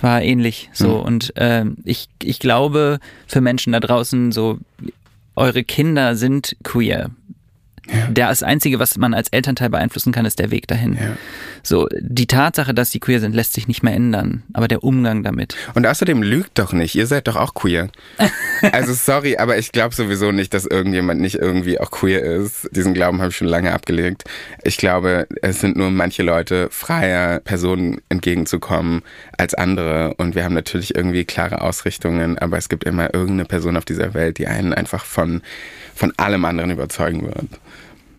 war 0.00 0.22
ähnlich 0.22 0.70
so. 0.72 0.98
Mhm. 0.98 1.02
Und 1.02 1.36
äh, 1.36 1.64
ich, 1.84 2.08
ich 2.22 2.38
glaube, 2.38 2.98
für 3.26 3.40
Menschen 3.40 3.72
da 3.72 3.80
draußen, 3.80 4.32
so, 4.32 4.58
eure 5.36 5.64
Kinder 5.64 6.16
sind 6.16 6.56
queer. 6.62 7.10
Ja. 7.92 8.08
Das 8.10 8.42
Einzige, 8.42 8.78
was 8.78 8.96
man 8.96 9.14
als 9.14 9.28
Elternteil 9.28 9.70
beeinflussen 9.70 10.12
kann, 10.12 10.24
ist 10.24 10.38
der 10.38 10.50
Weg 10.50 10.66
dahin. 10.66 10.94
Ja. 10.94 11.16
So, 11.62 11.88
die 11.98 12.26
Tatsache, 12.26 12.74
dass 12.74 12.90
sie 12.90 13.00
queer 13.00 13.20
sind, 13.20 13.34
lässt 13.34 13.54
sich 13.54 13.68
nicht 13.68 13.82
mehr 13.82 13.94
ändern, 13.94 14.42
aber 14.52 14.68
der 14.68 14.84
Umgang 14.84 15.22
damit. 15.22 15.56
Und 15.74 15.86
außerdem 15.86 16.22
lügt 16.22 16.58
doch 16.58 16.72
nicht, 16.72 16.94
ihr 16.94 17.06
seid 17.06 17.26
doch 17.26 17.36
auch 17.36 17.54
queer. 17.54 17.88
also 18.72 18.92
sorry, 18.92 19.36
aber 19.36 19.58
ich 19.58 19.72
glaube 19.72 19.94
sowieso 19.94 20.32
nicht, 20.32 20.54
dass 20.54 20.66
irgendjemand 20.66 21.20
nicht 21.20 21.36
irgendwie 21.36 21.80
auch 21.80 21.90
queer 21.90 22.22
ist. 22.22 22.68
Diesen 22.72 22.94
Glauben 22.94 23.20
habe 23.20 23.30
ich 23.30 23.36
schon 23.36 23.48
lange 23.48 23.72
abgelegt. 23.72 24.24
Ich 24.62 24.76
glaube, 24.76 25.26
es 25.42 25.60
sind 25.60 25.76
nur 25.76 25.90
manche 25.90 26.22
Leute 26.22 26.68
freier, 26.70 27.40
Personen 27.40 28.00
entgegenzukommen 28.08 29.02
als 29.38 29.54
andere. 29.54 30.14
Und 30.14 30.34
wir 30.34 30.44
haben 30.44 30.54
natürlich 30.54 30.94
irgendwie 30.94 31.24
klare 31.24 31.62
Ausrichtungen, 31.62 32.38
aber 32.38 32.58
es 32.58 32.68
gibt 32.68 32.84
immer 32.84 33.14
irgendeine 33.14 33.46
Person 33.46 33.76
auf 33.76 33.84
dieser 33.84 34.14
Welt, 34.14 34.38
die 34.38 34.46
einen 34.46 34.74
einfach 34.74 35.04
von, 35.04 35.42
von 35.94 36.12
allem 36.18 36.44
anderen 36.44 36.70
überzeugen 36.70 37.22
wird. 37.22 37.48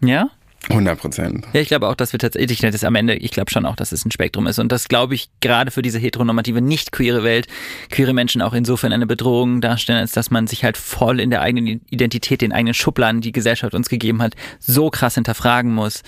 Ja? 0.02 0.30
100 0.70 1.00
Prozent. 1.00 1.48
Ja, 1.54 1.62
ich 1.62 1.68
glaube 1.68 1.88
auch, 1.88 1.96
dass 1.96 2.12
wir 2.12 2.20
tatsächlich, 2.20 2.60
das 2.60 2.84
am 2.84 2.96
Ende, 2.96 3.16
ich 3.16 3.32
glaube 3.32 3.52
schon 3.52 3.66
auch, 3.66 3.76
dass 3.76 3.92
es 3.92 4.06
ein 4.06 4.12
Spektrum 4.12 4.48
ist. 4.48 4.60
Und 4.60 4.72
das 4.72 4.88
glaube 4.88 5.16
ich 5.16 5.30
gerade 5.40 5.72
für 5.72 5.82
diese 5.82 6.00
heteronormative, 6.00 6.62
nicht 6.62 6.92
queere 6.92 7.24
Welt, 7.24 7.48
queere 7.90 8.14
Menschen 8.14 8.42
auch 8.42 8.54
insofern 8.54 8.92
eine 8.92 9.06
Bedrohung 9.06 9.62
darstellen, 9.62 10.00
als 10.00 10.12
dass 10.12 10.32
man 10.32 10.48
sich 10.48 10.64
halt 10.64 10.78
voll 10.78 11.20
in 11.20 11.30
der 11.30 11.42
eigenen 11.42 11.82
Identität, 11.90 12.42
den 12.42 12.52
eigenen 12.52 12.74
Schubladen, 12.74 13.22
die 13.22 13.32
Gesellschaft 13.32 13.76
uns 13.76 13.90
gegeben 13.90 14.22
hat, 14.22 14.34
so 14.60 14.90
krass 14.90 15.16
hinterfragen 15.16 15.74
muss. 15.74 16.02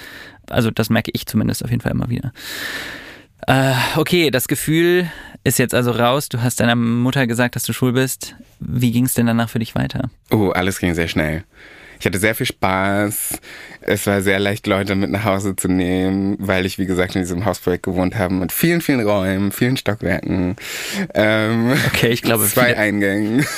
Also 0.50 0.72
das 0.72 0.90
merke 0.90 1.12
ich 1.14 1.26
zumindest 1.26 1.64
auf 1.64 1.70
jeden 1.70 1.82
Fall 1.82 1.92
immer 1.92 2.10
wieder. 2.10 2.32
Äh, 3.46 3.74
okay, 3.96 4.32
das 4.32 4.48
Gefühl 4.48 5.10
ist 5.44 5.60
jetzt 5.60 5.76
also 5.76 5.92
raus. 5.92 6.30
Du 6.30 6.42
hast 6.42 6.60
deiner 6.60 6.76
Mutter 6.76 7.28
gesagt, 7.28 7.56
dass 7.56 7.64
du 7.64 7.74
schwul 7.74 7.94
bist. 7.94 8.36
Wie 8.60 8.92
ging 8.92 9.06
es 9.06 9.14
denn 9.14 9.28
danach 9.28 9.50
für 9.50 9.60
dich 9.60 9.76
weiter? 9.76 10.10
Oh, 10.32 10.50
alles 10.50 10.80
ging 10.80 10.94
sehr 10.96 11.08
schnell. 11.08 11.44
Ich 12.00 12.06
hatte 12.06 12.20
sehr 12.20 12.36
viel 12.36 12.46
Spaß. 12.46 13.40
Es 13.82 14.06
war 14.08 14.22
sehr 14.22 14.40
leicht, 14.40 14.68
Leute 14.68 14.96
mit 14.96 15.10
nach 15.10 15.24
Hause 15.24 15.56
zu 15.56 15.68
nehmen, 15.68 16.36
weil 16.40 16.66
ich, 16.66 16.78
wie 16.78 16.86
gesagt, 16.86 17.16
in 17.16 17.22
diesem 17.22 17.46
Hausprojekt 17.46 17.84
gewohnt 17.84 18.16
habe 18.16 18.34
mit 18.34 18.52
vielen, 18.52 18.82
vielen 18.82 19.00
Räumen, 19.02 19.52
vielen 19.52 19.78
Stockwerken. 19.78 20.56
Ähm, 21.14 21.74
okay, 21.88 22.10
ich 22.10 22.22
glaube, 22.22 22.46
zwei. 22.48 22.78
Eingängen. 22.78 23.46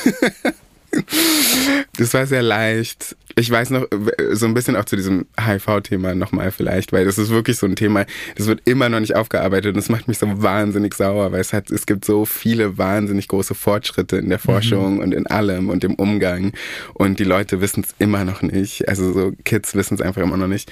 Das 1.98 2.16
war 2.16 2.26
sehr 2.26 2.42
leicht. 2.42 3.16
Ich 3.36 3.50
weiß 3.50 3.70
noch, 3.70 3.86
so 4.32 4.46
ein 4.46 4.54
bisschen 4.54 4.76
auch 4.76 4.86
zu 4.86 4.96
diesem 4.96 5.28
HIV-Thema 5.40 6.16
nochmal 6.16 6.52
vielleicht, 6.52 6.92
weil 6.92 7.06
das 7.06 7.18
ist 7.18 7.30
wirklich 7.30 7.58
so 7.58 7.66
ein 7.66 7.76
Thema, 7.76 8.06
das 8.36 8.48
wird 8.48 8.62
immer 8.66 8.90
noch 8.90 9.00
nicht 9.00 9.16
aufgearbeitet 9.16 9.70
und 9.70 9.78
das 9.78 9.90
macht 9.90 10.08
mich 10.08 10.18
so 10.18 10.42
wahnsinnig 10.42 10.94
sauer, 10.94 11.32
weil 11.32 11.42
es 11.42 11.54
hat, 11.54 11.70
es 11.72 11.86
gibt 11.86 12.06
so 12.06 12.26
viele 12.26 12.78
wahnsinnig 12.78 13.28
große 13.28 13.56
Fortschritte 13.56 14.18
in 14.18 14.30
der 14.30 14.40
Forschung 14.40 14.96
mhm. 14.96 15.00
und 15.00 15.14
in 15.14 15.28
allem 15.28 15.70
und 15.70 15.84
im 15.84 15.96
Umgang 15.96 16.54
und 16.94 17.20
die 17.20 17.24
Leute 17.24 17.62
wissen 17.62 17.84
es 17.84 17.96
immer 18.00 18.26
noch 18.26 18.42
nicht. 18.42 18.88
Also 18.88 19.14
so 19.14 19.32
Kids 19.46 19.76
wissen 19.76 19.96
es 19.96 20.02
einfach 20.02 20.22
immer 20.22 20.38
noch 20.38 20.48
nicht. 20.48 20.72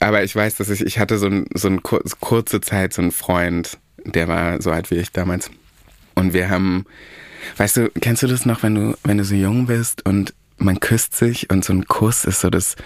Aber 0.00 0.24
ich 0.24 0.34
weiß, 0.34 0.56
dass 0.56 0.70
ich, 0.70 0.84
ich 0.84 0.98
hatte 0.98 1.18
so, 1.18 1.26
ein, 1.26 1.46
so 1.54 1.68
eine 1.68 1.80
kurze 1.80 2.60
Zeit 2.60 2.92
so 2.92 3.02
einen 3.02 3.12
Freund, 3.12 3.78
der 4.04 4.28
war 4.28 4.62
so 4.62 4.70
alt 4.70 4.90
wie 4.90 4.96
ich 4.96 5.12
damals 5.12 5.50
und 6.14 6.32
wir 6.32 6.48
haben 6.48 6.86
Weißt 7.56 7.76
du, 7.76 7.90
kennst 8.00 8.22
du 8.22 8.26
das 8.26 8.46
noch, 8.46 8.62
wenn 8.62 8.74
du, 8.74 8.96
wenn 9.04 9.18
du 9.18 9.24
so 9.24 9.34
jung 9.34 9.66
bist 9.66 10.04
und 10.06 10.34
man 10.60 10.80
küsst 10.80 11.16
sich 11.16 11.50
und 11.50 11.64
so 11.64 11.72
ein 11.72 11.86
Kuss 11.86 12.24
ist 12.24 12.40
so 12.40 12.50
das 12.50 12.76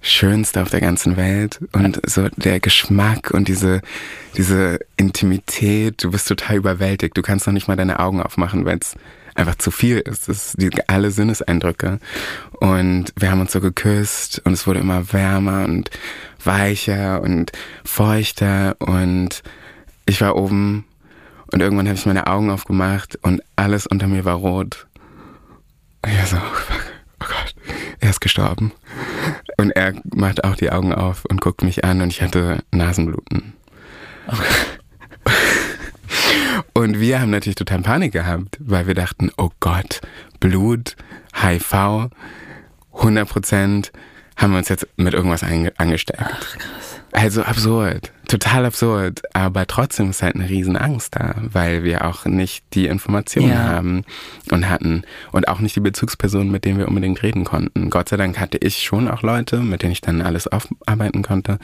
Schönste 0.00 0.62
auf 0.62 0.70
der 0.70 0.80
ganzen 0.80 1.16
Welt 1.16 1.58
und 1.72 2.00
so 2.08 2.28
der 2.36 2.60
Geschmack 2.60 3.32
und 3.32 3.48
diese, 3.48 3.80
diese 4.36 4.78
Intimität, 4.96 6.04
du 6.04 6.10
bist 6.10 6.28
total 6.28 6.56
überwältigt, 6.56 7.16
du 7.16 7.22
kannst 7.22 7.46
noch 7.46 7.54
nicht 7.54 7.66
mal 7.66 7.76
deine 7.76 7.98
Augen 7.98 8.22
aufmachen, 8.22 8.64
weil 8.64 8.78
es 8.80 8.94
einfach 9.34 9.56
zu 9.56 9.70
viel 9.70 9.98
ist. 9.98 10.28
Das 10.28 10.46
ist 10.46 10.62
die, 10.62 10.70
alle 10.88 11.10
Sinneseindrücke. 11.10 11.98
Und 12.52 13.12
wir 13.16 13.30
haben 13.30 13.40
uns 13.40 13.52
so 13.52 13.60
geküsst 13.60 14.40
und 14.44 14.52
es 14.52 14.66
wurde 14.66 14.80
immer 14.80 15.12
wärmer 15.12 15.64
und 15.64 15.90
weicher 16.42 17.20
und 17.22 17.52
feuchter 17.84 18.76
und 18.78 19.42
ich 20.06 20.20
war 20.20 20.36
oben 20.36 20.84
und 21.52 21.60
irgendwann 21.60 21.86
habe 21.86 21.96
ich 21.96 22.06
meine 22.06 22.26
Augen 22.26 22.50
aufgemacht 22.50 23.16
und 23.22 23.42
alles 23.56 23.86
unter 23.86 24.06
mir 24.06 24.24
war 24.24 24.36
rot. 24.36 24.86
Ich 26.06 26.16
war 26.16 26.26
so, 26.26 26.36
fuck, 26.36 26.84
oh 27.20 27.26
Gott, 27.26 27.54
er 28.00 28.10
ist 28.10 28.20
gestorben. 28.20 28.72
Und 29.56 29.70
er 29.70 29.94
macht 30.14 30.44
auch 30.44 30.56
die 30.56 30.70
Augen 30.70 30.92
auf 30.94 31.24
und 31.24 31.40
guckt 31.40 31.62
mich 31.62 31.84
an 31.84 32.00
und 32.02 32.08
ich 32.08 32.22
hatte 32.22 32.62
Nasenbluten. 32.70 33.54
Okay. 34.26 34.44
Und 36.72 37.00
wir 37.00 37.20
haben 37.20 37.30
natürlich 37.30 37.56
total 37.56 37.80
Panik 37.80 38.12
gehabt, 38.12 38.58
weil 38.60 38.86
wir 38.86 38.94
dachten, 38.94 39.30
oh 39.38 39.50
Gott, 39.60 40.00
Blut, 40.40 40.96
HIV, 41.34 42.10
100 42.92 43.28
Prozent 43.28 43.92
haben 44.36 44.52
wir 44.52 44.58
uns 44.58 44.68
jetzt 44.68 44.86
mit 44.96 45.14
irgendwas 45.14 45.42
angesteckt. 45.42 46.20
Ach, 46.22 46.58
krass. 46.58 47.00
Also 47.16 47.44
absurd, 47.44 48.12
total 48.28 48.66
absurd. 48.66 49.22
Aber 49.32 49.66
trotzdem 49.66 50.10
ist 50.10 50.22
halt 50.22 50.34
eine 50.34 50.50
Riesenangst 50.50 51.16
da, 51.16 51.34
weil 51.38 51.82
wir 51.82 52.04
auch 52.04 52.26
nicht 52.26 52.62
die 52.74 52.88
Informationen 52.88 53.52
ja. 53.52 53.56
haben 53.56 54.04
und 54.50 54.68
hatten 54.68 55.02
und 55.32 55.48
auch 55.48 55.60
nicht 55.60 55.74
die 55.76 55.80
Bezugspersonen, 55.80 56.50
mit 56.50 56.66
denen 56.66 56.78
wir 56.78 56.88
unbedingt 56.88 57.22
reden 57.22 57.44
konnten. 57.44 57.88
Gott 57.88 58.10
sei 58.10 58.18
Dank 58.18 58.38
hatte 58.38 58.58
ich 58.58 58.82
schon 58.82 59.08
auch 59.08 59.22
Leute, 59.22 59.60
mit 59.60 59.80
denen 59.80 59.92
ich 59.92 60.02
dann 60.02 60.20
alles 60.20 60.46
aufarbeiten 60.46 61.22
konnte. 61.22 61.58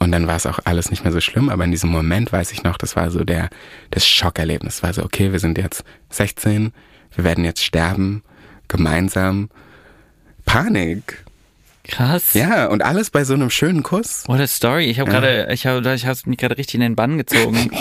Und 0.00 0.12
dann 0.12 0.26
war 0.26 0.36
es 0.36 0.46
auch 0.46 0.60
alles 0.64 0.90
nicht 0.90 1.04
mehr 1.04 1.12
so 1.12 1.20
schlimm. 1.20 1.50
Aber 1.50 1.64
in 1.64 1.72
diesem 1.72 1.90
Moment 1.90 2.32
weiß 2.32 2.52
ich 2.52 2.62
noch, 2.62 2.78
das 2.78 2.96
war 2.96 3.10
so 3.10 3.22
der, 3.22 3.50
das 3.90 4.06
Schockerlebnis. 4.06 4.82
War 4.82 4.94
so, 4.94 5.04
okay, 5.04 5.32
wir 5.32 5.40
sind 5.40 5.58
jetzt 5.58 5.84
16, 6.08 6.72
wir 7.14 7.24
werden 7.24 7.44
jetzt 7.44 7.62
sterben, 7.62 8.22
gemeinsam. 8.68 9.50
Panik. 10.46 11.25
Krass. 11.88 12.34
Ja, 12.34 12.66
und 12.66 12.82
alles 12.82 13.10
bei 13.10 13.24
so 13.24 13.34
einem 13.34 13.50
schönen 13.50 13.82
Kuss. 13.82 14.24
What 14.26 14.40
a 14.40 14.46
story. 14.46 14.86
Ich 14.86 15.00
habe 15.00 15.10
ja. 15.10 15.20
gerade, 15.20 15.52
ich 15.52 15.66
habe 15.66 15.94
ich 15.94 16.06
hab 16.06 16.26
mich 16.26 16.38
gerade 16.38 16.56
richtig 16.56 16.76
in 16.76 16.80
den 16.80 16.96
Bann 16.96 17.18
gezogen. 17.18 17.70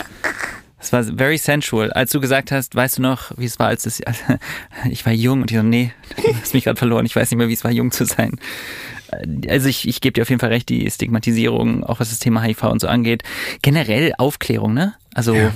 Es 0.78 0.94
war 0.94 1.04
very 1.04 1.39
sensual. 1.39 1.91
Als 1.94 2.12
du 2.12 2.20
gesagt 2.20 2.52
hast, 2.52 2.76
weißt 2.76 3.00
du 3.00 3.02
noch, 3.02 3.32
wie 3.38 3.46
es 3.46 3.58
war, 3.58 3.70
als 3.70 3.88
es, 3.88 4.04
ich 4.91 5.04
war 5.04 5.13
jung 5.13 5.41
und 5.41 5.50
ich 5.50 5.58
so, 5.58 5.63
nee, 5.63 5.91
du 6.15 6.36
hast 6.39 6.54
mich 6.54 6.65
gerade 6.65 6.78
verloren. 6.78 7.08
Ich 7.08 7.15
weiß 7.15 7.32
nicht 7.32 7.39
mehr, 7.39 7.48
wie 7.48 7.54
es 7.54 7.63
war, 7.63 7.72
jung 7.72 7.89
zu 7.89 8.06
sein. 8.06 8.34
Also 9.50 9.68
ich, 9.68 9.88
ich 9.88 10.00
gebe 10.00 10.13
dir 10.13 10.22
auf 10.22 10.30
jeden 10.30 10.39
Fall 10.39 10.50
recht, 10.50 10.70
die 10.70 10.88
Stigmatisierung, 10.91 11.84
auch 11.84 12.00
was 12.00 12.12
das 12.12 12.20
Thema 12.20 12.44
HIV 12.44 12.65
und 12.65 12.82
so 12.82 12.88
angeht. 12.88 13.24
Generell 13.63 14.13
Aufklärung, 14.20 14.76
ne? 14.76 14.94
Also 15.15 15.34
ja 15.34 15.54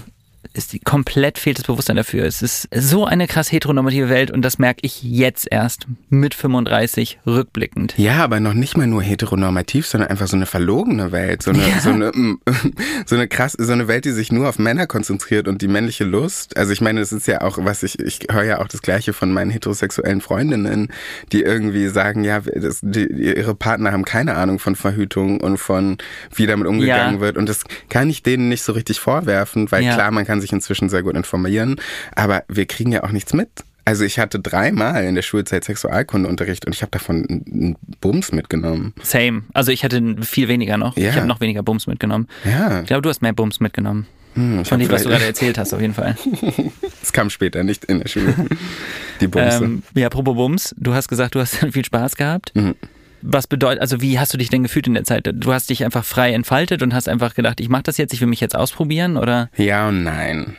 ist 0.53 0.73
die, 0.73 0.79
komplett 0.79 1.37
fehlt 1.37 1.59
das 1.59 1.65
Bewusstsein 1.65 1.95
dafür. 1.95 2.25
Es 2.25 2.41
ist 2.41 2.69
so 2.73 3.05
eine 3.05 3.27
krass 3.27 3.51
heteronormative 3.51 4.09
Welt 4.09 4.31
und 4.31 4.41
das 4.41 4.57
merke 4.57 4.79
ich 4.83 5.03
jetzt 5.03 5.47
erst 5.51 5.85
mit 6.09 6.33
35 6.33 7.19
rückblickend. 7.25 7.93
Ja, 7.97 8.23
aber 8.23 8.39
noch 8.39 8.53
nicht 8.53 8.77
mal 8.77 8.87
nur 8.87 9.03
heteronormativ, 9.03 9.85
sondern 9.85 10.09
einfach 10.09 10.27
so 10.27 10.35
eine 10.35 10.45
verlogene 10.45 11.11
Welt, 11.11 11.43
so 11.43 11.51
eine 11.51 11.67
ja. 11.67 11.79
so 11.79 11.89
eine 11.89 12.11
so 13.05 13.15
eine 13.15 13.27
krass 13.27 13.55
so 13.57 13.71
eine 13.71 13.87
Welt, 13.87 14.05
die 14.05 14.11
sich 14.11 14.31
nur 14.31 14.49
auf 14.49 14.59
Männer 14.59 14.87
konzentriert 14.87 15.47
und 15.47 15.61
die 15.61 15.67
männliche 15.67 16.05
Lust. 16.05 16.57
Also 16.57 16.71
ich 16.71 16.81
meine, 16.81 17.01
das 17.01 17.11
ist 17.11 17.27
ja 17.27 17.41
auch 17.41 17.57
was 17.59 17.83
ich 17.83 17.99
ich 17.99 18.19
höre 18.31 18.43
ja 18.43 18.59
auch 18.59 18.67
das 18.67 18.81
gleiche 18.81 19.13
von 19.13 19.31
meinen 19.31 19.51
heterosexuellen 19.51 20.21
Freundinnen, 20.21 20.87
die 21.31 21.41
irgendwie 21.41 21.89
sagen, 21.89 22.23
ja, 22.23 22.39
das, 22.39 22.79
die, 22.81 23.05
ihre 23.05 23.55
Partner 23.55 23.91
haben 23.91 24.05
keine 24.05 24.35
Ahnung 24.35 24.59
von 24.59 24.75
Verhütung 24.75 25.41
und 25.41 25.57
von 25.57 25.97
wie 26.33 26.47
damit 26.47 26.67
umgegangen 26.67 27.15
ja. 27.15 27.21
wird 27.21 27.37
und 27.37 27.49
das 27.49 27.65
kann 27.89 28.09
ich 28.09 28.23
denen 28.23 28.49
nicht 28.49 28.63
so 28.63 28.71
richtig 28.71 28.99
vorwerfen, 28.99 29.71
weil 29.71 29.83
ja. 29.83 29.93
klar, 29.93 30.11
man 30.11 30.25
kann 30.29 30.39
kann 30.39 30.41
sich 30.41 30.53
inzwischen 30.53 30.89
sehr 30.89 31.03
gut 31.03 31.15
informieren, 31.15 31.77
aber 32.15 32.43
wir 32.47 32.65
kriegen 32.65 32.91
ja 32.91 33.03
auch 33.03 33.11
nichts 33.11 33.33
mit. 33.33 33.49
Also 33.83 34.03
ich 34.03 34.19
hatte 34.19 34.39
dreimal 34.39 35.03
in 35.03 35.15
der 35.15 35.23
Schulzeit 35.23 35.63
Sexualkundeunterricht 35.63 36.67
und 36.67 36.75
ich 36.75 36.83
habe 36.83 36.91
davon 36.91 37.25
einen 37.27 37.75
Bums 37.99 38.31
mitgenommen. 38.31 38.93
Same. 39.01 39.41
Also 39.53 39.71
ich 39.71 39.83
hatte 39.83 40.17
viel 40.21 40.47
weniger 40.47 40.77
noch. 40.77 40.95
Ja. 40.95 41.09
Ich 41.09 41.15
habe 41.15 41.25
noch 41.25 41.41
weniger 41.41 41.63
Bums 41.63 41.87
mitgenommen. 41.87 42.27
Ja. 42.45 42.81
Ich 42.81 42.87
glaube, 42.87 43.01
du 43.01 43.09
hast 43.09 43.23
mehr 43.23 43.33
Bums 43.33 43.59
mitgenommen. 43.59 44.05
Hm, 44.35 44.63
Von 44.63 44.79
dem, 44.79 44.91
was 44.91 45.01
du 45.01 45.09
gerade 45.09 45.25
erzählt 45.25 45.57
hast, 45.57 45.73
auf 45.73 45.81
jeden 45.81 45.95
Fall. 45.95 46.15
Es 47.01 47.11
kam 47.11 47.31
später, 47.31 47.63
nicht 47.63 47.85
in 47.85 47.99
der 47.99 48.07
Schule. 48.07 48.35
Die 49.21 49.27
Bumse. 49.27 49.63
Ähm, 49.63 49.83
ja, 49.95 50.05
apropos 50.07 50.35
Bums, 50.35 50.75
du 50.77 50.93
hast 50.93 51.07
gesagt, 51.07 51.33
du 51.33 51.39
hast 51.39 51.55
viel 51.71 51.85
Spaß 51.85 52.15
gehabt. 52.15 52.51
Mhm. 52.55 52.75
Was 53.21 53.47
bedeutet, 53.47 53.81
also 53.81 54.01
wie 54.01 54.19
hast 54.19 54.33
du 54.33 54.37
dich 54.37 54.49
denn 54.49 54.63
gefühlt 54.63 54.87
in 54.87 54.93
der 54.93 55.03
Zeit? 55.03 55.29
Du 55.31 55.53
hast 55.53 55.69
dich 55.69 55.83
einfach 55.83 56.05
frei 56.05 56.33
entfaltet 56.33 56.81
und 56.81 56.93
hast 56.93 57.09
einfach 57.09 57.35
gedacht, 57.35 57.59
ich 57.59 57.69
mache 57.69 57.83
das 57.83 57.97
jetzt, 57.97 58.13
ich 58.13 58.21
will 58.21 58.27
mich 58.27 58.39
jetzt 58.39 58.55
ausprobieren, 58.55 59.17
oder? 59.17 59.49
Ja 59.55 59.89
und 59.89 60.03
nein. 60.03 60.55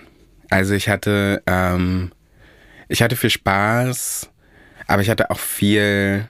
Also 0.50 0.74
ich 0.74 0.88
hatte, 0.88 1.42
ähm, 1.46 2.10
ich 2.88 3.02
hatte 3.02 3.16
viel 3.16 3.30
Spaß, 3.30 4.30
aber 4.86 5.02
ich 5.02 5.10
hatte 5.10 5.30
auch 5.30 5.38
viel. 5.38 6.28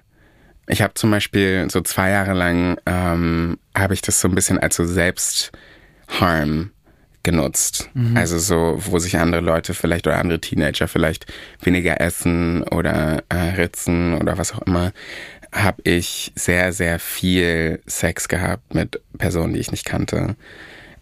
Ich 0.68 0.82
habe 0.82 0.94
zum 0.94 1.10
Beispiel 1.10 1.66
so 1.68 1.80
zwei 1.80 2.10
Jahre 2.10 2.34
lang 2.34 2.78
ähm, 2.86 3.58
habe 3.76 3.94
ich 3.94 4.02
das 4.02 4.20
so 4.20 4.28
ein 4.28 4.34
bisschen 4.34 4.58
als 4.58 4.76
so 4.76 4.84
Selbstharm 4.84 6.70
genutzt. 7.22 7.90
Mhm. 7.94 8.16
Also 8.16 8.38
so, 8.38 8.78
wo 8.78 8.98
sich 8.98 9.18
andere 9.18 9.40
Leute 9.40 9.74
vielleicht 9.74 10.06
oder 10.06 10.18
andere 10.18 10.40
Teenager 10.40 10.88
vielleicht 10.88 11.26
weniger 11.62 12.00
essen 12.00 12.62
oder 12.62 13.22
äh, 13.28 13.36
ritzen 13.56 14.14
oder 14.14 14.38
was 14.38 14.52
auch 14.54 14.62
immer, 14.62 14.92
habe 15.52 15.82
ich 15.84 16.32
sehr, 16.36 16.72
sehr 16.72 16.98
viel 16.98 17.80
Sex 17.86 18.28
gehabt 18.28 18.74
mit 18.74 19.00
Personen, 19.18 19.54
die 19.54 19.60
ich 19.60 19.72
nicht 19.72 19.84
kannte. 19.84 20.36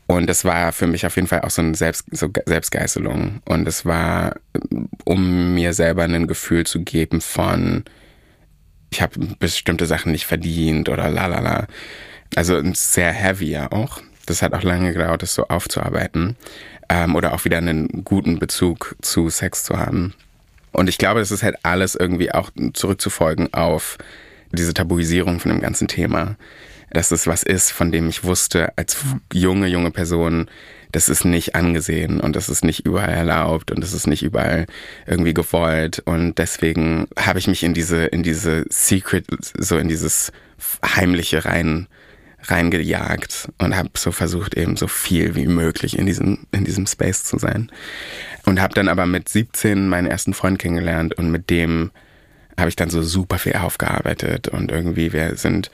Und 0.06 0.26
das 0.26 0.44
war 0.44 0.72
für 0.72 0.86
mich 0.86 1.04
auf 1.04 1.16
jeden 1.16 1.28
Fall 1.28 1.42
auch 1.42 1.50
so 1.50 1.60
eine 1.60 1.74
Selbst, 1.74 2.06
so 2.12 2.28
Selbstgeißelung. 2.46 3.42
Und 3.44 3.68
es 3.68 3.84
war, 3.84 4.36
um 5.04 5.54
mir 5.54 5.74
selber 5.74 6.04
ein 6.04 6.26
Gefühl 6.26 6.64
zu 6.64 6.80
geben 6.80 7.20
von, 7.20 7.84
ich 8.90 9.02
habe 9.02 9.20
bestimmte 9.38 9.84
Sachen 9.84 10.12
nicht 10.12 10.26
verdient 10.26 10.88
oder 10.88 11.10
la 11.10 11.26
la 11.26 11.40
la. 11.40 11.66
Also 12.36 12.58
sehr 12.72 13.12
heavy 13.12 13.50
ja 13.50 13.70
auch. 13.70 14.00
Das 14.24 14.40
hat 14.40 14.54
auch 14.54 14.62
lange 14.62 14.94
gedauert, 14.94 15.22
das 15.22 15.34
so 15.34 15.46
aufzuarbeiten. 15.48 16.36
Ähm, 16.88 17.14
oder 17.14 17.34
auch 17.34 17.44
wieder 17.44 17.58
einen 17.58 18.02
guten 18.04 18.38
Bezug 18.38 18.96
zu 19.02 19.28
Sex 19.28 19.64
zu 19.64 19.78
haben. 19.78 20.14
Und 20.72 20.88
ich 20.88 20.96
glaube, 20.96 21.20
das 21.20 21.30
ist 21.30 21.42
halt 21.42 21.56
alles 21.64 21.94
irgendwie 21.94 22.32
auch 22.32 22.50
zurückzufolgen 22.72 23.52
auf 23.52 23.98
diese 24.52 24.74
Tabuisierung 24.74 25.40
von 25.40 25.50
dem 25.50 25.60
ganzen 25.60 25.88
Thema, 25.88 26.36
dass 26.90 27.10
es 27.10 27.26
was 27.26 27.42
ist, 27.42 27.70
von 27.70 27.92
dem 27.92 28.08
ich 28.08 28.24
wusste, 28.24 28.76
als 28.76 28.96
junge, 29.32 29.66
junge 29.66 29.90
Person, 29.90 30.48
das 30.92 31.08
ist 31.10 31.24
nicht 31.24 31.54
angesehen 31.54 32.20
und 32.20 32.34
das 32.34 32.48
ist 32.48 32.64
nicht 32.64 32.86
überall 32.86 33.10
erlaubt 33.10 33.70
und 33.70 33.82
das 33.82 33.92
ist 33.92 34.06
nicht 34.06 34.22
überall 34.22 34.66
irgendwie 35.06 35.34
gewollt. 35.34 36.00
Und 36.06 36.38
deswegen 36.38 37.08
habe 37.18 37.38
ich 37.38 37.46
mich 37.46 37.62
in 37.62 37.74
diese, 37.74 38.06
in 38.06 38.22
diese 38.22 38.64
Secret, 38.70 39.26
so 39.58 39.76
in 39.76 39.88
dieses 39.88 40.32
Heimliche 40.82 41.44
rein 41.44 41.88
reingejagt 42.44 43.48
und 43.58 43.76
habe 43.76 43.90
so 43.96 44.12
versucht, 44.12 44.54
eben 44.54 44.76
so 44.76 44.86
viel 44.86 45.34
wie 45.34 45.46
möglich 45.46 45.98
in 45.98 46.06
diesem, 46.06 46.46
in 46.52 46.64
diesem 46.64 46.86
Space 46.86 47.24
zu 47.24 47.38
sein. 47.38 47.70
Und 48.46 48.60
habe 48.60 48.74
dann 48.74 48.88
aber 48.88 49.06
mit 49.06 49.28
17 49.28 49.88
meinen 49.88 50.06
ersten 50.06 50.34
Freund 50.34 50.58
kennengelernt 50.58 51.14
und 51.14 51.30
mit 51.30 51.50
dem 51.50 51.90
habe 52.58 52.68
ich 52.68 52.76
dann 52.76 52.90
so 52.90 53.02
super 53.02 53.38
viel 53.38 53.54
aufgearbeitet 53.54 54.48
und 54.48 54.70
irgendwie 54.70 55.12
wir 55.12 55.36
sind 55.36 55.70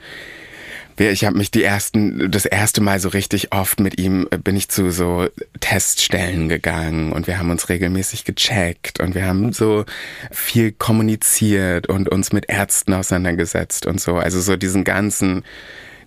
ich 0.97 1.25
habe 1.25 1.37
mich 1.37 1.51
die 1.51 1.63
ersten, 1.63 2.31
das 2.31 2.45
erste 2.45 2.79
Mal 2.79 2.99
so 2.99 3.09
richtig 3.09 3.51
oft 3.51 3.81
mit 3.81 3.99
ihm 3.99 4.27
äh, 4.31 4.37
bin 4.37 4.55
ich 4.55 4.69
zu 4.69 4.91
so 4.91 5.27
Teststellen 5.59 6.47
gegangen 6.47 7.11
und 7.11 7.27
wir 7.27 7.37
haben 7.37 7.51
uns 7.51 7.67
regelmäßig 7.67 8.23
gecheckt 8.23 9.01
und 9.01 9.13
wir 9.13 9.25
haben 9.25 9.51
so 9.51 9.83
viel 10.31 10.71
kommuniziert 10.71 11.87
und 11.87 12.07
uns 12.07 12.31
mit 12.31 12.49
Ärzten 12.49 12.93
auseinandergesetzt 12.93 13.85
und 13.85 13.99
so. 13.99 14.15
Also 14.15 14.39
so 14.39 14.55
diesen 14.55 14.85
ganzen 14.85 15.43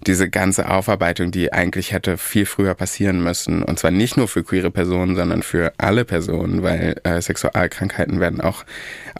diese 0.07 0.29
ganze 0.29 0.69
Aufarbeitung, 0.71 1.31
die 1.31 1.53
eigentlich 1.53 1.93
hätte 1.93 2.17
viel 2.19 2.47
früher 2.47 2.75
passieren 2.75 3.23
müssen. 3.23 3.63
Und 3.63 3.79
zwar 3.79 3.91
nicht 3.91 4.17
nur 4.17 4.29
für 4.29 4.45
queere 4.45 4.71
Personen, 4.71 5.17
sondern 5.17 5.43
für 5.43 5.73
alle 5.79 6.05
Personen, 6.05 6.63
weil 6.63 7.01
äh, 7.05 7.21
Sexualkrankheiten 7.21 8.21
werden 8.21 8.41
auch 8.41 8.65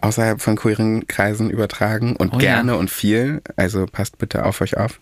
außerhalb 0.01 0.41
von 0.41 0.55
queeren 0.55 1.07
Kreisen 1.07 1.49
übertragen 1.49 2.15
und 2.15 2.33
oh, 2.33 2.37
gerne 2.37 2.73
ja. 2.73 2.77
und 2.77 2.89
viel. 2.89 3.41
Also 3.55 3.85
passt 3.85 4.17
bitte 4.17 4.45
auf 4.45 4.61
euch 4.61 4.77
auf. 4.77 4.99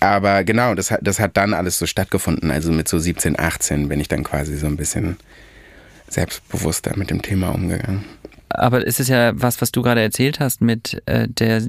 Aber 0.00 0.44
genau, 0.44 0.74
das 0.74 0.90
hat, 0.90 1.00
das 1.02 1.20
hat 1.20 1.36
dann 1.36 1.54
alles 1.54 1.78
so 1.78 1.86
stattgefunden. 1.86 2.50
Also 2.50 2.72
mit 2.72 2.88
so 2.88 2.98
17, 2.98 3.38
18 3.38 3.88
bin 3.88 4.00
ich 4.00 4.08
dann 4.08 4.24
quasi 4.24 4.56
so 4.56 4.66
ein 4.66 4.76
bisschen 4.76 5.16
selbstbewusster 6.08 6.96
mit 6.96 7.10
dem 7.10 7.22
Thema 7.22 7.48
umgegangen 7.48 8.04
aber 8.48 8.86
es 8.86 9.00
ist 9.00 9.08
ja 9.08 9.32
was, 9.34 9.60
was 9.60 9.72
du 9.72 9.82
gerade 9.82 10.00
erzählt 10.00 10.40
hast 10.40 10.60
mit 10.60 11.02
äh, 11.06 11.28
der, 11.28 11.62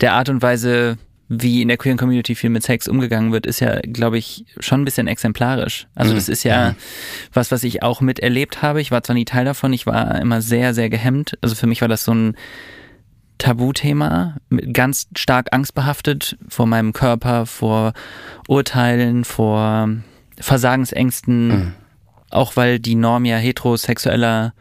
der 0.00 0.14
Art 0.14 0.28
und 0.28 0.42
Weise, 0.42 0.98
wie 1.34 1.62
in 1.62 1.68
der 1.68 1.78
queeren 1.78 1.96
Community 1.96 2.34
viel 2.34 2.50
mit 2.50 2.62
Sex 2.62 2.86
umgegangen 2.86 3.32
wird, 3.32 3.46
ist 3.46 3.60
ja, 3.60 3.80
glaube 3.80 4.18
ich, 4.18 4.44
schon 4.60 4.82
ein 4.82 4.84
bisschen 4.84 5.06
exemplarisch. 5.06 5.86
Also 5.94 6.12
mhm. 6.12 6.16
das 6.16 6.28
ist 6.28 6.44
ja 6.44 6.70
mhm. 6.70 6.76
was, 7.32 7.50
was 7.50 7.64
ich 7.64 7.82
auch 7.82 8.02
miterlebt 8.02 8.60
habe. 8.60 8.82
Ich 8.82 8.90
war 8.90 9.02
zwar 9.02 9.14
nie 9.14 9.24
Teil 9.24 9.46
davon, 9.46 9.72
ich 9.72 9.86
war 9.86 10.20
immer 10.20 10.42
sehr, 10.42 10.74
sehr 10.74 10.90
gehemmt. 10.90 11.38
Also 11.40 11.54
für 11.54 11.66
mich 11.66 11.80
war 11.80 11.88
das 11.88 12.04
so 12.04 12.12
ein 12.12 12.36
Tabuthema, 13.38 14.36
ganz 14.72 15.08
stark 15.16 15.48
angstbehaftet 15.52 16.36
vor 16.48 16.66
meinem 16.66 16.92
Körper, 16.92 17.46
vor 17.46 17.94
Urteilen, 18.46 19.24
vor 19.24 19.88
Versagensängsten, 20.38 21.48
mhm. 21.48 21.72
auch 22.30 22.56
weil 22.56 22.78
die 22.78 22.94
Norm 22.94 23.24
ja 23.24 23.38
heterosexueller 23.38 24.52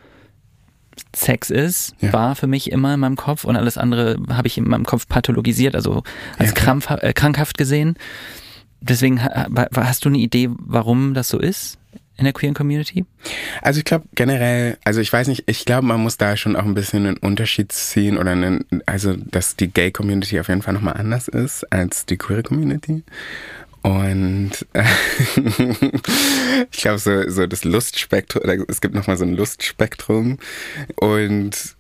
Sex 1.16 1.50
ist, 1.50 1.94
ja. 2.00 2.14
war 2.14 2.36
für 2.36 2.48
mich 2.48 2.72
immer 2.72 2.94
in 2.94 3.00
meinem 3.00 3.16
Kopf 3.16 3.44
und 3.44 3.56
alles 3.56 3.78
andere 3.78 4.18
habe 4.30 4.48
ich 4.48 4.58
in 4.58 4.68
meinem 4.68 4.86
Kopf 4.86 5.08
pathologisiert, 5.08 5.76
also 5.76 6.04
als 6.38 6.50
ja, 6.50 6.56
krampf, 6.56 6.90
äh, 6.90 7.14
krankhaft 7.14 7.58
gesehen. 7.58 7.96
Deswegen 8.80 9.22
hast 9.22 10.06
du 10.06 10.10
eine 10.10 10.18
Idee, 10.18 10.50
warum 10.58 11.14
das 11.14 11.30
so 11.30 11.40
ist? 11.40 11.78
in 12.22 12.26
der 12.26 12.34
queeren 12.34 12.54
Community? 12.54 13.06
Also 13.62 13.80
ich 13.80 13.86
glaube 13.86 14.06
generell, 14.16 14.78
also 14.84 15.02
ich 15.02 15.12
weiß 15.12 15.28
nicht, 15.28 15.44
ich 15.48 15.66
glaube, 15.66 15.88
man 15.88 16.00
muss 16.02 16.18
da 16.18 16.38
schon 16.38 16.56
auch 16.56 16.66
ein 16.66 16.76
bisschen 16.76 17.08
einen 17.08 17.18
Unterschied 17.18 17.72
ziehen 17.72 18.18
oder 18.18 18.32
einen, 18.32 18.66
also 18.86 19.16
dass 19.16 19.56
die 19.56 19.68
Gay 19.68 19.92
Community 19.92 20.40
auf 20.40 20.48
jeden 20.48 20.62
Fall 20.62 20.76
nochmal 20.76 20.98
anders 20.98 21.28
ist 21.28 21.64
als 21.74 22.06
die 22.06 22.18
queere 22.18 22.44
Community. 22.44 23.04
Und 23.84 24.52
äh, 24.74 24.84
ich 26.72 26.82
glaube, 26.82 27.00
so, 27.00 27.30
so 27.30 27.48
das 27.48 27.64
Lustspektrum, 27.64 28.44
es 28.68 28.82
gibt 28.82 28.94
nochmal 28.94 29.18
so 29.18 29.26
ein 29.26 29.36
Lustspektrum. 29.36 30.38
Und 30.96 31.76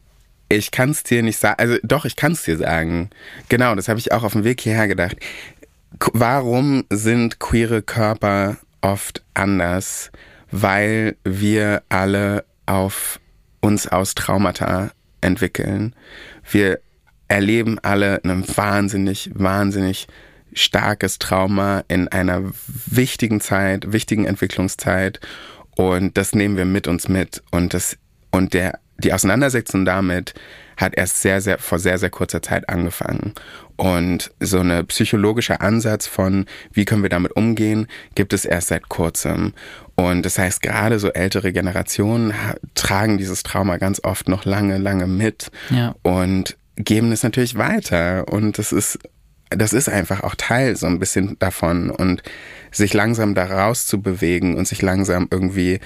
ich 0.49 0.71
kann 0.71 0.89
es 0.89 1.03
dir 1.03 1.23
nicht 1.23 1.37
sagen, 1.37 1.55
also 1.59 1.77
doch, 1.83 2.05
ich 2.05 2.15
kann 2.15 2.33
es 2.33 2.43
dir 2.43 2.57
sagen. 2.57 3.09
Genau, 3.49 3.75
das 3.75 3.87
habe 3.87 3.99
ich 3.99 4.11
auch 4.11 4.23
auf 4.23 4.33
dem 4.33 4.43
Weg 4.43 4.61
hierher 4.61 4.87
gedacht. 4.87 5.15
Warum 6.13 6.85
sind 6.89 7.39
queere 7.39 7.81
Körper 7.81 8.57
oft 8.81 9.23
anders? 9.33 10.11
Weil 10.49 11.15
wir 11.23 11.83
alle 11.89 12.43
auf 12.65 13.19
uns 13.61 13.87
aus 13.87 14.15
Traumata 14.15 14.91
entwickeln. 15.21 15.95
Wir 16.49 16.79
erleben 17.27 17.79
alle 17.79 18.21
einen 18.23 18.45
wahnsinnig, 18.57 19.29
wahnsinnig 19.33 20.07
starkes 20.53 21.19
Trauma 21.19 21.83
in 21.87 22.07
einer 22.07 22.51
wichtigen 22.67 23.41
Zeit, 23.41 23.91
wichtigen 23.91 24.25
Entwicklungszeit. 24.25 25.19
Und 25.75 26.17
das 26.17 26.33
nehmen 26.33 26.57
wir 26.57 26.65
mit 26.65 26.87
uns 26.87 27.07
mit. 27.07 27.43
Und 27.51 27.73
das 27.73 27.97
und 28.31 28.53
der 28.53 28.79
die 28.97 29.13
Auseinandersetzung 29.13 29.83
damit 29.83 30.33
hat 30.77 30.95
erst 30.95 31.21
sehr 31.21 31.41
sehr 31.41 31.59
vor 31.59 31.79
sehr 31.79 31.97
sehr 31.97 32.09
kurzer 32.09 32.41
Zeit 32.41 32.69
angefangen. 32.69 33.33
Und 33.75 34.31
so 34.39 34.59
eine 34.59 34.83
psychologische 34.83 35.61
Ansatz 35.61 36.07
von 36.07 36.45
wie 36.71 36.85
können 36.85 37.01
wir 37.01 37.09
damit 37.09 37.31
umgehen 37.33 37.87
gibt 38.15 38.33
es 38.33 38.45
erst 38.45 38.67
seit 38.67 38.89
kurzem. 38.89 39.53
Und 39.95 40.23
das 40.23 40.37
heißt 40.37 40.61
gerade 40.61 40.99
so 40.99 41.09
ältere 41.09 41.51
Generationen 41.51 42.33
tragen 42.75 43.17
dieses 43.17 43.43
Trauma 43.43 43.77
ganz 43.77 44.03
oft 44.03 44.27
noch 44.27 44.45
lange 44.45 44.77
lange 44.77 45.07
mit 45.07 45.51
ja. 45.69 45.95
und 46.03 46.57
geben 46.75 47.11
es 47.11 47.23
natürlich 47.23 47.57
weiter. 47.57 48.27
Und 48.27 48.57
das 48.57 48.71
ist 48.71 48.99
das 49.51 49.73
ist 49.73 49.89
einfach 49.89 50.23
auch 50.23 50.35
Teil 50.35 50.75
so 50.75 50.87
ein 50.87 50.99
bisschen 50.99 51.37
davon 51.39 51.89
und 51.89 52.23
sich 52.71 52.93
langsam 52.93 53.35
da 53.35 53.45
rauszubewegen 53.45 54.55
und 54.55 54.67
sich 54.67 54.81
langsam 54.81 55.27
irgendwie 55.29 55.79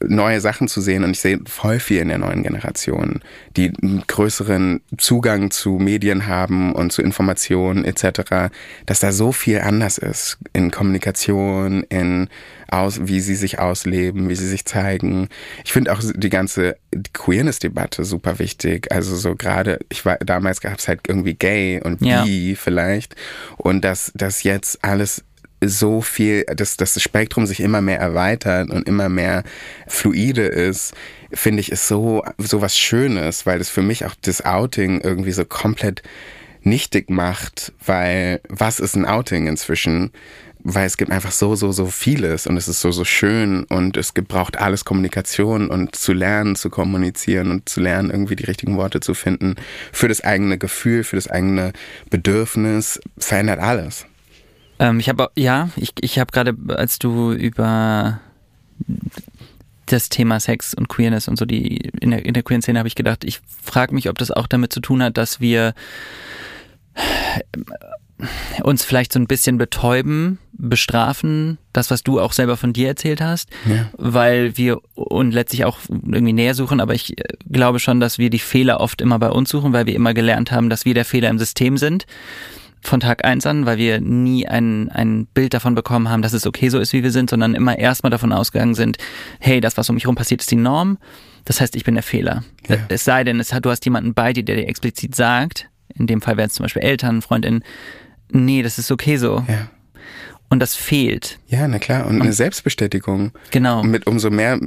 neue 0.00 0.40
Sachen 0.40 0.68
zu 0.68 0.80
sehen 0.80 1.04
und 1.04 1.10
ich 1.10 1.20
sehe 1.20 1.40
voll 1.46 1.78
viel 1.78 2.00
in 2.00 2.08
der 2.08 2.18
neuen 2.18 2.42
Generation, 2.42 3.20
die 3.56 3.72
einen 3.82 4.02
größeren 4.06 4.80
Zugang 4.98 5.50
zu 5.50 5.78
Medien 5.78 6.26
haben 6.26 6.74
und 6.74 6.92
zu 6.92 7.02
Informationen 7.02 7.84
etc., 7.84 8.50
dass 8.84 9.00
da 9.00 9.12
so 9.12 9.32
viel 9.32 9.60
anders 9.60 9.98
ist 9.98 10.38
in 10.52 10.70
Kommunikation, 10.70 11.82
in 11.84 12.28
aus, 12.68 13.00
wie 13.06 13.20
sie 13.20 13.34
sich 13.34 13.58
ausleben, 13.58 14.28
wie 14.28 14.34
sie 14.34 14.48
sich 14.48 14.64
zeigen. 14.64 15.28
Ich 15.64 15.72
finde 15.72 15.92
auch 15.92 16.00
die 16.02 16.30
ganze 16.30 16.76
Queerness-Debatte 17.12 18.04
super 18.04 18.38
wichtig. 18.38 18.92
Also 18.92 19.16
so 19.16 19.34
gerade, 19.34 19.78
ich 19.88 20.04
war 20.04 20.18
damals 20.18 20.60
gab 20.60 20.78
es 20.78 20.88
halt 20.88 21.00
irgendwie 21.08 21.34
Gay 21.34 21.80
und 21.82 22.00
Bi 22.00 22.50
ja. 22.50 22.56
vielleicht 22.56 23.14
und 23.56 23.84
dass 23.84 24.12
das 24.14 24.42
jetzt 24.42 24.82
alles 24.84 25.24
so 25.64 26.02
viel, 26.02 26.44
dass, 26.44 26.76
dass 26.76 26.94
das 26.94 27.02
Spektrum 27.02 27.46
sich 27.46 27.60
immer 27.60 27.80
mehr 27.80 27.98
erweitert 27.98 28.70
und 28.70 28.86
immer 28.86 29.08
mehr 29.08 29.42
fluide 29.86 30.42
ist, 30.42 30.94
finde 31.32 31.60
ich, 31.60 31.72
ist 31.72 31.88
so, 31.88 32.22
so 32.38 32.60
was 32.60 32.76
Schönes, 32.76 33.46
weil 33.46 33.58
das 33.58 33.70
für 33.70 33.82
mich 33.82 34.04
auch 34.04 34.14
das 34.20 34.44
Outing 34.44 35.00
irgendwie 35.00 35.32
so 35.32 35.44
komplett 35.44 36.02
nichtig 36.62 37.10
macht, 37.10 37.72
weil 37.84 38.40
was 38.48 38.80
ist 38.80 38.96
ein 38.96 39.06
Outing 39.06 39.46
inzwischen? 39.46 40.12
Weil 40.68 40.86
es 40.86 40.96
gibt 40.96 41.12
einfach 41.12 41.30
so, 41.30 41.54
so, 41.54 41.70
so 41.70 41.86
vieles 41.86 42.48
und 42.48 42.56
es 42.56 42.66
ist 42.66 42.80
so, 42.80 42.90
so 42.90 43.04
schön 43.04 43.62
und 43.64 43.96
es 43.96 44.10
braucht 44.10 44.58
alles 44.58 44.84
Kommunikation 44.84 45.70
und 45.70 45.94
zu 45.94 46.12
lernen, 46.12 46.56
zu 46.56 46.70
kommunizieren 46.70 47.52
und 47.52 47.68
zu 47.68 47.80
lernen, 47.80 48.10
irgendwie 48.10 48.34
die 48.34 48.46
richtigen 48.46 48.76
Worte 48.76 48.98
zu 48.98 49.14
finden 49.14 49.54
für 49.92 50.08
das 50.08 50.24
eigene 50.24 50.58
Gefühl, 50.58 51.04
für 51.04 51.14
das 51.14 51.30
eigene 51.30 51.72
Bedürfnis, 52.10 53.00
verändert 53.16 53.60
alles. 53.60 54.06
Ähm, 54.80 54.98
ich 54.98 55.08
habe 55.08 55.30
ja, 55.36 55.70
ich, 55.76 55.92
ich 56.00 56.18
habe 56.18 56.32
gerade, 56.32 56.56
als 56.74 56.98
du 56.98 57.30
über 57.30 58.20
das 59.86 60.08
Thema 60.08 60.40
Sex 60.40 60.74
und 60.74 60.88
Queerness 60.88 61.28
und 61.28 61.38
so 61.38 61.44
die 61.44 61.76
in 62.00 62.10
der, 62.10 62.26
in 62.26 62.34
der 62.34 62.42
queeren 62.42 62.62
Szene 62.62 62.80
habe 62.80 62.88
ich 62.88 62.96
gedacht, 62.96 63.22
ich 63.22 63.40
frage 63.62 63.94
mich, 63.94 64.08
ob 64.08 64.18
das 64.18 64.32
auch 64.32 64.48
damit 64.48 64.72
zu 64.72 64.80
tun 64.80 65.00
hat, 65.00 65.16
dass 65.16 65.38
wir 65.38 65.74
uns 68.62 68.84
vielleicht 68.84 69.12
so 69.12 69.18
ein 69.18 69.26
bisschen 69.26 69.58
betäuben, 69.58 70.38
bestrafen, 70.52 71.58
das, 71.72 71.90
was 71.90 72.02
du 72.02 72.18
auch 72.18 72.32
selber 72.32 72.56
von 72.56 72.72
dir 72.72 72.88
erzählt 72.88 73.20
hast, 73.20 73.50
ja. 73.66 73.90
weil 73.98 74.56
wir 74.56 74.78
und 74.94 75.32
letztlich 75.32 75.64
auch 75.64 75.78
irgendwie 75.88 76.32
näher 76.32 76.54
suchen, 76.54 76.80
aber 76.80 76.94
ich 76.94 77.14
glaube 77.50 77.78
schon, 77.78 78.00
dass 78.00 78.18
wir 78.18 78.30
die 78.30 78.38
Fehler 78.38 78.80
oft 78.80 79.00
immer 79.02 79.18
bei 79.18 79.30
uns 79.30 79.50
suchen, 79.50 79.72
weil 79.72 79.86
wir 79.86 79.94
immer 79.94 80.14
gelernt 80.14 80.50
haben, 80.50 80.70
dass 80.70 80.84
wir 80.84 80.94
der 80.94 81.04
Fehler 81.04 81.28
im 81.28 81.38
System 81.38 81.76
sind 81.76 82.06
von 82.82 83.00
Tag 83.00 83.24
eins 83.24 83.46
an, 83.46 83.66
weil 83.66 83.78
wir 83.78 84.00
nie 84.00 84.46
ein, 84.46 84.88
ein 84.90 85.26
Bild 85.26 85.54
davon 85.54 85.74
bekommen 85.74 86.08
haben, 86.08 86.22
dass 86.22 86.32
es 86.32 86.46
okay 86.46 86.68
so 86.68 86.78
ist, 86.78 86.92
wie 86.92 87.02
wir 87.02 87.10
sind, 87.10 87.30
sondern 87.30 87.54
immer 87.54 87.78
erstmal 87.78 88.10
davon 88.10 88.32
ausgegangen 88.32 88.74
sind, 88.74 88.96
hey, 89.40 89.60
das, 89.60 89.76
was 89.76 89.88
um 89.88 89.94
mich 89.94 90.04
herum 90.04 90.14
passiert, 90.14 90.40
ist 90.40 90.50
die 90.50 90.56
Norm. 90.56 90.98
Das 91.44 91.60
heißt, 91.60 91.76
ich 91.76 91.84
bin 91.84 91.94
der 91.94 92.02
Fehler. 92.02 92.44
Ja. 92.68 92.76
Es 92.88 93.04
sei 93.04 93.24
denn, 93.24 93.40
es 93.40 93.52
hat, 93.52 93.64
du 93.64 93.70
hast 93.70 93.84
jemanden 93.84 94.14
bei 94.14 94.32
dir, 94.32 94.44
der 94.44 94.56
dir 94.56 94.68
explizit 94.68 95.14
sagt, 95.14 95.68
in 95.94 96.06
dem 96.06 96.20
Fall 96.20 96.36
wären 96.36 96.48
es 96.48 96.54
zum 96.54 96.64
Beispiel 96.64 96.82
Eltern, 96.82 97.22
Freundinnen, 97.22 97.62
nee, 98.30 98.62
das 98.62 98.78
ist 98.78 98.90
okay 98.90 99.16
so. 99.16 99.44
Ja. 99.48 99.68
Und 100.48 100.60
das 100.60 100.76
fehlt. 100.76 101.38
Ja, 101.48 101.66
na 101.66 101.78
klar. 101.78 102.06
Und, 102.06 102.16
und 102.16 102.22
eine 102.22 102.32
Selbstbestätigung. 102.32 103.32
Genau. 103.50 103.80
Und 103.80 103.90
mit 103.90 104.06
umso 104.06 104.30
mehr 104.30 104.60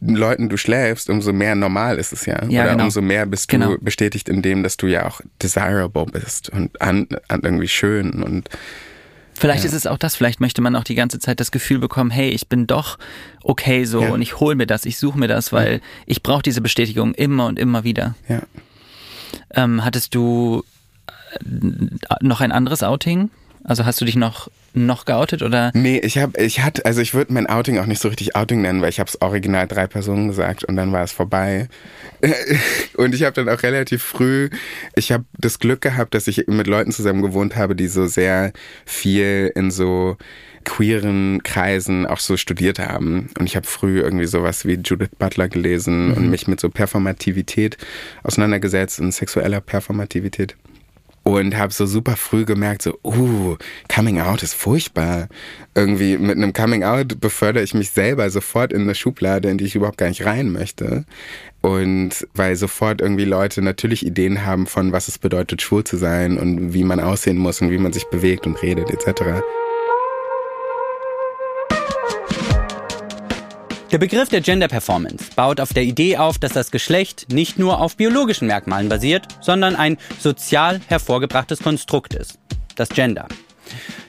Leuten 0.00 0.48
du 0.48 0.56
schläfst, 0.56 1.08
umso 1.08 1.32
mehr 1.32 1.54
normal 1.54 1.98
ist 1.98 2.12
es 2.12 2.26
ja. 2.26 2.44
ja 2.48 2.62
Oder 2.62 2.72
genau. 2.72 2.84
umso 2.84 3.00
mehr 3.00 3.26
bist 3.26 3.52
du 3.52 3.58
genau. 3.58 3.76
bestätigt 3.80 4.28
in 4.28 4.42
dem, 4.42 4.62
dass 4.62 4.76
du 4.76 4.86
ja 4.86 5.06
auch 5.06 5.20
desirable 5.40 6.06
bist 6.06 6.50
und 6.50 6.80
an, 6.80 7.06
an 7.28 7.40
irgendwie 7.42 7.68
schön 7.68 8.22
und 8.22 8.48
Vielleicht 9.32 9.64
ja. 9.64 9.70
ist 9.70 9.74
es 9.74 9.86
auch 9.86 9.96
das, 9.96 10.16
vielleicht 10.16 10.40
möchte 10.40 10.60
man 10.60 10.76
auch 10.76 10.84
die 10.84 10.94
ganze 10.94 11.18
Zeit 11.18 11.40
das 11.40 11.50
Gefühl 11.50 11.78
bekommen, 11.78 12.10
hey, 12.10 12.28
ich 12.28 12.48
bin 12.48 12.66
doch 12.66 12.98
okay 13.42 13.86
so 13.86 14.02
ja. 14.02 14.10
und 14.10 14.20
ich 14.20 14.38
hole 14.38 14.54
mir 14.54 14.66
das, 14.66 14.84
ich 14.84 14.98
suche 14.98 15.18
mir 15.18 15.28
das, 15.28 15.50
weil 15.50 15.74
ja. 15.74 15.80
ich 16.04 16.22
brauche 16.22 16.42
diese 16.42 16.60
Bestätigung 16.60 17.14
immer 17.14 17.46
und 17.46 17.58
immer 17.58 17.82
wieder. 17.82 18.16
Ja. 18.28 18.42
Ähm, 19.54 19.82
hattest 19.82 20.14
du 20.14 20.62
noch 22.20 22.40
ein 22.40 22.52
anderes 22.52 22.82
Outing? 22.82 23.30
Also 23.64 23.84
hast 23.84 24.00
du 24.00 24.04
dich 24.04 24.16
noch 24.16 24.48
noch 24.72 25.04
geoutet 25.04 25.42
oder? 25.42 25.72
Nee, 25.74 25.98
ich 25.98 26.18
habe, 26.18 26.40
ich 26.40 26.60
hatte, 26.60 26.84
also 26.84 27.00
ich 27.00 27.12
würde 27.12 27.32
mein 27.32 27.48
Outing 27.48 27.78
auch 27.78 27.86
nicht 27.86 28.00
so 28.00 28.08
richtig 28.08 28.36
Outing 28.36 28.62
nennen, 28.62 28.82
weil 28.82 28.88
ich 28.88 29.00
habe 29.00 29.08
es 29.08 29.20
original 29.20 29.66
drei 29.66 29.86
Personen 29.86 30.28
gesagt 30.28 30.64
und 30.64 30.76
dann 30.76 30.92
war 30.92 31.02
es 31.02 31.12
vorbei. 31.12 31.68
und 32.96 33.14
ich 33.14 33.24
habe 33.24 33.32
dann 33.32 33.48
auch 33.48 33.62
relativ 33.62 34.02
früh, 34.02 34.48
ich 34.94 35.12
habe 35.12 35.24
das 35.38 35.58
Glück 35.58 35.80
gehabt, 35.80 36.14
dass 36.14 36.28
ich 36.28 36.46
mit 36.46 36.66
Leuten 36.66 36.92
zusammen 36.92 37.22
gewohnt 37.22 37.56
habe, 37.56 37.74
die 37.74 37.88
so 37.88 38.06
sehr 38.06 38.52
viel 38.84 39.50
in 39.54 39.70
so 39.70 40.16
queeren 40.64 41.42
Kreisen 41.42 42.06
auch 42.06 42.20
so 42.20 42.36
studiert 42.36 42.78
haben. 42.78 43.30
Und 43.38 43.46
ich 43.46 43.56
habe 43.56 43.66
früh 43.66 44.00
irgendwie 44.00 44.26
sowas 44.26 44.66
wie 44.66 44.74
Judith 44.74 45.10
Butler 45.18 45.48
gelesen 45.48 46.08
mhm. 46.08 46.14
und 46.14 46.30
mich 46.30 46.46
mit 46.46 46.60
so 46.60 46.68
Performativität 46.68 47.76
auseinandergesetzt 48.22 49.00
und 49.00 49.12
sexueller 49.12 49.60
Performativität. 49.60 50.56
Und 51.22 51.56
habe 51.56 51.72
so 51.72 51.84
super 51.84 52.16
früh 52.16 52.44
gemerkt, 52.44 52.82
so, 52.82 52.98
uh, 53.04 53.56
Coming 53.94 54.20
Out 54.20 54.42
ist 54.42 54.54
furchtbar. 54.54 55.28
Irgendwie 55.74 56.16
mit 56.16 56.36
einem 56.36 56.52
Coming 56.52 56.82
Out 56.82 57.20
befördere 57.20 57.62
ich 57.62 57.74
mich 57.74 57.90
selber 57.90 58.30
sofort 58.30 58.72
in 58.72 58.82
eine 58.82 58.94
Schublade, 58.94 59.50
in 59.50 59.58
die 59.58 59.66
ich 59.66 59.74
überhaupt 59.74 59.98
gar 59.98 60.08
nicht 60.08 60.24
rein 60.24 60.50
möchte. 60.50 61.04
Und 61.60 62.26
weil 62.34 62.56
sofort 62.56 63.02
irgendwie 63.02 63.26
Leute 63.26 63.60
natürlich 63.60 64.06
Ideen 64.06 64.46
haben 64.46 64.66
von, 64.66 64.92
was 64.92 65.08
es 65.08 65.18
bedeutet, 65.18 65.60
schwul 65.60 65.84
zu 65.84 65.98
sein 65.98 66.38
und 66.38 66.72
wie 66.72 66.84
man 66.84 67.00
aussehen 67.00 67.36
muss 67.36 67.60
und 67.60 67.70
wie 67.70 67.78
man 67.78 67.92
sich 67.92 68.06
bewegt 68.06 68.46
und 68.46 68.62
redet 68.62 68.90
etc. 68.90 69.42
Der 73.92 73.98
Begriff 73.98 74.28
der 74.28 74.40
Gender 74.40 74.68
Performance 74.68 75.24
baut 75.34 75.58
auf 75.58 75.72
der 75.72 75.82
Idee 75.82 76.16
auf, 76.16 76.38
dass 76.38 76.52
das 76.52 76.70
Geschlecht 76.70 77.32
nicht 77.32 77.58
nur 77.58 77.80
auf 77.80 77.96
biologischen 77.96 78.46
Merkmalen 78.46 78.88
basiert, 78.88 79.26
sondern 79.40 79.74
ein 79.74 79.98
sozial 80.20 80.80
hervorgebrachtes 80.86 81.58
Konstrukt 81.58 82.14
ist. 82.14 82.38
Das 82.76 82.90
Gender. 82.90 83.26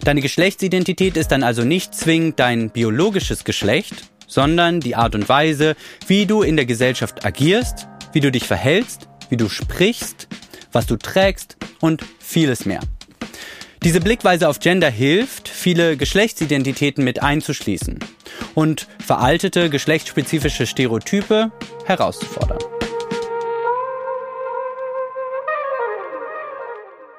Deine 0.03 0.21
Geschlechtsidentität 0.21 1.17
ist 1.17 1.31
dann 1.31 1.41
also 1.41 1.63
nicht 1.63 1.95
zwingend 1.95 2.39
dein 2.39 2.69
biologisches 2.69 3.43
Geschlecht, 3.43 4.11
sondern 4.27 4.81
die 4.81 4.95
Art 4.95 5.15
und 5.15 5.27
Weise, 5.27 5.75
wie 6.05 6.27
du 6.27 6.43
in 6.43 6.57
der 6.57 6.67
Gesellschaft 6.67 7.25
agierst, 7.25 7.87
wie 8.13 8.19
du 8.19 8.31
dich 8.31 8.45
verhältst, 8.45 9.07
wie 9.29 9.37
du 9.37 9.49
sprichst, 9.49 10.27
was 10.71 10.85
du 10.85 10.95
trägst 10.95 11.57
und 11.79 12.03
vieles 12.19 12.65
mehr. 12.65 12.81
Diese 13.83 13.99
Blickweise 13.99 14.47
auf 14.47 14.59
Gender 14.59 14.91
hilft, 14.91 15.47
viele 15.47 15.97
Geschlechtsidentitäten 15.97 17.03
mit 17.03 17.23
einzuschließen 17.23 17.97
und 18.53 18.87
veraltete 19.03 19.71
geschlechtsspezifische 19.71 20.67
Stereotype 20.67 21.51
herauszufordern. 21.85 22.59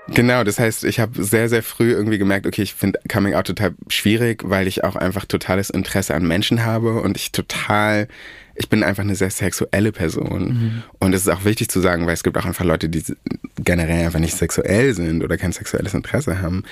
Genau, 0.06 0.44
das 0.44 0.60
heißt, 0.60 0.84
ich 0.84 1.00
habe 1.00 1.24
sehr, 1.24 1.48
sehr 1.48 1.64
früh 1.64 1.90
irgendwie 1.90 2.18
gemerkt, 2.18 2.46
okay, 2.46 2.62
ich 2.62 2.74
finde 2.74 3.00
Coming 3.10 3.34
Out 3.34 3.48
total 3.48 3.74
schwierig, 3.88 4.42
weil 4.44 4.68
ich 4.68 4.84
auch 4.84 4.94
einfach 4.94 5.24
totales 5.24 5.68
Interesse 5.68 6.14
an 6.14 6.24
Menschen 6.24 6.64
habe 6.64 7.00
und 7.00 7.16
ich 7.16 7.32
total 7.32 8.06
ich 8.62 8.68
bin 8.68 8.84
einfach 8.84 9.02
eine 9.02 9.16
sehr 9.16 9.30
sexuelle 9.30 9.90
Person. 9.90 10.44
Mhm. 10.44 10.82
Und 11.00 11.14
es 11.14 11.22
ist 11.22 11.28
auch 11.28 11.44
wichtig 11.44 11.68
zu 11.68 11.80
sagen, 11.80 12.06
weil 12.06 12.14
es 12.14 12.22
gibt 12.22 12.38
auch 12.38 12.44
einfach 12.44 12.64
Leute, 12.64 12.88
die 12.88 13.02
generell 13.56 14.06
einfach 14.06 14.20
nicht 14.20 14.36
sexuell 14.36 14.94
sind 14.94 15.24
oder 15.24 15.36
kein 15.36 15.50
sexuelles 15.50 15.94
Interesse 15.94 16.40
haben. 16.40 16.62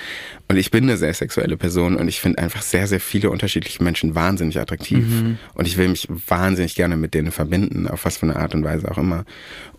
Und 0.46 0.56
ich 0.56 0.70
bin 0.70 0.84
eine 0.84 0.96
sehr 0.96 1.12
sexuelle 1.12 1.56
Person 1.56 1.96
und 1.96 2.06
ich 2.06 2.20
finde 2.20 2.38
einfach 2.38 2.62
sehr, 2.62 2.86
sehr 2.86 3.00
viele 3.00 3.28
unterschiedliche 3.30 3.82
Menschen 3.82 4.14
wahnsinnig 4.14 4.60
attraktiv. 4.60 5.04
Mhm. 5.04 5.38
Und 5.54 5.66
ich 5.66 5.78
will 5.78 5.88
mich 5.88 6.06
wahnsinnig 6.28 6.76
gerne 6.76 6.96
mit 6.96 7.12
denen 7.12 7.32
verbinden, 7.32 7.88
auf 7.88 8.04
was 8.04 8.18
für 8.18 8.26
eine 8.26 8.36
Art 8.36 8.54
und 8.54 8.62
Weise 8.62 8.88
auch 8.88 8.98
immer. 8.98 9.24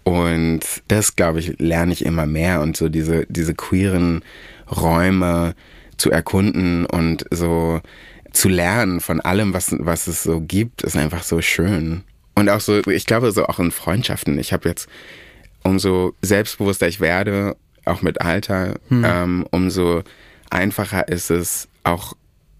Und 0.03 0.65
das, 0.89 1.15
glaube 1.15 1.39
ich, 1.39 1.59
lerne 1.59 1.93
ich 1.93 2.03
immer 2.03 2.25
mehr 2.25 2.59
und 2.59 2.75
so 2.75 2.89
diese, 2.89 3.25
diese 3.29 3.55
queeren 3.55 4.21
Räume 4.69 5.55
zu 5.95 6.11
erkunden 6.11 6.85
und 6.85 7.23
so 7.31 7.79
zu 8.31 8.49
lernen 8.49 9.01
von 9.01 9.19
allem, 9.19 9.53
was, 9.53 9.75
was 9.79 10.07
es 10.07 10.23
so 10.23 10.41
gibt, 10.41 10.83
ist 10.83 10.95
einfach 10.95 11.23
so 11.23 11.41
schön. 11.41 12.03
Und 12.35 12.49
auch 12.49 12.61
so, 12.61 12.79
ich 12.87 13.05
glaube, 13.05 13.31
so 13.31 13.45
auch 13.45 13.59
in 13.59 13.71
Freundschaften. 13.71 14.39
Ich 14.39 14.53
habe 14.53 14.69
jetzt, 14.69 14.87
umso 15.63 16.13
selbstbewusster 16.21 16.87
ich 16.87 16.99
werde, 16.99 17.55
auch 17.85 18.01
mit 18.01 18.21
Alter, 18.21 18.75
hm. 18.87 19.05
ähm, 19.05 19.47
umso 19.51 20.03
einfacher 20.49 21.07
ist 21.07 21.29
es, 21.29 21.67
auch 21.83 22.13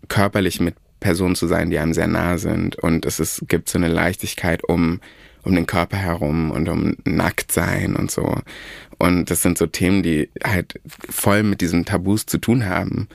körperlich 0.07 0.59
mit 0.59 0.75
Personen 0.99 1.35
zu 1.35 1.47
sein, 1.47 1.69
die 1.69 1.79
einem 1.79 1.93
sehr 1.93 2.07
nah 2.07 2.37
sind. 2.37 2.75
Und 2.75 3.05
es 3.05 3.19
ist, 3.19 3.47
gibt 3.47 3.69
so 3.69 3.77
eine 3.77 3.87
Leichtigkeit 3.87 4.63
um, 4.63 4.99
um 5.43 5.55
den 5.55 5.67
Körper 5.67 5.97
herum 5.97 6.51
und 6.51 6.67
um 6.69 6.97
Nacktsein 7.05 7.95
und 7.95 8.11
so. 8.11 8.37
Und 8.97 9.31
das 9.31 9.41
sind 9.41 9.57
so 9.57 9.67
Themen, 9.67 10.03
die 10.03 10.29
halt 10.43 10.79
voll 11.09 11.43
mit 11.43 11.61
diesen 11.61 11.85
Tabus 11.85 12.25
zu 12.25 12.39
tun 12.39 12.65
haben 12.65 13.07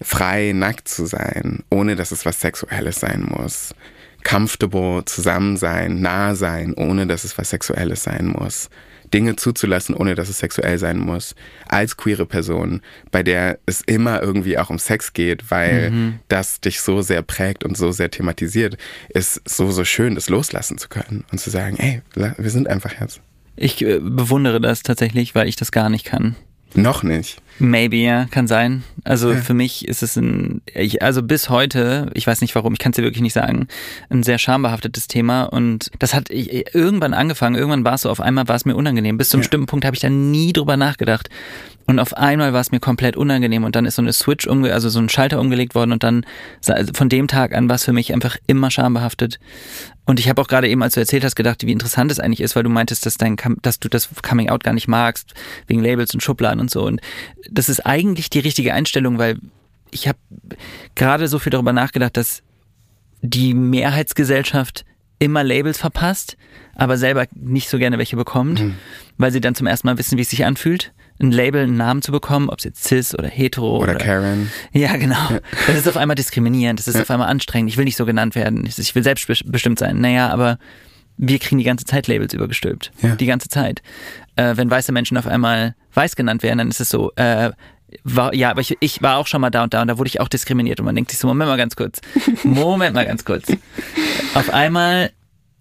frei 0.00 0.52
nackt 0.54 0.88
zu 0.88 1.06
sein, 1.06 1.62
ohne 1.70 1.96
dass 1.96 2.10
es 2.10 2.24
was 2.24 2.40
Sexuelles 2.40 3.00
sein 3.00 3.26
muss. 3.28 3.74
Comfortable 4.22 5.04
zusammen 5.06 5.56
sein, 5.56 6.00
nah 6.00 6.34
sein, 6.34 6.74
ohne 6.74 7.06
dass 7.06 7.24
es 7.24 7.38
was 7.38 7.50
Sexuelles 7.50 8.02
sein 8.02 8.26
muss. 8.26 8.68
Dinge 9.12 9.36
zuzulassen, 9.36 9.94
ohne 9.94 10.14
dass 10.14 10.28
es 10.28 10.38
sexuell 10.38 10.78
sein 10.78 10.98
muss. 10.98 11.34
Als 11.68 11.96
queere 11.96 12.26
Person, 12.26 12.80
bei 13.10 13.22
der 13.22 13.58
es 13.66 13.80
immer 13.82 14.22
irgendwie 14.22 14.58
auch 14.58 14.70
um 14.70 14.78
Sex 14.78 15.12
geht, 15.12 15.50
weil 15.50 15.90
mhm. 15.90 16.18
das 16.28 16.60
dich 16.60 16.80
so 16.80 17.02
sehr 17.02 17.22
prägt 17.22 17.64
und 17.64 17.76
so 17.76 17.92
sehr 17.92 18.10
thematisiert, 18.10 18.76
ist 19.08 19.40
so, 19.48 19.70
so 19.70 19.84
schön, 19.84 20.14
das 20.14 20.28
loslassen 20.28 20.78
zu 20.78 20.88
können 20.88 21.24
und 21.32 21.38
zu 21.38 21.50
sagen, 21.50 21.76
ey, 21.78 22.02
wir 22.14 22.50
sind 22.50 22.68
einfach 22.68 23.00
jetzt. 23.00 23.20
Ich 23.56 23.82
äh, 23.82 23.98
bewundere 23.98 24.60
das 24.60 24.82
tatsächlich, 24.82 25.34
weil 25.34 25.48
ich 25.48 25.56
das 25.56 25.72
gar 25.72 25.90
nicht 25.90 26.06
kann. 26.06 26.36
Noch 26.74 27.02
nicht. 27.02 27.40
Maybe, 27.60 27.96
ja, 27.96 28.24
kann 28.30 28.46
sein. 28.46 28.84
Also 29.04 29.32
ja. 29.32 29.38
für 29.38 29.52
mich 29.52 29.86
ist 29.86 30.02
es 30.02 30.16
ein, 30.16 30.62
ich, 30.74 31.02
also 31.02 31.22
bis 31.22 31.50
heute, 31.50 32.10
ich 32.14 32.26
weiß 32.26 32.40
nicht 32.40 32.54
warum, 32.54 32.72
ich 32.72 32.78
kann 32.78 32.92
es 32.92 32.96
dir 32.96 33.02
wirklich 33.02 33.22
nicht 33.22 33.34
sagen, 33.34 33.68
ein 34.08 34.22
sehr 34.22 34.38
schambehaftetes 34.38 35.08
Thema 35.08 35.44
und 35.44 35.90
das 35.98 36.14
hat 36.14 36.30
ich, 36.30 36.74
irgendwann 36.74 37.12
angefangen, 37.12 37.56
irgendwann 37.56 37.84
war 37.84 37.94
es 37.94 38.02
so, 38.02 38.10
auf 38.10 38.20
einmal 38.20 38.48
war 38.48 38.56
es 38.56 38.64
mir 38.64 38.76
unangenehm. 38.76 39.18
Bis 39.18 39.28
zum 39.28 39.40
ja. 39.40 39.42
bestimmten 39.42 39.66
Punkt 39.66 39.84
habe 39.84 39.94
ich 39.94 40.00
da 40.00 40.08
nie 40.08 40.52
drüber 40.52 40.76
nachgedacht. 40.76 41.28
Und 41.86 41.98
auf 41.98 42.16
einmal 42.16 42.52
war 42.52 42.60
es 42.60 42.70
mir 42.70 42.78
komplett 42.78 43.16
unangenehm 43.16 43.64
und 43.64 43.74
dann 43.74 43.84
ist 43.84 43.96
so 43.96 44.02
eine 44.02 44.12
Switch 44.12 44.46
umge 44.46 44.72
also 44.72 44.88
so 44.88 45.00
ein 45.00 45.08
Schalter 45.08 45.40
umgelegt 45.40 45.74
worden 45.74 45.90
und 45.90 46.04
dann 46.04 46.24
also 46.66 46.92
von 46.94 47.08
dem 47.08 47.26
Tag 47.26 47.52
an 47.52 47.68
war 47.68 47.76
es 47.76 47.84
für 47.84 47.92
mich 47.92 48.14
einfach 48.14 48.36
immer 48.46 48.70
schambehaftet. 48.70 49.40
Und 50.10 50.18
ich 50.18 50.28
habe 50.28 50.42
auch 50.42 50.48
gerade 50.48 50.68
eben, 50.68 50.82
als 50.82 50.94
du 50.94 51.00
erzählt 51.00 51.22
hast, 51.22 51.36
gedacht, 51.36 51.64
wie 51.64 51.70
interessant 51.70 52.10
es 52.10 52.18
eigentlich 52.18 52.40
ist, 52.40 52.56
weil 52.56 52.64
du 52.64 52.68
meintest, 52.68 53.06
dass 53.06 53.16
dein, 53.16 53.36
dass 53.62 53.78
du 53.78 53.88
das 53.88 54.08
Coming 54.22 54.50
Out 54.50 54.64
gar 54.64 54.74
nicht 54.74 54.88
magst, 54.88 55.34
wegen 55.68 55.80
Labels 55.80 56.12
und 56.14 56.20
Schubladen 56.20 56.58
und 56.58 56.68
so. 56.68 56.84
Und 56.84 57.00
das 57.48 57.68
ist 57.68 57.86
eigentlich 57.86 58.28
die 58.28 58.40
richtige 58.40 58.74
Einstellung, 58.74 59.18
weil 59.18 59.38
ich 59.92 60.08
habe 60.08 60.18
gerade 60.96 61.28
so 61.28 61.38
viel 61.38 61.50
darüber 61.50 61.72
nachgedacht, 61.72 62.16
dass 62.16 62.42
die 63.22 63.54
Mehrheitsgesellschaft 63.54 64.84
immer 65.20 65.44
Labels 65.44 65.78
verpasst, 65.78 66.36
aber 66.74 66.98
selber 66.98 67.28
nicht 67.36 67.68
so 67.68 67.78
gerne 67.78 67.96
welche 67.96 68.16
bekommt, 68.16 68.62
mhm. 68.62 68.74
weil 69.16 69.30
sie 69.30 69.40
dann 69.40 69.54
zum 69.54 69.68
ersten 69.68 69.86
Mal 69.86 69.96
wissen, 69.96 70.18
wie 70.18 70.22
es 70.22 70.30
sich 70.30 70.44
anfühlt 70.44 70.92
ein 71.20 71.30
Label, 71.30 71.62
einen 71.62 71.76
Namen 71.76 72.02
zu 72.02 72.12
bekommen, 72.12 72.48
ob 72.48 72.58
es 72.58 72.64
jetzt 72.64 72.84
cis 72.84 73.14
oder 73.14 73.28
hetero 73.28 73.76
oder, 73.76 73.92
oder 73.92 74.04
Karen. 74.04 74.50
Ja, 74.72 74.96
genau. 74.96 75.38
Das 75.66 75.76
ist 75.76 75.88
auf 75.88 75.96
einmal 75.96 76.14
diskriminierend, 76.14 76.78
das 76.78 76.88
ist 76.88 76.94
ja. 76.94 77.02
auf 77.02 77.10
einmal 77.10 77.28
anstrengend. 77.28 77.70
Ich 77.70 77.76
will 77.76 77.84
nicht 77.84 77.96
so 77.96 78.06
genannt 78.06 78.34
werden. 78.34 78.66
Ich 78.66 78.94
will 78.94 79.02
selbstbestimmt 79.02 79.78
sein. 79.78 80.00
Naja, 80.00 80.28
aber 80.30 80.58
wir 81.16 81.38
kriegen 81.38 81.58
die 81.58 81.64
ganze 81.64 81.84
Zeit 81.84 82.08
Labels 82.08 82.32
übergestülpt. 82.32 82.92
Ja. 83.02 83.14
Die 83.14 83.26
ganze 83.26 83.48
Zeit. 83.48 83.82
Äh, 84.36 84.56
wenn 84.56 84.70
weiße 84.70 84.92
Menschen 84.92 85.18
auf 85.18 85.26
einmal 85.26 85.74
weiß 85.92 86.16
genannt 86.16 86.42
werden, 86.42 86.58
dann 86.58 86.68
ist 86.68 86.80
es 86.80 86.88
so, 86.88 87.12
äh, 87.16 87.50
war, 88.04 88.34
ja, 88.34 88.50
aber 88.50 88.60
ich, 88.60 88.76
ich 88.80 89.02
war 89.02 89.18
auch 89.18 89.26
schon 89.26 89.40
mal 89.40 89.50
da 89.50 89.64
und 89.64 89.74
da 89.74 89.82
und 89.82 89.88
da 89.88 89.98
wurde 89.98 90.08
ich 90.08 90.20
auch 90.20 90.28
diskriminiert 90.28 90.80
und 90.80 90.86
man 90.86 90.94
denkt 90.94 91.10
sich 91.10 91.18
so, 91.18 91.26
Moment 91.26 91.48
mal 91.48 91.56
ganz 91.56 91.76
kurz. 91.76 92.00
Moment 92.44 92.94
mal 92.94 93.04
ganz 93.04 93.24
kurz. 93.24 93.52
Auf 94.34 94.50
einmal 94.50 95.10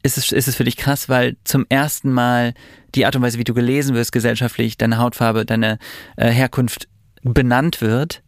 ist 0.03 0.17
es, 0.17 0.31
ist 0.31 0.47
es 0.47 0.55
für 0.55 0.63
dich 0.63 0.77
krass, 0.77 1.09
weil 1.09 1.35
zum 1.43 1.65
ersten 1.69 2.11
Mal 2.11 2.53
die 2.95 3.05
Art 3.05 3.15
und 3.15 3.21
Weise, 3.21 3.37
wie 3.37 3.43
du 3.43 3.53
gelesen 3.53 3.95
wirst 3.95 4.11
gesellschaftlich, 4.11 4.77
deine 4.77 4.97
Hautfarbe, 4.97 5.45
deine 5.45 5.77
äh, 6.17 6.29
Herkunft 6.29 6.87
benannt 7.21 7.81
wird, 7.81 8.23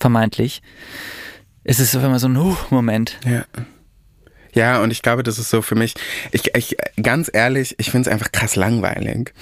vermeintlich, 0.00 0.62
ist 1.64 1.80
es 1.80 1.94
auf 1.96 2.02
einmal 2.02 2.18
so 2.18 2.28
ein 2.28 2.38
Huh-Moment. 2.38 3.18
Ja. 3.24 3.44
Ja, 4.52 4.80
und 4.82 4.90
ich 4.90 5.02
glaube, 5.02 5.22
das 5.22 5.38
ist 5.38 5.50
so 5.50 5.60
für 5.60 5.74
mich, 5.74 5.92
ich, 6.32 6.54
ich 6.54 6.78
ganz 7.02 7.30
ehrlich, 7.30 7.74
ich 7.78 7.90
finde 7.90 8.08
es 8.08 8.12
einfach 8.12 8.32
krass 8.32 8.56
langweilig. 8.56 9.34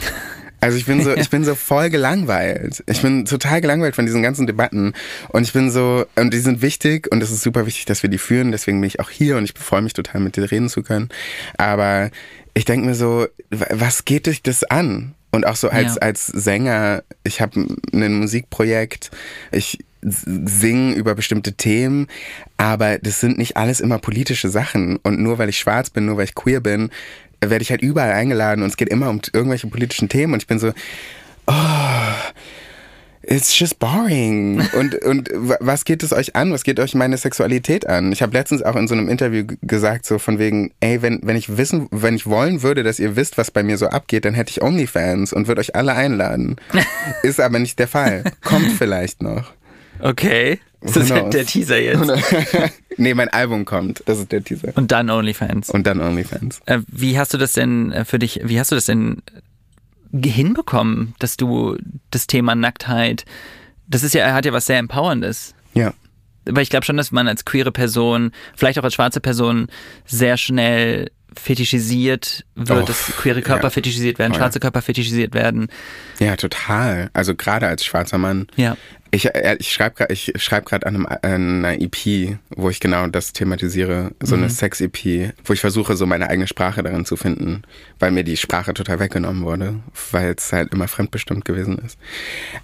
Also 0.64 0.78
ich 0.78 0.86
bin 0.86 1.02
so, 1.02 1.14
ich 1.16 1.28
bin 1.28 1.44
so 1.44 1.54
voll 1.54 1.90
gelangweilt. 1.90 2.82
Ich 2.86 3.02
bin 3.02 3.26
total 3.26 3.60
gelangweilt 3.60 3.94
von 3.94 4.06
diesen 4.06 4.22
ganzen 4.22 4.46
Debatten. 4.46 4.94
Und 5.28 5.42
ich 5.42 5.52
bin 5.52 5.70
so, 5.70 6.06
und 6.16 6.32
die 6.32 6.38
sind 6.38 6.62
wichtig 6.62 7.10
und 7.12 7.22
es 7.22 7.30
ist 7.30 7.42
super 7.42 7.66
wichtig, 7.66 7.84
dass 7.84 8.02
wir 8.02 8.10
die 8.10 8.18
führen. 8.18 8.50
Deswegen 8.50 8.80
bin 8.80 8.88
ich 8.88 9.00
auch 9.00 9.10
hier 9.10 9.36
und 9.36 9.44
ich 9.44 9.52
freue 9.54 9.82
mich 9.82 9.92
total, 9.92 10.20
mit 10.20 10.36
dir 10.36 10.50
reden 10.50 10.68
zu 10.70 10.82
können. 10.82 11.10
Aber 11.58 12.10
ich 12.54 12.64
denke 12.64 12.86
mir 12.86 12.94
so, 12.94 13.26
was 13.50 14.04
geht 14.04 14.26
dich 14.26 14.42
das 14.42 14.64
an? 14.64 15.14
Und 15.32 15.46
auch 15.46 15.56
so 15.56 15.68
als, 15.68 15.96
ja. 15.96 16.02
als 16.02 16.26
Sänger, 16.26 17.02
ich 17.24 17.40
habe 17.40 17.66
ein 17.92 18.14
Musikprojekt, 18.20 19.10
ich 19.50 19.78
singe 20.00 20.94
über 20.94 21.14
bestimmte 21.14 21.54
Themen, 21.54 22.06
aber 22.56 22.98
das 22.98 23.20
sind 23.20 23.38
nicht 23.38 23.56
alles 23.56 23.80
immer 23.80 23.98
politische 23.98 24.48
Sachen. 24.48 24.96
Und 24.98 25.18
nur 25.18 25.38
weil 25.38 25.48
ich 25.48 25.58
schwarz 25.58 25.90
bin, 25.90 26.06
nur 26.06 26.16
weil 26.16 26.24
ich 26.24 26.34
queer 26.34 26.60
bin, 26.60 26.90
werde 27.50 27.62
ich 27.62 27.70
halt 27.70 27.82
überall 27.82 28.12
eingeladen 28.12 28.62
und 28.62 28.70
es 28.70 28.76
geht 28.76 28.88
immer 28.88 29.10
um 29.10 29.20
irgendwelche 29.32 29.66
politischen 29.66 30.08
Themen 30.08 30.34
und 30.34 30.42
ich 30.42 30.46
bin 30.46 30.58
so, 30.58 30.72
oh, 31.46 31.52
It's 33.26 33.58
just 33.58 33.78
boring. 33.78 34.60
Und, 34.74 34.94
und 35.02 35.30
was 35.32 35.84
geht 35.84 36.02
es 36.02 36.12
euch 36.12 36.36
an? 36.36 36.52
Was 36.52 36.64
geht 36.64 36.78
euch 36.78 36.94
meine 36.94 37.16
Sexualität 37.16 37.86
an? 37.86 38.12
Ich 38.12 38.22
habe 38.22 38.36
letztens 38.36 38.62
auch 38.62 38.76
in 38.76 38.86
so 38.86 38.94
einem 38.94 39.08
Interview 39.08 39.44
gesagt, 39.62 40.04
so 40.04 40.18
von 40.18 40.38
wegen, 40.38 40.72
ey, 40.80 41.00
wenn, 41.00 41.20
wenn 41.22 41.36
ich 41.36 41.56
wissen, 41.56 41.88
wenn 41.90 42.16
ich 42.16 42.26
wollen 42.26 42.62
würde, 42.62 42.82
dass 42.82 42.98
ihr 42.98 43.16
wisst, 43.16 43.38
was 43.38 43.50
bei 43.50 43.62
mir 43.62 43.78
so 43.78 43.86
abgeht, 43.86 44.24
dann 44.24 44.34
hätte 44.34 44.50
ich 44.50 44.62
Onlyfans 44.62 45.32
und 45.32 45.48
würde 45.48 45.60
euch 45.60 45.74
alle 45.74 45.94
einladen. 45.94 46.56
Ist 47.22 47.40
aber 47.40 47.58
nicht 47.58 47.78
der 47.78 47.88
Fall. 47.88 48.24
Kommt 48.42 48.72
vielleicht 48.72 49.22
noch. 49.22 49.52
Okay. 50.04 50.60
Das 50.82 50.96
ist 50.96 51.10
knows? 51.10 51.30
der 51.30 51.46
Teaser 51.46 51.80
jetzt. 51.80 52.12
nee, 52.98 53.14
mein 53.14 53.30
Album 53.30 53.64
kommt. 53.64 54.02
Das 54.04 54.18
ist 54.18 54.30
der 54.32 54.44
Teaser. 54.44 54.72
Und 54.74 54.92
dann 54.92 55.08
OnlyFans. 55.08 55.70
Und 55.70 55.86
dann 55.86 56.00
Onlyfans. 56.00 56.60
Äh, 56.66 56.80
wie 56.88 57.18
hast 57.18 57.32
du 57.32 57.38
das 57.38 57.52
denn 57.52 57.90
äh, 57.90 58.04
für 58.04 58.18
dich, 58.18 58.40
wie 58.44 58.60
hast 58.60 58.70
du 58.70 58.74
das 58.74 58.84
denn 58.84 59.22
hinbekommen, 60.12 61.14
dass 61.18 61.38
du 61.38 61.78
das 62.10 62.26
Thema 62.26 62.54
Nacktheit, 62.54 63.24
das 63.88 64.02
ist 64.02 64.14
ja, 64.14 64.32
hat 64.34 64.44
ja 64.44 64.52
was 64.52 64.66
sehr 64.66 64.78
Empowerndes. 64.78 65.54
Ja. 65.72 65.94
Weil 66.44 66.62
ich 66.62 66.70
glaube 66.70 66.84
schon, 66.84 66.98
dass 66.98 67.10
man 67.10 67.26
als 67.28 67.46
queere 67.46 67.72
Person, 67.72 68.32
vielleicht 68.54 68.78
auch 68.78 68.84
als 68.84 68.92
schwarze 68.94 69.20
Person, 69.20 69.68
sehr 70.04 70.36
schnell 70.36 71.10
fetischisiert 71.34 72.44
wird, 72.54 72.82
Oh, 72.82 72.86
dass 72.86 73.06
queere 73.16 73.40
Körper 73.40 73.64
ja. 73.64 73.70
fetischisiert 73.70 74.18
werden, 74.18 74.32
Oh, 74.32 74.36
schwarze 74.36 74.60
Körper 74.60 74.82
fetischisiert 74.82 75.34
werden. 75.34 75.68
Ja, 76.18 76.36
total. 76.36 77.10
Also 77.14 77.34
gerade 77.34 77.66
als 77.66 77.84
schwarzer 77.84 78.18
Mann. 78.18 78.46
Ja. 78.56 78.76
Ich, 79.14 79.32
äh, 79.32 79.56
ich 79.60 79.72
schreibe 79.72 79.94
gerade 79.94 80.12
ich 80.12 80.32
schreib 80.36 80.72
an, 80.72 80.82
einem, 80.82 81.06
einer 81.06 81.80
EP, 81.80 82.36
wo 82.56 82.68
ich 82.68 82.80
genau 82.80 83.06
das 83.06 83.32
thematisiere, 83.32 84.10
so 84.20 84.34
eine 84.34 84.50
Sex-EP, 84.50 85.32
wo 85.44 85.52
ich 85.52 85.60
versuche, 85.60 85.94
so 85.94 86.04
meine 86.04 86.28
eigene 86.28 86.48
Sprache 86.48 86.82
darin 86.82 87.04
zu 87.04 87.16
finden, 87.16 87.62
weil 88.00 88.10
mir 88.10 88.24
die 88.24 88.36
Sprache 88.36 88.74
total 88.74 88.98
weggenommen 88.98 89.44
wurde, 89.44 89.76
weil 90.10 90.34
es 90.36 90.52
halt 90.52 90.72
immer 90.72 90.88
fremdbestimmt 90.88 91.44
gewesen 91.44 91.78
ist. 91.78 91.96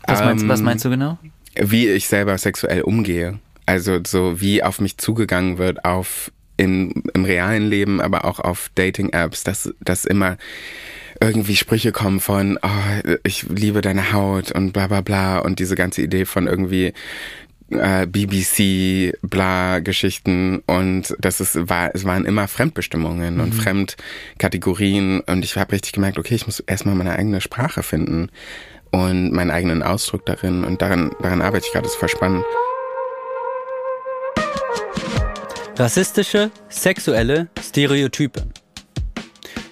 Was, 0.07 0.21
meinst, 0.21 0.43
Ähm, 0.43 0.49
was 0.49 0.61
meinst 0.61 0.85
du 0.85 0.91
genau? 0.91 1.19
Wie 1.55 1.89
ich 1.89 2.09
selber 2.09 2.37
sexuell 2.37 2.83
umgehe. 2.83 3.39
Also 3.67 4.01
so 4.05 4.41
wie 4.41 4.65
auf 4.65 4.81
mich 4.81 4.99
zugegangen 4.99 5.59
wird, 5.59 5.85
auf 5.85 6.33
im, 6.57 7.05
im 7.15 7.25
realen 7.25 7.69
Leben, 7.69 8.01
aber 8.01 8.25
auch 8.25 8.41
auf 8.41 8.71
Dating-Apps, 8.75 9.45
dass, 9.45 9.73
dass 9.81 10.05
immer 10.05 10.37
irgendwie 11.21 11.57
Sprüche 11.57 11.93
kommen 11.93 12.21
von, 12.21 12.59
oh, 12.63 13.19
ich 13.25 13.43
liebe 13.45 13.83
deine 13.83 14.13
Haut 14.13 14.53
und 14.53 14.73
bla 14.73 14.87
bla 14.87 15.03
bla. 15.03 15.39
Und 15.39 15.59
diese 15.59 15.75
ganze 15.75 16.03
Idee 16.03 16.25
von 16.25 16.47
irgendwie 16.47 16.93
äh, 17.71 18.07
BBC, 18.07 19.17
bla 19.23 19.81
Geschichten. 19.81 20.63
Und 20.67 21.15
das 21.19 21.41
ist, 21.41 21.69
war, 21.69 21.91
es 21.95 22.05
waren 22.05 22.25
immer 22.25 22.49
Fremdbestimmungen 22.49 23.41
und 23.41 23.55
Fremdkategorien. 23.55 25.21
Und 25.21 25.45
ich 25.45 25.57
habe 25.57 25.73
richtig 25.73 25.93
gemerkt, 25.93 26.19
okay, 26.19 26.35
ich 26.35 26.47
muss 26.47 26.61
erstmal 26.61 26.95
meine 26.95 27.13
eigene 27.13 27.41
Sprache 27.41 27.83
finden 27.83 28.31
und 28.91 29.33
meinen 29.33 29.51
eigenen 29.51 29.83
Ausdruck 29.83 30.25
darin. 30.27 30.65
Und 30.65 30.83
daran, 30.83 31.11
daran 31.21 31.43
arbeite 31.43 31.67
ich 31.67 31.73
gerade, 31.73 31.85
das 31.85 31.93
ist 31.93 32.01
voll 32.01 32.09
spannend. 32.09 32.45
Rassistische, 35.77 36.51
sexuelle 36.69 37.49
Stereotype. 37.63 38.43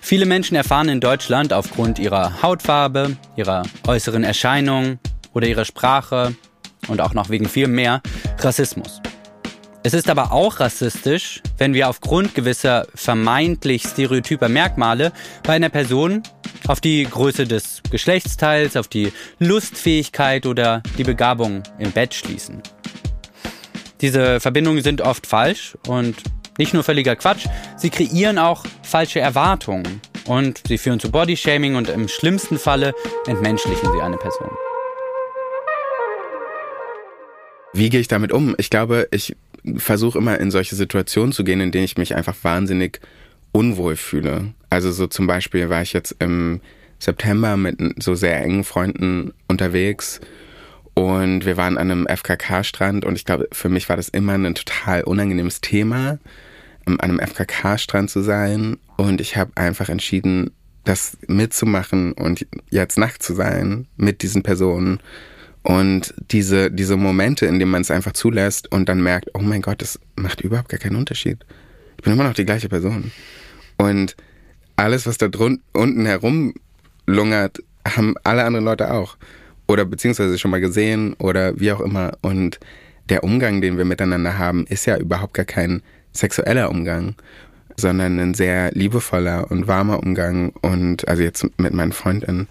Viele 0.09 0.25
Menschen 0.25 0.57
erfahren 0.57 0.89
in 0.89 1.01
Deutschland 1.01 1.53
aufgrund 1.53 1.99
ihrer 1.99 2.41
Hautfarbe, 2.41 3.19
ihrer 3.37 3.65
äußeren 3.87 4.25
Erscheinung 4.25 4.99
oder 5.35 5.47
ihrer 5.47 5.67
Sprache 5.67 6.35
und 6.87 7.03
auch 7.03 7.13
noch 7.13 7.29
wegen 7.29 7.47
viel 7.47 7.69
mehr 7.69 8.01
Rassismus. 8.39 9.03
Es 9.83 9.93
ist 9.93 10.09
aber 10.09 10.33
auch 10.33 10.61
rassistisch, 10.61 11.43
wenn 11.59 11.75
wir 11.75 11.91
aufgrund 11.91 12.35
gewisser 12.35 12.87
vermeintlich 12.95 13.83
stereotyper 13.83 14.49
Merkmale 14.49 15.13
bei 15.43 15.53
einer 15.53 15.69
Person 15.69 16.23
auf 16.69 16.81
die 16.81 17.05
Größe 17.05 17.47
des 17.47 17.83
Geschlechtsteils, 17.91 18.79
auf 18.79 18.89
die 18.89 19.13
Lustfähigkeit 19.39 20.47
oder 20.47 20.83
die 20.97 21.05
Begabung 21.05 21.65
im 21.79 21.93
Bett 21.93 22.15
schließen. 22.15 22.63
Diese 24.01 24.41
Verbindungen 24.41 24.83
sind 24.83 25.03
oft 25.03 25.27
falsch 25.27 25.77
und 25.87 26.17
nicht 26.59 26.75
nur 26.75 26.85
völliger 26.85 27.17
Quatsch, 27.17 27.47
sie 27.77 27.89
kreieren 27.89 28.39
auch 28.39 28.65
falsche 28.83 29.21
Erwartungen 29.21 30.01
und 30.27 30.63
sie 30.67 30.77
führen 30.77 31.01
zu 31.01 31.11
Bodyshaming 31.11 31.77
und 31.77 31.89
im 31.89 32.09
schlimmsten 32.09 32.59
Falle 32.59 32.93
entmenschlichen 33.27 33.91
sie 33.93 34.01
eine 34.03 34.17
Person. 34.17 34.51
Wie 37.73 37.91
gehe 37.91 38.01
ich 38.01 38.09
damit 38.09 38.33
um? 38.33 38.55
Ich 38.59 38.71
glaube, 38.71 39.09
ich 39.11 39.37
versuche 39.77 40.19
immer 40.19 40.39
in 40.39 40.51
solche 40.51 40.75
Situationen 40.75 41.33
zu 41.33 41.45
gehen, 41.45 41.61
in 41.61 41.71
denen 41.71 41.85
ich 41.85 41.97
mich 41.97 42.15
einfach 42.15 42.35
wahnsinnig 42.43 43.01
unwohl 43.53 43.97
fühle. 43.97 44.53
Also 44.71 44.91
so 44.91 45.07
zum 45.07 45.27
Beispiel 45.27 45.71
war 45.71 45.83
ich 45.83 45.93
jetzt 45.93 46.17
im 46.19 46.61
September 46.99 47.57
mit 47.57 47.79
so 48.03 48.15
sehr 48.15 48.43
engen 48.43 48.65
Freunden 48.65 49.33
unterwegs 49.47 50.21
und 50.95 51.47
wir 51.47 51.57
waren 51.57 51.79
an 51.79 51.91
einem 51.91 52.07
FKK-Strand 52.09 53.05
und 53.05 53.15
ich 53.15 53.25
glaube, 53.25 53.49
für 53.53 53.69
mich 53.69 53.89
war 53.89 53.97
das 53.97 54.09
immer 54.09 54.33
ein 54.33 54.55
total 54.57 55.05
unangenehmes 55.05 55.61
Thema, 55.61 56.19
an 56.95 57.11
einem 57.11 57.20
FKK-Strand 57.20 58.11
zu 58.11 58.22
sein 58.22 58.78
und 58.97 59.20
ich 59.20 59.36
habe 59.36 59.53
einfach 59.55 59.89
entschieden, 59.89 60.51
das 60.84 61.18
mitzumachen 61.26 62.12
und 62.12 62.47
jetzt 62.70 62.99
nackt 62.99 63.22
zu 63.22 63.34
sein 63.34 63.86
mit 63.97 64.22
diesen 64.22 64.43
Personen 64.43 65.01
und 65.62 66.14
diese, 66.30 66.70
diese 66.70 66.97
Momente, 66.97 67.47
in 67.47 67.59
denen 67.59 67.70
man 67.70 67.82
es 67.82 67.91
einfach 67.91 68.12
zulässt 68.12 68.72
und 68.72 68.89
dann 68.89 69.03
merkt, 69.03 69.28
oh 69.34 69.41
mein 69.41 69.61
Gott, 69.61 69.82
das 69.82 70.01
macht 70.16 70.41
überhaupt 70.41 70.70
gar 70.70 70.78
keinen 70.78 70.97
Unterschied. 70.97 71.45
Ich 71.99 72.05
bin 72.05 72.14
immer 72.14 72.24
noch 72.24 72.34
die 72.34 72.47
gleiche 72.47 72.68
Person. 72.68 73.11
Und 73.76 74.16
alles, 74.76 75.07
was 75.07 75.18
da 75.18 75.28
unten 75.72 76.07
herum 76.07 76.55
lungert, 77.07 77.62
haben 77.86 78.14
alle 78.24 78.45
anderen 78.45 78.64
Leute 78.64 78.93
auch. 78.93 79.16
Oder 79.66 79.84
beziehungsweise 79.84 80.39
schon 80.39 80.51
mal 80.51 80.61
gesehen 80.61 81.14
oder 81.14 81.59
wie 81.61 81.72
auch 81.72 81.80
immer. 81.80 82.12
Und 82.22 82.61
der 83.09 83.24
Umgang, 83.24 83.61
den 83.61 83.76
wir 83.76 83.84
miteinander 83.84 84.39
haben, 84.39 84.66
ist 84.66 84.86
ja 84.86 84.97
überhaupt 84.97 85.34
gar 85.34 85.45
kein 85.45 85.82
sexueller 86.19 86.71
Umgang, 86.71 87.14
sondern 87.77 88.19
ein 88.19 88.35
sehr 88.35 88.73
liebevoller 88.73 89.51
und 89.51 89.66
warmer 89.66 90.01
Umgang. 90.01 90.51
Und 90.62 91.07
also 91.09 91.23
jetzt 91.23 91.47
mit 91.59 91.73
meinen 91.73 91.93
Freundinnen. 91.93 92.49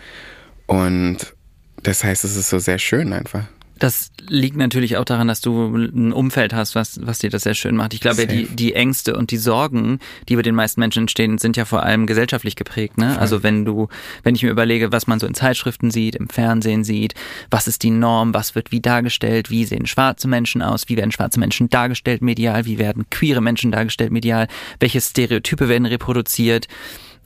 Und 0.65 1.36
das 1.84 2.03
heißt, 2.03 2.24
es 2.24 2.36
ist 2.36 2.49
so 2.49 2.59
sehr 2.59 2.80
schön 2.80 3.13
einfach. 3.13 3.43
Das 3.80 4.11
liegt 4.28 4.57
natürlich 4.57 4.97
auch 4.97 5.05
daran, 5.05 5.28
dass 5.28 5.41
du 5.41 5.75
ein 5.75 6.11
Umfeld 6.11 6.53
hast, 6.53 6.75
was, 6.75 6.99
was 7.03 7.19
dir 7.19 7.30
das 7.30 7.43
sehr 7.43 7.53
schön 7.53 7.75
macht. 7.75 7.93
Ich 7.93 8.01
glaube, 8.01 8.21
ja, 8.21 8.28
die, 8.28 8.45
die 8.47 8.73
Ängste 8.73 9.15
und 9.15 9.32
die 9.32 9.38
Sorgen, 9.38 9.99
die 10.30 10.36
bei 10.36 10.41
den 10.41 10.55
meisten 10.55 10.80
Menschen 10.80 11.03
entstehen, 11.03 11.38
sind 11.38 11.57
ja 11.57 11.65
vor 11.65 11.84
allem 11.84 12.07
gesellschaftlich 12.07 12.55
geprägt. 12.55 12.97
Ne? 12.97 13.17
Also 13.19 13.43
wenn 13.43 13.65
du, 13.65 13.88
wenn 14.23 14.36
ich 14.36 14.43
mir 14.43 14.49
überlege, 14.49 14.91
was 14.91 15.07
man 15.07 15.19
so 15.19 15.28
in 15.28 15.34
Zeitschriften 15.34 15.91
sieht, 15.91 16.15
im 16.15 16.30
Fernsehen 16.30 16.84
sieht, 16.84 17.13
was 17.49 17.67
ist 17.67 17.84
die 17.84 17.91
Norm, 17.91 18.34
was 18.34 18.55
wird 18.55 18.71
wie 18.71 18.82
dargestellt, 18.82 19.49
wie 19.49 19.65
sehen 19.65 19.86
schwarze 19.86 20.28
Menschen 20.28 20.61
aus, 20.61 20.89
wie 20.89 20.97
werden 20.97 21.11
schwarze 21.11 21.39
Menschen 21.39 21.69
dargestellt 21.69 22.21
medial, 22.21 22.65
wie 22.65 22.80
werden 22.80 23.09
queere 23.09 23.41
Menschen 23.41 23.71
dargestellt 23.71 24.11
medial, 24.11 24.47
welche 24.80 25.01
Stereotype 25.01 25.69
werden 25.69 25.86
reproduziert. 25.86 26.67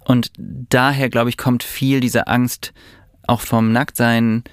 Und 0.04 0.32
daher, 0.38 1.10
glaube 1.10 1.30
ich, 1.30 1.38
kommt 1.38 1.64
viel 1.64 2.00
diese 2.00 2.28
Angst 2.28 2.74
auch 3.28 3.42
vom 3.42 3.72
Nacktsein, 3.72 4.44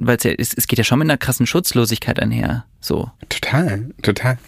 weil 0.00 0.16
es 0.16 0.24
ja, 0.24 0.32
es, 0.32 0.54
es 0.54 0.66
geht 0.66 0.78
ja 0.78 0.84
schon 0.84 0.98
mit 0.98 1.06
einer 1.06 1.18
krassen 1.18 1.46
Schutzlosigkeit 1.46 2.18
einher. 2.18 2.64
So. 2.80 3.10
Total, 3.28 3.90
total. 4.02 4.38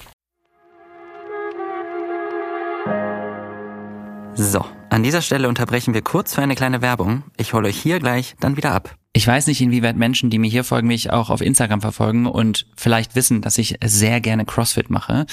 So, 4.34 4.64
an 4.88 5.02
dieser 5.02 5.20
Stelle 5.20 5.46
unterbrechen 5.48 5.92
wir 5.92 6.00
kurz 6.00 6.34
für 6.34 6.42
eine 6.42 6.54
kleine 6.54 6.80
Werbung. 6.80 7.22
Ich 7.36 7.52
hole 7.52 7.68
euch 7.68 7.78
hier 7.78 7.98
gleich 7.98 8.34
dann 8.40 8.56
wieder 8.56 8.72
ab. 8.72 8.96
Ich 9.12 9.26
weiß 9.26 9.46
nicht, 9.46 9.60
inwieweit 9.60 9.96
Menschen, 9.96 10.30
die 10.30 10.38
mir 10.38 10.50
hier 10.50 10.64
folgen, 10.64 10.88
mich 10.88 11.10
auch 11.10 11.28
auf 11.28 11.42
Instagram 11.42 11.82
verfolgen 11.82 12.26
und 12.26 12.66
vielleicht 12.74 13.14
wissen, 13.14 13.42
dass 13.42 13.58
ich 13.58 13.76
sehr 13.84 14.22
gerne 14.22 14.46
CrossFit 14.46 14.88
mache. 14.88 15.26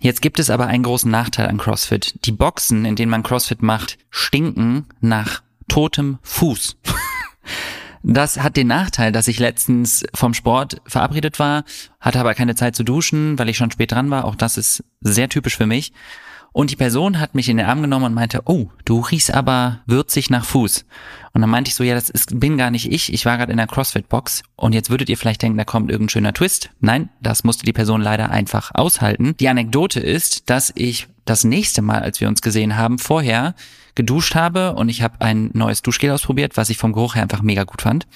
Jetzt 0.00 0.20
gibt 0.20 0.38
es 0.38 0.50
aber 0.50 0.66
einen 0.66 0.82
großen 0.82 1.10
Nachteil 1.10 1.48
an 1.48 1.56
CrossFit. 1.56 2.26
Die 2.26 2.32
Boxen, 2.32 2.84
in 2.84 2.94
denen 2.94 3.10
man 3.10 3.22
CrossFit 3.22 3.62
macht, 3.62 3.96
stinken 4.10 4.84
nach 5.00 5.42
totem 5.66 6.18
Fuß. 6.20 6.76
Das 8.08 8.40
hat 8.40 8.56
den 8.56 8.68
Nachteil, 8.68 9.10
dass 9.10 9.26
ich 9.26 9.40
letztens 9.40 10.04
vom 10.14 10.32
Sport 10.32 10.80
verabredet 10.86 11.40
war, 11.40 11.64
hatte 11.98 12.20
aber 12.20 12.34
keine 12.34 12.54
Zeit 12.54 12.76
zu 12.76 12.84
duschen, 12.84 13.36
weil 13.36 13.48
ich 13.48 13.56
schon 13.56 13.72
spät 13.72 13.90
dran 13.90 14.10
war. 14.10 14.26
Auch 14.26 14.36
das 14.36 14.56
ist 14.56 14.84
sehr 15.00 15.28
typisch 15.28 15.56
für 15.56 15.66
mich. 15.66 15.92
Und 16.52 16.70
die 16.70 16.76
Person 16.76 17.18
hat 17.18 17.34
mich 17.34 17.48
in 17.48 17.56
den 17.56 17.66
Arm 17.66 17.82
genommen 17.82 18.04
und 18.04 18.14
meinte, 18.14 18.42
oh, 18.44 18.68
du 18.84 19.00
riechst 19.00 19.34
aber 19.34 19.80
würzig 19.86 20.30
nach 20.30 20.44
Fuß. 20.44 20.86
Und 21.32 21.40
dann 21.40 21.50
meinte 21.50 21.68
ich 21.68 21.74
so, 21.74 21.82
ja, 21.82 21.96
das 21.96 22.08
ist, 22.08 22.38
bin 22.38 22.56
gar 22.56 22.70
nicht 22.70 22.92
ich. 22.92 23.12
Ich 23.12 23.26
war 23.26 23.38
gerade 23.38 23.50
in 23.50 23.58
der 23.58 23.66
CrossFit-Box. 23.66 24.44
Und 24.54 24.72
jetzt 24.72 24.88
würdet 24.88 25.08
ihr 25.08 25.18
vielleicht 25.18 25.42
denken, 25.42 25.58
da 25.58 25.64
kommt 25.64 25.90
irgendein 25.90 26.10
schöner 26.10 26.32
Twist. 26.32 26.70
Nein, 26.78 27.08
das 27.20 27.42
musste 27.42 27.66
die 27.66 27.72
Person 27.72 28.02
leider 28.02 28.30
einfach 28.30 28.70
aushalten. 28.72 29.34
Die 29.40 29.48
Anekdote 29.48 29.98
ist, 29.98 30.48
dass 30.48 30.72
ich 30.76 31.08
das 31.24 31.42
nächste 31.42 31.82
Mal, 31.82 32.02
als 32.02 32.20
wir 32.20 32.28
uns 32.28 32.40
gesehen 32.40 32.76
haben, 32.76 33.00
vorher 33.00 33.56
geduscht 33.96 34.36
habe 34.36 34.74
und 34.74 34.88
ich 34.88 35.02
habe 35.02 35.20
ein 35.20 35.50
neues 35.54 35.82
Duschgel 35.82 36.12
ausprobiert, 36.12 36.56
was 36.56 36.70
ich 36.70 36.78
vom 36.78 36.92
Geruch 36.92 37.16
her 37.16 37.22
einfach 37.22 37.42
mega 37.42 37.64
gut 37.64 37.82
fand. 37.82 38.06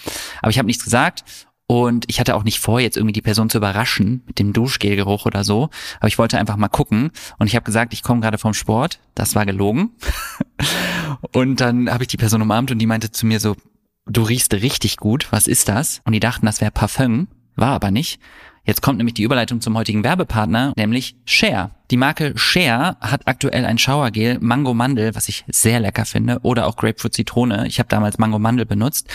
Aber 0.40 0.50
ich 0.50 0.58
habe 0.58 0.66
nichts 0.66 0.84
gesagt 0.84 1.24
und 1.66 2.04
ich 2.08 2.18
hatte 2.18 2.34
auch 2.34 2.42
nicht 2.42 2.58
vor, 2.58 2.80
jetzt 2.80 2.96
irgendwie 2.96 3.12
die 3.12 3.22
Person 3.22 3.48
zu 3.48 3.58
überraschen 3.58 4.24
mit 4.26 4.40
dem 4.40 4.52
Duschgelgeruch 4.52 5.24
oder 5.24 5.44
so. 5.44 5.70
Aber 6.00 6.08
ich 6.08 6.18
wollte 6.18 6.36
einfach 6.36 6.56
mal 6.56 6.66
gucken. 6.66 7.12
Und 7.38 7.46
ich 7.46 7.54
habe 7.54 7.64
gesagt, 7.64 7.92
ich 7.92 8.02
komme 8.02 8.20
gerade 8.20 8.38
vom 8.38 8.54
Sport. 8.54 8.98
Das 9.14 9.36
war 9.36 9.46
gelogen. 9.46 9.90
und 11.32 11.60
dann 11.60 11.88
habe 11.88 12.02
ich 12.02 12.08
die 12.08 12.16
Person 12.16 12.42
umarmt 12.42 12.72
und 12.72 12.78
die 12.78 12.86
meinte 12.86 13.12
zu 13.12 13.24
mir 13.24 13.38
so, 13.38 13.54
du 14.06 14.22
riechst 14.22 14.52
richtig 14.52 14.96
gut, 14.96 15.28
was 15.30 15.46
ist 15.46 15.68
das? 15.68 16.00
Und 16.04 16.12
die 16.12 16.18
dachten, 16.18 16.44
das 16.44 16.60
wäre 16.60 16.72
Parfum, 16.72 17.28
war 17.54 17.70
aber 17.70 17.92
nicht. 17.92 18.20
Jetzt 18.64 18.82
kommt 18.82 18.98
nämlich 18.98 19.14
die 19.14 19.22
Überleitung 19.22 19.60
zum 19.60 19.76
heutigen 19.76 20.04
Werbepartner, 20.04 20.72
nämlich 20.76 21.16
Share. 21.24 21.70
Die 21.90 21.96
Marke 21.96 22.36
Share 22.36 22.96
hat 23.00 23.26
aktuell 23.26 23.64
ein 23.64 23.78
Showergel 23.78 24.38
Mango 24.40 24.74
Mandel, 24.74 25.14
was 25.14 25.28
ich 25.28 25.44
sehr 25.48 25.80
lecker 25.80 26.04
finde, 26.04 26.38
oder 26.42 26.66
auch 26.66 26.76
Grapefruit 26.76 27.14
Zitrone. 27.14 27.66
Ich 27.66 27.78
habe 27.78 27.88
damals 27.88 28.18
Mango 28.18 28.38
Mandel 28.38 28.66
benutzt 28.66 29.08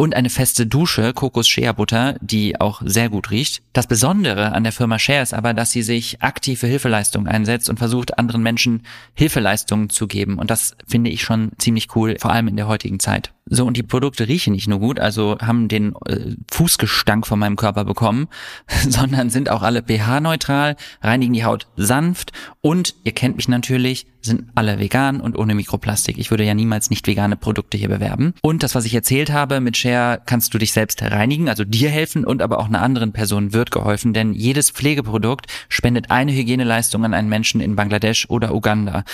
und 0.00 0.14
eine 0.14 0.30
feste 0.30 0.64
Dusche, 0.64 1.12
Kokos 1.12 1.48
Shea 1.48 1.72
Butter, 1.72 2.14
die 2.20 2.60
auch 2.60 2.82
sehr 2.84 3.08
gut 3.08 3.32
riecht. 3.32 3.62
Das 3.72 3.88
Besondere 3.88 4.52
an 4.52 4.62
der 4.62 4.70
Firma 4.70 4.96
Share 4.96 5.22
ist 5.22 5.34
aber, 5.34 5.54
dass 5.54 5.72
sie 5.72 5.82
sich 5.82 6.22
aktiv 6.22 6.60
für 6.60 6.68
Hilfeleistungen 6.68 7.26
einsetzt 7.26 7.68
und 7.68 7.78
versucht, 7.78 8.16
anderen 8.16 8.44
Menschen 8.44 8.82
Hilfeleistungen 9.14 9.90
zu 9.90 10.06
geben. 10.06 10.38
Und 10.38 10.52
das 10.52 10.76
finde 10.86 11.10
ich 11.10 11.22
schon 11.22 11.50
ziemlich 11.58 11.96
cool, 11.96 12.16
vor 12.20 12.30
allem 12.30 12.46
in 12.46 12.56
der 12.56 12.68
heutigen 12.68 13.00
Zeit. 13.00 13.32
So, 13.50 13.66
und 13.66 13.76
die 13.76 13.82
Produkte 13.82 14.28
riechen 14.28 14.52
nicht 14.52 14.68
nur 14.68 14.78
gut, 14.78 15.00
also 15.00 15.38
haben 15.40 15.68
den 15.68 15.94
äh, 16.06 16.36
Fußgestank 16.50 17.26
von 17.26 17.38
meinem 17.38 17.56
Körper 17.56 17.84
bekommen, 17.84 18.28
sondern 18.88 19.30
sind 19.30 19.48
auch 19.48 19.62
alle 19.62 19.82
pH-neutral, 19.82 20.76
reinigen 21.02 21.32
die 21.32 21.44
Haut 21.44 21.66
sanft 21.76 22.32
und, 22.60 22.94
ihr 23.04 23.12
kennt 23.12 23.36
mich 23.36 23.48
natürlich, 23.48 24.06
sind 24.20 24.50
alle 24.54 24.78
vegan 24.78 25.20
und 25.20 25.38
ohne 25.38 25.54
Mikroplastik. 25.54 26.18
Ich 26.18 26.30
würde 26.30 26.44
ja 26.44 26.52
niemals 26.52 26.90
nicht 26.90 27.06
vegane 27.06 27.36
Produkte 27.36 27.78
hier 27.78 27.88
bewerben. 27.88 28.34
Und 28.42 28.62
das, 28.62 28.74
was 28.74 28.84
ich 28.84 28.94
erzählt 28.94 29.32
habe, 29.32 29.60
mit 29.60 29.76
Share 29.76 29.87
kannst 30.26 30.54
du 30.54 30.58
dich 30.58 30.72
selbst 30.72 31.02
reinigen, 31.02 31.48
also 31.48 31.64
dir 31.64 31.90
helfen 31.90 32.24
und 32.24 32.42
aber 32.42 32.58
auch 32.58 32.66
einer 32.66 32.82
anderen 32.82 33.12
Person 33.12 33.52
wird 33.52 33.70
geholfen, 33.70 34.12
denn 34.12 34.32
jedes 34.32 34.70
Pflegeprodukt 34.70 35.46
spendet 35.68 36.10
eine 36.10 36.32
Hygieneleistung 36.32 37.04
an 37.04 37.14
einen 37.14 37.28
Menschen 37.28 37.60
in 37.60 37.76
Bangladesch 37.76 38.26
oder 38.28 38.54
Uganda. 38.54 39.04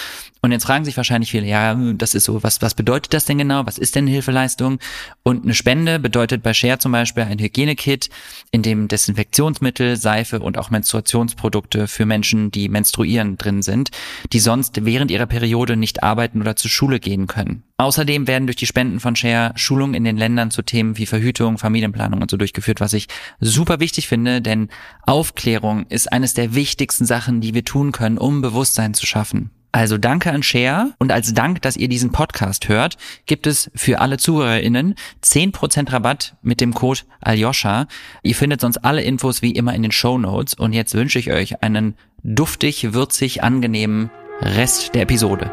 Und 0.43 0.53
jetzt 0.53 0.65
fragen 0.65 0.85
sich 0.85 0.97
wahrscheinlich 0.97 1.31
viele, 1.31 1.47
ja, 1.47 1.75
das 1.95 2.15
ist 2.15 2.25
so, 2.25 2.43
was, 2.43 2.61
was 2.61 2.75
bedeutet 2.75 3.15
das 3.15 3.25
denn 3.25 3.39
genau? 3.39 3.65
Was 3.65 3.79
ist 3.79 3.95
denn 3.95 4.07
Hilfeleistung? 4.07 4.79
Und 5.23 5.45
eine 5.45 5.55
Spende 5.55 5.99
bedeutet 5.99 6.43
bei 6.43 6.53
Share 6.53 6.79
zum 6.79 6.93
Beispiel 6.93 7.23
ein 7.23 7.39
Hygienekit, 7.39 8.11
in 8.51 8.63
dem 8.63 8.89
Desinfektionsmittel, 8.89 9.97
Seife 9.97 10.41
und 10.41 10.59
auch 10.59 10.69
Menstruationsprodukte 10.69 11.89
für 11.89 12.05
Menschen, 12.05 12.51
die 12.51 12.69
menstruieren, 12.69 13.39
drin 13.39 13.63
sind, 13.63 13.91
die 14.33 14.39
sonst 14.39 14.85
während 14.85 15.11
ihrer 15.11 15.27
Periode 15.27 15.77
nicht 15.77 16.03
arbeiten 16.03 16.43
oder 16.43 16.57
zur 16.57 16.71
Schule 16.71 17.01
gehen 17.01 17.27
können. 17.27 17.63
Außerdem 17.77 18.29
werden 18.29 18.47
durch 18.47 18.57
die 18.57 18.67
Spenden 18.67 19.01
von 19.01 19.17
Share 19.17 19.53
Schulungen 19.57 19.95
in 19.95 20.05
den 20.05 20.17
Ländern 20.17 20.53
zu 20.53 20.63
Themen 20.63 20.97
wie 20.97 21.07
Verhütung, 21.07 21.59
Familienplanung 21.59 22.23
und 22.23 22.31
so 22.31 22.37
durchgeführt, 22.37 22.81
was 22.81 22.93
ich 22.93 23.09
super 23.41 23.81
wichtig 23.81 24.07
finde, 24.07 24.41
denn 24.41 24.69
Aufklärung 25.03 25.87
ist 25.89 26.13
eines 26.13 26.35
der 26.35 26.55
wichtigsten 26.55 27.05
Sachen, 27.05 27.41
die 27.41 27.53
wir 27.53 27.65
tun 27.65 27.91
können, 27.91 28.17
um 28.17 28.43
Bewusstsein 28.43 28.95
zu 28.95 29.07
schaffen. 29.07 29.51
Also 29.73 29.99
danke 29.99 30.31
an 30.31 30.45
Share 30.45 30.95
und 31.01 31.11
als 31.11 31.35
Dank, 31.35 31.63
dass 31.63 31.77
ihr 31.77 31.89
diesen 31.89 32.13
Podcast 32.13 32.69
hört, 32.69 32.97
gibt 33.27 33.49
es 33.49 33.73
für 33.75 34.01
alle 34.01 34.19
ZuhörerInnen 34.19 34.95
10% 35.25 35.93
Rabatt 35.93 36.37
mit 36.43 36.61
dem 36.61 36.75
Code 36.75 37.01
Aljoscha. 37.21 37.89
Ihr 38.23 38.37
findet 38.37 38.61
sonst 38.61 38.79
alle 38.79 39.03
Infos 39.03 39.43
wie 39.43 39.51
immer 39.51 39.75
in 39.75 39.83
den 39.83 39.91
Show 39.91 40.17
Notes 40.17 40.55
und 40.55 40.75
jetzt 40.75 40.95
wünsche 40.95 41.19
ich 41.19 41.33
euch 41.33 41.61
einen 41.65 41.97
duftig, 42.23 42.95
würzig, 42.95 43.43
angenehmen 43.43 44.13
Rest 44.41 44.95
der 44.95 45.03
Episode. 45.03 45.51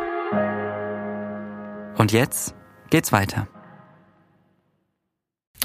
Und 1.98 2.12
jetzt 2.12 2.56
geht's 2.90 3.12
weiter. 3.12 3.48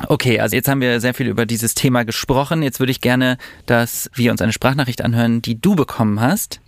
Okay, 0.09 0.41
also 0.41 0.55
jetzt 0.55 0.69
haben 0.69 0.83
wir 0.83 1.01
sehr 1.01 1.15
viel 1.15 1.27
über 1.27 1.47
dieses 1.47 1.75
Thema 1.75 2.05
gesprochen. 2.05 2.63
Jetzt 2.63 2.81
würde 2.81 2.93
ich 2.93 3.01
gerne, 3.01 3.39
dass 3.65 4.11
wir 4.15 4.31
uns 4.31 4.43
eine 4.43 4.53
Sprachnachricht 4.53 5.03
anhören, 5.03 5.41
die 5.41 5.61
du 5.61 5.75
bekommen 5.75 6.21
hast. 6.21 6.61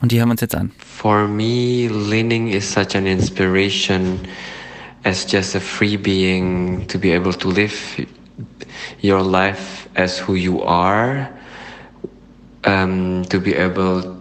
Und 0.00 0.12
die 0.12 0.18
hören 0.18 0.28
wir 0.28 0.32
uns 0.32 0.40
jetzt 0.42 0.54
an. 0.54 0.70
For 0.78 1.26
me, 1.26 1.88
Leaning 1.88 2.48
is 2.48 2.72
such 2.72 2.94
an 2.94 3.06
inspiration 3.06 4.20
as 5.02 5.26
just 5.28 5.56
a 5.56 5.60
free 5.60 5.96
being 5.96 6.86
to 6.86 6.98
be 6.98 7.12
able 7.12 7.32
to 7.32 7.50
live 7.50 7.74
your 9.02 9.22
life 9.22 9.88
as 9.94 10.28
who 10.28 10.34
you 10.34 10.62
are, 10.62 11.28
um, 12.64 13.24
to 13.28 13.40
be 13.40 13.56
able, 13.56 14.16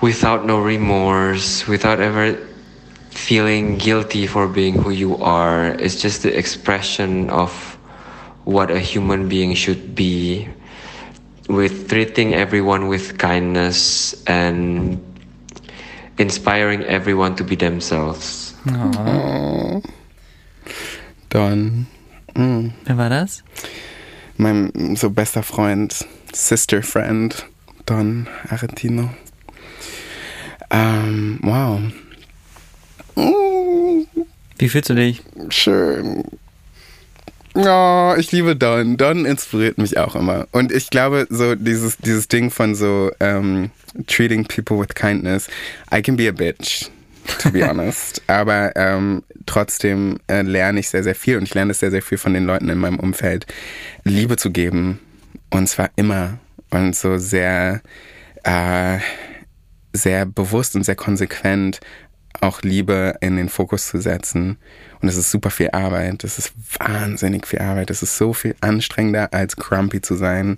without 0.00 0.46
no 0.46 0.64
remorse, 0.64 1.68
without 1.68 2.00
ever 2.00 2.38
feeling 3.12 3.78
guilty 3.78 4.26
for 4.26 4.48
being 4.48 4.74
who 4.74 4.90
you 4.90 5.16
are. 5.18 5.68
It's 5.78 6.00
just 6.00 6.22
the 6.22 6.36
expression 6.36 7.30
of 7.30 7.52
what 8.44 8.70
a 8.70 8.80
human 8.80 9.28
being 9.28 9.54
should 9.54 9.94
be 9.94 10.48
with 11.48 11.88
treating 11.88 12.34
everyone 12.34 12.88
with 12.88 13.18
kindness 13.18 14.14
and 14.24 14.98
inspiring 16.18 16.82
everyone 16.84 17.36
to 17.36 17.44
be 17.44 17.56
themselves. 17.56 18.54
Oh. 18.68 19.82
Don. 21.28 21.86
Mm. 22.34 22.72
Wer 22.86 22.96
war 22.96 23.08
das? 23.08 23.42
Mein 24.36 24.96
so 24.96 25.10
bester 25.10 25.42
Freund, 25.42 26.06
Sister 26.32 26.82
Friend, 26.82 27.34
Don 27.86 28.28
Argentino. 28.48 29.10
Ähm, 30.70 31.38
wow. 31.42 31.80
Mm, 33.16 34.06
Wie 34.58 34.68
fühlst 34.68 34.90
du 34.90 34.94
dich? 34.94 35.22
schön. 35.50 36.24
Oh, 37.54 38.14
ich 38.16 38.32
liebe 38.32 38.56
Don. 38.56 38.96
Don 38.96 39.26
inspiriert 39.26 39.76
mich 39.76 39.98
auch 39.98 40.16
immer. 40.16 40.46
Und 40.52 40.72
ich 40.72 40.88
glaube, 40.88 41.26
so 41.28 41.54
dieses, 41.54 41.98
dieses 41.98 42.26
Ding 42.28 42.50
von 42.50 42.74
so 42.74 43.10
ähm, 43.20 43.70
treating 44.06 44.44
people 44.46 44.78
with 44.78 44.94
kindness, 44.94 45.48
I 45.94 46.00
can 46.00 46.16
be 46.16 46.28
a 46.28 46.32
bitch, 46.32 46.88
to 47.40 47.50
be 47.50 47.62
honest. 47.68 48.22
Aber 48.26 48.74
ähm, 48.76 49.22
trotzdem 49.44 50.18
äh, 50.28 50.40
lerne 50.40 50.80
ich 50.80 50.88
sehr, 50.88 51.02
sehr 51.02 51.14
viel 51.14 51.36
und 51.36 51.42
ich 51.42 51.52
lerne 51.52 51.74
sehr, 51.74 51.90
sehr 51.90 52.00
viel 52.00 52.16
von 52.16 52.32
den 52.32 52.46
Leuten 52.46 52.70
in 52.70 52.78
meinem 52.78 52.98
Umfeld, 52.98 53.46
Liebe 54.04 54.36
zu 54.36 54.50
geben. 54.50 54.98
Und 55.50 55.68
zwar 55.68 55.90
immer. 55.96 56.38
Und 56.70 56.96
so 56.96 57.18
sehr, 57.18 57.82
äh, 58.44 58.96
sehr 59.92 60.24
bewusst 60.24 60.74
und 60.74 60.84
sehr 60.84 60.96
konsequent 60.96 61.80
auch 62.42 62.62
Liebe 62.62 63.14
in 63.20 63.36
den 63.36 63.48
Fokus 63.48 63.88
zu 63.88 64.00
setzen. 64.00 64.58
Und 65.00 65.08
es 65.08 65.16
ist 65.16 65.30
super 65.30 65.50
viel 65.50 65.70
Arbeit. 65.70 66.24
Es 66.24 66.38
ist 66.38 66.52
wahnsinnig 66.78 67.46
viel 67.46 67.60
Arbeit. 67.60 67.90
Es 67.90 68.02
ist 68.02 68.16
so 68.16 68.32
viel 68.32 68.54
anstrengender, 68.60 69.32
als 69.32 69.56
grumpy 69.56 70.00
zu 70.00 70.16
sein. 70.16 70.56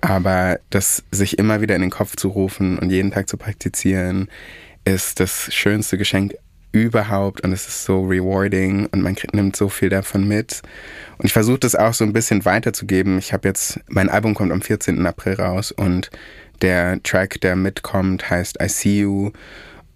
Aber 0.00 0.58
das 0.70 1.02
sich 1.10 1.38
immer 1.38 1.60
wieder 1.60 1.74
in 1.74 1.82
den 1.82 1.90
Kopf 1.90 2.16
zu 2.16 2.28
rufen 2.28 2.78
und 2.78 2.90
jeden 2.90 3.10
Tag 3.10 3.28
zu 3.28 3.36
praktizieren, 3.36 4.28
ist 4.84 5.20
das 5.20 5.52
schönste 5.52 5.98
Geschenk 5.98 6.34
überhaupt 6.72 7.40
und 7.40 7.52
es 7.52 7.66
ist 7.66 7.84
so 7.84 8.02
rewarding 8.02 8.86
und 8.86 9.00
man 9.00 9.16
nimmt 9.32 9.56
so 9.56 9.68
viel 9.68 9.88
davon 9.88 10.28
mit. 10.28 10.62
Und 11.18 11.24
ich 11.24 11.32
versuche 11.32 11.58
das 11.58 11.74
auch 11.74 11.94
so 11.94 12.04
ein 12.04 12.12
bisschen 12.12 12.44
weiterzugeben. 12.44 13.18
Ich 13.18 13.32
habe 13.32 13.48
jetzt, 13.48 13.80
mein 13.88 14.10
Album 14.10 14.34
kommt 14.34 14.52
am 14.52 14.60
14. 14.60 15.04
April 15.06 15.34
raus 15.34 15.72
und 15.72 16.10
der 16.62 17.02
Track, 17.02 17.40
der 17.40 17.56
mitkommt, 17.56 18.30
heißt 18.30 18.58
I 18.62 18.68
See 18.68 19.00
You. 19.00 19.32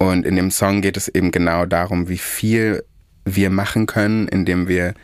Und 0.01 0.25
in 0.25 0.35
dem 0.35 0.51
Song 0.51 0.81
geht 0.81 0.97
es 0.97 1.09
eben 1.09 1.31
genau 1.31 1.67
darum, 1.67 2.09
wie 2.09 2.17
viel 2.17 2.83
wir 3.27 3.51
machen 3.51 3.85
können, 3.85 4.29
indem 4.29 4.67
wir 4.67 4.95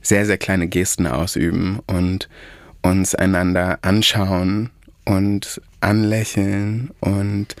sehr, 0.00 0.26
sehr 0.26 0.38
kleine 0.38 0.68
Gesten 0.68 1.08
ausüben 1.08 1.80
und 1.88 2.28
uns 2.80 3.16
einander 3.16 3.80
anschauen 3.82 4.70
und 5.04 5.60
anlächeln 5.80 6.92
und 7.00 7.56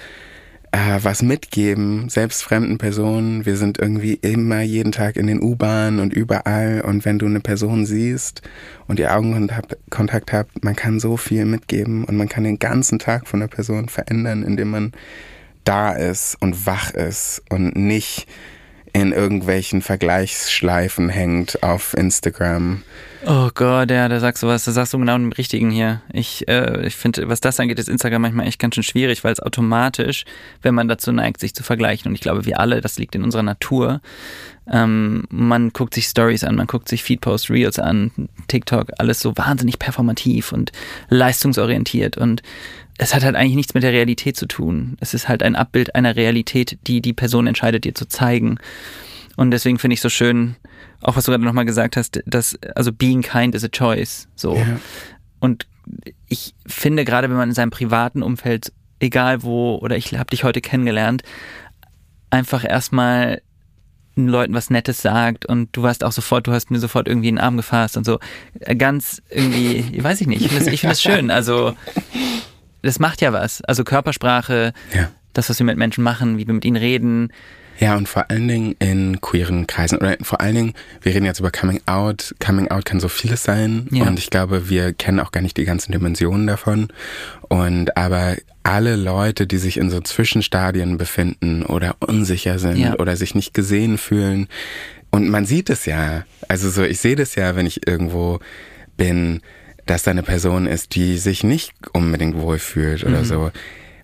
äh, 0.70 1.00
was 1.02 1.22
mitgeben, 1.22 2.08
selbst 2.10 2.44
fremden 2.44 2.78
Personen. 2.78 3.44
Wir 3.44 3.56
sind 3.56 3.80
irgendwie 3.80 4.14
immer 4.14 4.60
jeden 4.60 4.92
Tag 4.92 5.16
in 5.16 5.26
den 5.26 5.42
U-Bahnen 5.42 5.98
und 5.98 6.12
überall. 6.12 6.80
Und 6.82 7.04
wenn 7.04 7.18
du 7.18 7.26
eine 7.26 7.40
Person 7.40 7.86
siehst 7.86 8.42
und 8.86 9.00
ihr 9.00 9.16
Augenkontakt 9.16 10.32
habt, 10.32 10.62
man 10.62 10.76
kann 10.76 11.00
so 11.00 11.16
viel 11.16 11.44
mitgeben 11.44 12.04
und 12.04 12.16
man 12.16 12.28
kann 12.28 12.44
den 12.44 12.60
ganzen 12.60 13.00
Tag 13.00 13.26
von 13.26 13.40
der 13.40 13.48
Person 13.48 13.88
verändern, 13.88 14.44
indem 14.44 14.70
man 14.70 14.92
da 15.64 15.92
ist 15.92 16.36
und 16.40 16.66
wach 16.66 16.90
ist 16.90 17.42
und 17.50 17.76
nicht 17.76 18.26
in 18.94 19.10
irgendwelchen 19.10 19.82
Vergleichsschleifen 19.82 21.08
hängt 21.08 21.62
auf 21.64 21.94
Instagram. 21.94 22.84
Oh 23.26 23.48
Gott, 23.52 23.90
ja, 23.90 24.08
da 24.08 24.20
sagst 24.20 24.42
du 24.42 24.46
was, 24.46 24.64
da 24.64 24.72
sagst 24.72 24.92
du 24.92 24.98
genau 24.98 25.18
den 25.18 25.32
Richtigen 25.32 25.70
hier. 25.70 26.02
Ich, 26.12 26.46
äh, 26.46 26.86
ich 26.86 26.94
finde, 26.94 27.28
was 27.28 27.40
das 27.40 27.58
angeht, 27.58 27.78
ist 27.78 27.88
Instagram 27.88 28.22
manchmal 28.22 28.46
echt 28.46 28.60
ganz 28.60 28.76
schön 28.76 28.84
schwierig, 28.84 29.24
weil 29.24 29.32
es 29.32 29.40
automatisch, 29.40 30.24
wenn 30.62 30.74
man 30.74 30.86
dazu 30.86 31.10
neigt, 31.10 31.40
sich 31.40 31.54
zu 31.54 31.64
vergleichen, 31.64 32.08
und 32.08 32.14
ich 32.14 32.20
glaube, 32.20 32.44
wir 32.44 32.60
alle, 32.60 32.80
das 32.80 32.98
liegt 32.98 33.16
in 33.16 33.24
unserer 33.24 33.42
Natur, 33.42 34.00
ähm, 34.70 35.24
man 35.28 35.72
guckt 35.72 35.94
sich 35.94 36.06
Stories 36.06 36.44
an, 36.44 36.54
man 36.54 36.66
guckt 36.66 36.88
sich 36.88 37.02
Feedpost, 37.02 37.50
Reels 37.50 37.78
an, 37.78 38.12
TikTok, 38.46 38.90
alles 38.98 39.20
so 39.20 39.36
wahnsinnig 39.36 39.78
performativ 39.78 40.52
und 40.52 40.70
leistungsorientiert 41.08 42.16
und 42.16 42.42
es 42.98 43.14
hat 43.14 43.24
halt 43.24 43.34
eigentlich 43.34 43.56
nichts 43.56 43.74
mit 43.74 43.82
der 43.82 43.92
Realität 43.92 44.36
zu 44.36 44.46
tun. 44.46 44.96
Es 45.00 45.14
ist 45.14 45.28
halt 45.28 45.42
ein 45.42 45.56
Abbild 45.56 45.94
einer 45.94 46.16
Realität, 46.16 46.78
die 46.86 47.00
die 47.00 47.12
Person 47.12 47.46
entscheidet, 47.46 47.84
dir 47.84 47.94
zu 47.94 48.06
zeigen. 48.06 48.58
Und 49.36 49.50
deswegen 49.50 49.78
finde 49.78 49.94
ich 49.94 50.00
so 50.00 50.08
schön, 50.08 50.56
auch 51.00 51.16
was 51.16 51.24
du 51.24 51.32
gerade 51.32 51.44
nochmal 51.44 51.64
gesagt 51.64 51.96
hast, 51.96 52.22
dass, 52.24 52.56
also 52.74 52.92
being 52.92 53.22
kind 53.22 53.54
is 53.54 53.64
a 53.64 53.68
choice. 53.68 54.28
So. 54.36 54.56
Ja. 54.56 54.80
Und 55.40 55.66
ich 56.28 56.54
finde, 56.66 57.04
gerade 57.04 57.28
wenn 57.28 57.36
man 57.36 57.48
in 57.48 57.54
seinem 57.54 57.70
privaten 57.70 58.22
Umfeld, 58.22 58.72
egal 59.00 59.42
wo, 59.42 59.76
oder 59.76 59.96
ich 59.96 60.16
habe 60.16 60.30
dich 60.30 60.44
heute 60.44 60.60
kennengelernt, 60.60 61.22
einfach 62.30 62.64
erstmal 62.64 63.42
Leuten 64.16 64.54
was 64.54 64.70
Nettes 64.70 65.02
sagt 65.02 65.44
und 65.44 65.76
du 65.76 65.82
warst 65.82 66.04
auch 66.04 66.12
sofort, 66.12 66.46
du 66.46 66.52
hast 66.52 66.70
mir 66.70 66.78
sofort 66.78 67.08
irgendwie 67.08 67.28
in 67.28 67.36
den 67.36 67.44
Arm 67.44 67.56
gefasst 67.56 67.96
und 67.96 68.04
so. 68.04 68.20
Äh, 68.60 68.76
Ganz 68.76 69.20
irgendwie, 69.28 70.02
weiß 70.02 70.20
ich 70.20 70.28
nicht, 70.28 70.42
ich 70.42 70.48
finde 70.48 70.70
das, 70.70 70.80
find 70.80 70.90
das 70.92 71.02
schön. 71.02 71.30
Also 71.32 71.74
das 72.84 72.98
macht 73.00 73.20
ja 73.20 73.32
was. 73.32 73.60
Also 73.62 73.82
Körpersprache, 73.84 74.72
Ja. 74.94 75.10
das, 75.32 75.48
was 75.50 75.58
wir 75.58 75.66
mit 75.66 75.76
Menschen 75.76 76.04
machen, 76.04 76.38
wie 76.38 76.46
wir 76.46 76.54
mit 76.54 76.64
ihnen 76.64 76.76
reden. 76.76 77.32
Ja, 77.80 77.96
und 77.96 78.08
vor 78.08 78.30
allen 78.30 78.46
Dingen 78.46 78.76
in 78.78 79.20
queeren 79.20 79.66
Kreisen. 79.66 79.98
Oder 79.98 80.16
vor 80.22 80.40
allen 80.40 80.54
Dingen, 80.54 80.74
wir 81.02 81.12
reden 81.12 81.24
jetzt 81.26 81.40
über 81.40 81.50
Coming 81.50 81.80
Out. 81.86 82.32
Coming 82.38 82.68
Out 82.68 82.84
kann 82.84 83.00
so 83.00 83.08
vieles 83.08 83.42
sein. 83.42 83.88
Ja. 83.90 84.04
Und 84.04 84.16
ich 84.20 84.30
glaube, 84.30 84.68
wir 84.68 84.92
kennen 84.92 85.18
auch 85.18 85.32
gar 85.32 85.40
nicht 85.40 85.56
die 85.56 85.64
ganzen 85.64 85.90
Dimensionen 85.90 86.46
davon. 86.46 86.86
Und 87.48 87.96
aber 87.96 88.36
alle 88.62 88.94
Leute, 88.94 89.48
die 89.48 89.58
sich 89.58 89.76
in 89.76 89.90
so 89.90 90.00
Zwischenstadien 90.00 90.98
befinden 90.98 91.64
oder 91.64 91.96
unsicher 91.98 92.60
sind 92.60 92.76
Ja. 92.76 92.94
oder 93.00 93.16
sich 93.16 93.34
nicht 93.34 93.54
gesehen 93.54 93.98
fühlen. 93.98 94.46
Und 95.10 95.28
man 95.28 95.44
sieht 95.44 95.68
es 95.68 95.84
ja. 95.84 96.24
Also 96.46 96.70
so, 96.70 96.84
ich 96.84 97.00
sehe 97.00 97.16
das 97.16 97.34
ja, 97.34 97.56
wenn 97.56 97.66
ich 97.66 97.88
irgendwo 97.88 98.38
bin, 98.96 99.40
dass 99.86 100.02
da 100.02 100.10
eine 100.10 100.22
Person 100.22 100.66
ist, 100.66 100.94
die 100.94 101.18
sich 101.18 101.44
nicht 101.44 101.72
unbedingt 101.92 102.36
wohlfühlt 102.36 103.04
oder 103.04 103.24
so. 103.24 103.50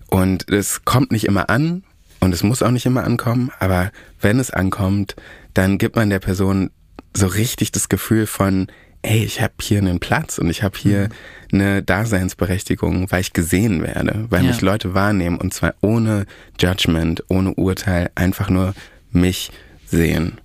Und 0.07 0.49
es 0.49 0.83
kommt 0.85 1.11
nicht 1.11 1.25
immer 1.25 1.49
an 1.49 1.83
und 2.19 2.33
es 2.33 2.43
muss 2.43 2.61
auch 2.61 2.71
nicht 2.71 2.85
immer 2.85 3.03
ankommen, 3.03 3.51
aber 3.59 3.91
wenn 4.19 4.39
es 4.39 4.51
ankommt, 4.51 5.15
dann 5.53 5.77
gibt 5.77 5.95
man 5.95 6.09
der 6.09 6.19
Person 6.19 6.69
so 7.15 7.27
richtig 7.27 7.71
das 7.71 7.89
Gefühl 7.89 8.27
von, 8.27 8.67
ey, 9.01 9.23
ich 9.23 9.41
habe 9.41 9.53
hier 9.61 9.79
einen 9.79 9.99
Platz 9.99 10.37
und 10.37 10.49
ich 10.49 10.63
habe 10.63 10.77
hier 10.77 11.09
eine 11.51 11.81
Daseinsberechtigung, 11.81 13.11
weil 13.11 13.21
ich 13.21 13.33
gesehen 13.33 13.81
werde, 13.81 14.25
weil 14.29 14.43
Ja. 14.43 14.49
mich 14.49 14.61
Leute 14.61 14.93
wahrnehmen 14.93 15.37
und 15.37 15.53
zwar 15.53 15.73
ohne 15.81 16.25
Judgment, 16.59 17.23
ohne 17.27 17.53
Urteil, 17.55 18.11
einfach 18.15 18.49
nur 18.49 18.73
mich 19.11 19.51
sehen. 19.87 20.39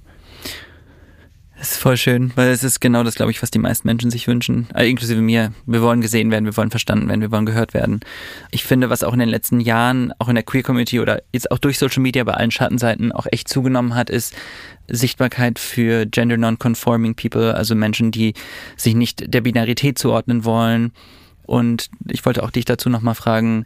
Das 1.59 1.73
ist 1.73 1.79
voll 1.79 1.97
schön, 1.97 2.33
weil 2.37 2.51
es 2.51 2.63
ist 2.63 2.81
genau 2.81 3.03
das, 3.03 3.15
glaube 3.15 3.31
ich, 3.31 3.43
was 3.43 3.51
die 3.51 3.59
meisten 3.59 3.89
Menschen 3.89 4.11
sich 4.11 4.29
wünschen, 4.29 4.69
äh, 4.75 4.89
inklusive 4.89 5.23
mir. 5.23 5.53
Wir 5.65 5.81
wollen 5.81 6.03
gesehen 6.03 6.31
werden, 6.31 6.45
wir 6.45 6.57
wollen 6.57 6.71
verstanden 6.71 7.09
werden, 7.09 7.23
wir 7.23 7.31
wollen 7.31 7.47
gehört 7.47 7.73
werden. 7.73 8.01
Ich 8.51 8.65
finde, 8.65 8.91
was 8.91 9.03
auch 9.03 9.15
in 9.15 9.21
den 9.21 9.31
letzten 9.31 9.61
Jahren, 9.61 10.13
auch 10.19 10.29
in 10.29 10.35
der 10.35 10.45
Queer 10.45 10.63
Community 10.63 11.01
oder 11.01 11.23
jetzt 11.33 11.51
auch 11.51 11.59
durch 11.59 11.79
Social 11.79 12.03
Media 12.03 12.25
bei 12.25 12.35
allen 12.35 12.51
Schattenseiten 12.51 13.11
auch 13.11 13.27
echt 13.31 13.49
zugenommen 13.49 13.95
hat, 13.95 14.11
ist 14.11 14.35
Sichtbarkeit 14.87 15.59
für 15.59 16.05
Gender 16.05 16.37
Non-Conforming 16.37 17.15
People, 17.15 17.55
also 17.55 17.75
Menschen, 17.75 18.11
die 18.11 18.35
sich 18.77 18.95
nicht 18.95 19.33
der 19.33 19.41
Binarität 19.41 19.99
zuordnen 19.99 20.45
wollen. 20.45 20.93
Und 21.45 21.89
ich 22.07 22.27
wollte 22.27 22.43
auch 22.43 22.51
dich 22.51 22.67
dazu 22.67 22.91
nochmal 22.91 23.15
fragen, 23.15 23.65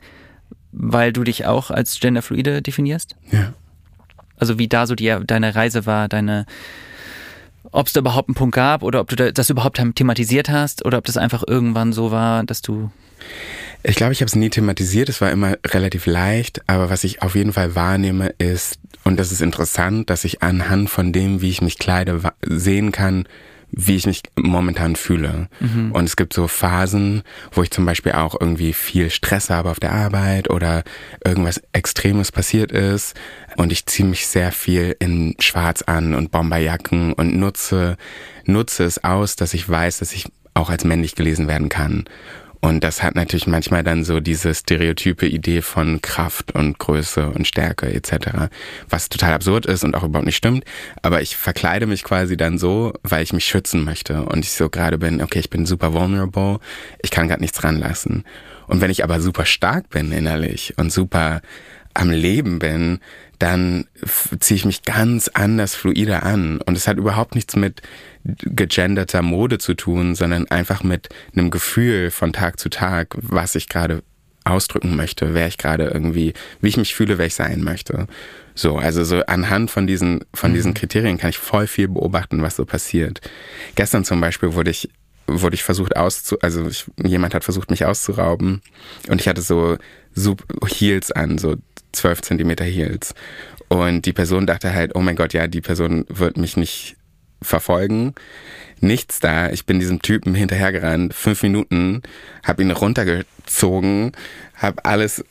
weil 0.70 1.12
du 1.12 1.24
dich 1.24 1.46
auch 1.46 1.70
als 1.72 1.98
genderfluide 1.98 2.62
definierst? 2.62 3.16
Ja. 3.32 3.54
Also 4.36 4.58
wie 4.58 4.68
da 4.68 4.86
so 4.86 4.94
die, 4.94 5.14
deine 5.26 5.54
Reise 5.54 5.86
war, 5.86 6.08
deine, 6.08 6.46
ob 7.72 7.86
es 7.86 7.92
da 7.92 8.00
überhaupt 8.00 8.28
einen 8.28 8.34
Punkt 8.34 8.54
gab 8.54 8.82
oder 8.82 9.00
ob 9.00 9.08
du 9.08 9.16
da- 9.16 9.30
das 9.32 9.50
überhaupt 9.50 9.80
thematisiert 9.94 10.48
hast 10.48 10.84
oder 10.84 10.98
ob 10.98 11.04
das 11.04 11.16
einfach 11.16 11.44
irgendwann 11.46 11.92
so 11.92 12.10
war, 12.10 12.44
dass 12.44 12.62
du. 12.62 12.90
Ich 13.82 13.96
glaube, 13.96 14.12
ich 14.12 14.20
habe 14.20 14.26
es 14.28 14.36
nie 14.36 14.50
thematisiert, 14.50 15.08
es 15.08 15.20
war 15.20 15.30
immer 15.30 15.56
relativ 15.66 16.06
leicht, 16.06 16.62
aber 16.66 16.90
was 16.90 17.04
ich 17.04 17.22
auf 17.22 17.34
jeden 17.34 17.52
Fall 17.52 17.74
wahrnehme 17.74 18.28
ist, 18.38 18.78
und 19.04 19.18
das 19.18 19.32
ist 19.32 19.40
interessant, 19.40 20.10
dass 20.10 20.24
ich 20.24 20.42
anhand 20.42 20.90
von 20.90 21.12
dem, 21.12 21.40
wie 21.40 21.48
ich 21.48 21.62
mich 21.62 21.78
kleide, 21.78 22.20
sehen 22.42 22.92
kann, 22.92 23.26
wie 23.72 23.96
ich 23.96 24.06
mich 24.06 24.22
momentan 24.36 24.96
fühle. 24.96 25.48
Und 25.92 26.04
es 26.04 26.16
gibt 26.16 26.32
so 26.32 26.48
Phasen, 26.48 27.22
wo 27.52 27.62
ich 27.62 27.70
zum 27.70 27.86
Beispiel 27.86 28.12
auch 28.12 28.34
irgendwie 28.38 28.72
viel 28.72 29.10
Stress 29.10 29.50
habe 29.50 29.70
auf 29.70 29.80
der 29.80 29.92
Arbeit 29.92 30.50
oder 30.50 30.82
irgendwas 31.24 31.62
Extremes 31.72 32.32
passiert 32.32 32.72
ist 32.72 33.14
und 33.56 33.72
ich 33.72 33.86
ziehe 33.86 34.08
mich 34.08 34.26
sehr 34.26 34.52
viel 34.52 34.96
in 34.98 35.34
Schwarz 35.40 35.82
an 35.82 36.14
und 36.14 36.30
Bomberjacken 36.30 37.12
und 37.12 37.36
nutze, 37.36 37.96
nutze 38.44 38.84
es 38.84 39.04
aus, 39.04 39.36
dass 39.36 39.54
ich 39.54 39.68
weiß, 39.68 39.98
dass 39.98 40.12
ich 40.12 40.26
auch 40.54 40.70
als 40.70 40.84
männlich 40.84 41.14
gelesen 41.14 41.48
werden 41.48 41.68
kann. 41.68 42.04
Und 42.60 42.84
das 42.84 43.02
hat 43.02 43.14
natürlich 43.14 43.46
manchmal 43.46 43.82
dann 43.82 44.04
so 44.04 44.20
diese 44.20 44.54
stereotype 44.54 45.26
Idee 45.26 45.62
von 45.62 46.02
Kraft 46.02 46.52
und 46.54 46.78
Größe 46.78 47.30
und 47.30 47.46
Stärke 47.46 47.92
etc., 47.92 48.50
was 48.88 49.08
total 49.08 49.32
absurd 49.32 49.64
ist 49.64 49.82
und 49.82 49.94
auch 49.94 50.04
überhaupt 50.04 50.26
nicht 50.26 50.36
stimmt. 50.36 50.64
Aber 51.00 51.22
ich 51.22 51.36
verkleide 51.36 51.86
mich 51.86 52.04
quasi 52.04 52.36
dann 52.36 52.58
so, 52.58 52.92
weil 53.02 53.22
ich 53.22 53.32
mich 53.32 53.46
schützen 53.46 53.82
möchte 53.82 54.24
und 54.24 54.44
ich 54.44 54.52
so 54.52 54.68
gerade 54.68 54.98
bin, 54.98 55.22
okay, 55.22 55.38
ich 55.38 55.48
bin 55.48 55.64
super 55.64 55.94
vulnerable, 55.94 56.58
ich 57.02 57.10
kann 57.10 57.28
gerade 57.28 57.40
nichts 57.40 57.64
ranlassen. 57.64 58.24
Und 58.66 58.80
wenn 58.82 58.90
ich 58.90 59.04
aber 59.04 59.20
super 59.20 59.46
stark 59.46 59.88
bin 59.88 60.12
innerlich 60.12 60.74
und 60.76 60.92
super 60.92 61.40
am 61.94 62.10
Leben 62.10 62.58
bin, 62.58 63.00
dann 63.40 63.86
ziehe 64.38 64.56
ich 64.56 64.64
mich 64.66 64.82
ganz 64.82 65.28
anders 65.28 65.74
fluider 65.74 66.22
an. 66.22 66.60
Und 66.60 66.76
es 66.76 66.86
hat 66.86 66.98
überhaupt 66.98 67.34
nichts 67.34 67.56
mit 67.56 67.80
gegenderter 68.22 69.22
Mode 69.22 69.58
zu 69.58 69.74
tun, 69.74 70.14
sondern 70.14 70.46
einfach 70.48 70.84
mit 70.84 71.08
einem 71.34 71.50
Gefühl 71.50 72.10
von 72.10 72.34
Tag 72.34 72.60
zu 72.60 72.68
Tag, 72.68 73.16
was 73.16 73.54
ich 73.54 73.68
gerade 73.68 74.02
ausdrücken 74.44 74.94
möchte, 74.94 75.32
wer 75.32 75.46
ich 75.48 75.56
gerade 75.56 75.86
irgendwie, 75.86 76.34
wie 76.60 76.68
ich 76.68 76.76
mich 76.76 76.94
fühle, 76.94 77.16
wer 77.16 77.26
ich 77.26 77.34
sein 77.34 77.62
möchte. 77.62 78.06
So, 78.54 78.76
also 78.76 79.04
so 79.04 79.24
anhand 79.24 79.70
von 79.70 79.86
diesen, 79.86 80.20
von 80.34 80.52
diesen 80.52 80.74
Kriterien 80.74 81.16
kann 81.16 81.30
ich 81.30 81.38
voll 81.38 81.66
viel 81.66 81.88
beobachten, 81.88 82.42
was 82.42 82.56
so 82.56 82.66
passiert. 82.66 83.22
Gestern 83.74 84.04
zum 84.04 84.20
Beispiel 84.20 84.54
wurde 84.54 84.70
ich 84.70 84.90
wurde 85.32 85.54
ich 85.54 85.62
versucht 85.62 85.96
auszu, 85.96 86.38
also 86.40 86.66
ich, 86.66 86.86
jemand 87.04 87.34
hat 87.34 87.44
versucht 87.44 87.70
mich 87.70 87.84
auszurauben 87.84 88.62
und 89.08 89.20
ich 89.20 89.28
hatte 89.28 89.42
so 89.42 89.76
Sup 90.12 90.42
Heels 90.66 91.12
an, 91.12 91.38
so 91.38 91.54
12 91.92 92.22
Zentimeter 92.22 92.64
Heels. 92.64 93.14
Und 93.68 94.04
die 94.06 94.12
Person 94.12 94.46
dachte 94.46 94.72
halt, 94.72 94.94
oh 94.94 95.00
mein 95.00 95.16
Gott, 95.16 95.32
ja, 95.32 95.46
die 95.46 95.60
Person 95.60 96.04
wird 96.08 96.36
mich 96.36 96.56
nicht 96.56 96.96
verfolgen. 97.42 98.14
Nichts 98.80 99.20
da. 99.20 99.50
Ich 99.50 99.66
bin 99.66 99.78
diesem 99.78 100.02
Typen 100.02 100.34
hinterhergerannt, 100.34 101.14
fünf 101.14 101.42
Minuten, 101.42 102.02
habe 102.44 102.62
ihn 102.62 102.70
runtergezogen, 102.70 104.12
habe 104.54 104.84
alles 104.84 105.24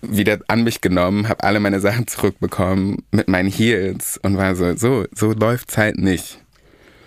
wieder 0.00 0.38
an 0.48 0.64
mich 0.64 0.80
genommen, 0.80 1.28
habe 1.28 1.42
alle 1.42 1.60
meine 1.60 1.80
Sachen 1.80 2.06
zurückbekommen 2.06 3.04
mit 3.10 3.28
meinen 3.28 3.50
Heels 3.50 4.18
und 4.22 4.36
war 4.36 4.54
so, 4.54 4.76
so, 4.76 5.04
so 5.12 5.32
läuft's 5.32 5.76
halt 5.76 5.98
nicht. 5.98 6.38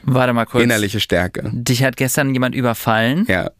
Warte 0.06 0.34
mal 0.34 0.46
kurz. 0.46 0.64
Innerliche 0.64 1.00
Stärke. 1.00 1.50
Dich 1.54 1.84
hat 1.84 1.98
gestern 1.98 2.34
jemand 2.34 2.56
überfallen. 2.56 3.26
Ja. 3.28 3.50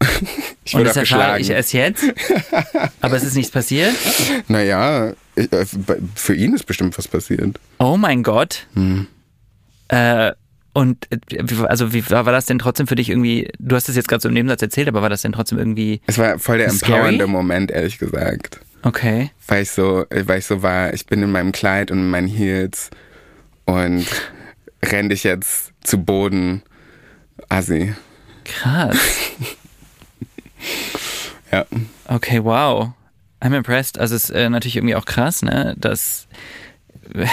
Ich 0.68 0.74
und 0.74 0.80
wurde 0.80 0.88
das 0.88 0.96
auch 0.96 1.00
erfahre 1.02 1.38
ich 1.38 1.48
erst 1.48 1.72
jetzt. 1.74 2.02
Aber 3.00 3.14
es 3.14 3.22
ist 3.22 3.36
nichts 3.36 3.52
passiert. 3.52 3.94
Naja, 4.48 5.12
ich, 5.36 5.52
äh, 5.52 5.64
für 6.16 6.34
ihn 6.34 6.54
ist 6.54 6.64
bestimmt 6.66 6.98
was 6.98 7.06
passiert. 7.06 7.60
Oh 7.78 7.96
mein 7.96 8.24
Gott. 8.24 8.66
Hm. 8.74 9.06
Äh, 9.86 10.32
und 10.72 11.06
äh, 11.12 11.18
wie- 11.44 11.64
also 11.66 11.92
wie 11.92 12.10
war 12.10 12.26
war 12.26 12.32
das 12.32 12.46
denn 12.46 12.58
trotzdem 12.58 12.88
für 12.88 12.96
dich 12.96 13.10
irgendwie, 13.10 13.48
du 13.60 13.76
hast 13.76 13.88
es 13.88 13.94
jetzt 13.94 14.08
gerade 14.08 14.20
so 14.22 14.28
im 14.28 14.34
Nebensatz 14.34 14.60
erzählt, 14.60 14.88
aber 14.88 15.02
war 15.02 15.08
das 15.08 15.22
denn 15.22 15.30
trotzdem 15.30 15.58
irgendwie 15.58 16.00
Es 16.08 16.18
war 16.18 16.36
voll 16.40 16.58
der 16.58 16.70
Scary? 16.70 16.94
empowernde 16.94 17.26
Moment, 17.28 17.70
ehrlich 17.70 17.98
gesagt. 17.98 18.58
okay? 18.82 19.30
Weil 19.46 19.62
ich 19.62 19.70
so, 19.70 20.04
weil 20.10 20.40
ich 20.40 20.46
so 20.46 20.62
war, 20.64 20.92
ich 20.92 21.06
bin 21.06 21.22
in 21.22 21.30
meinem 21.30 21.52
Kleid 21.52 21.92
und 21.92 21.98
in 21.98 22.10
meinen 22.10 22.26
Heels 22.26 22.90
und 23.66 24.04
renn 24.92 25.08
dich 25.08 25.24
jetzt 25.24 25.72
zu 25.82 25.98
Boden. 25.98 26.62
Assi. 27.48 27.94
Krass. 28.44 28.98
Ja. 31.52 31.64
Okay, 32.08 32.42
wow. 32.42 32.92
I'm 33.40 33.54
impressed. 33.56 33.98
Also 33.98 34.16
es 34.16 34.24
ist 34.24 34.30
äh, 34.30 34.48
natürlich 34.50 34.76
irgendwie 34.76 34.96
auch 34.96 35.04
krass, 35.04 35.42
ne, 35.42 35.76
dass 35.78 36.26
äh, 37.14 37.26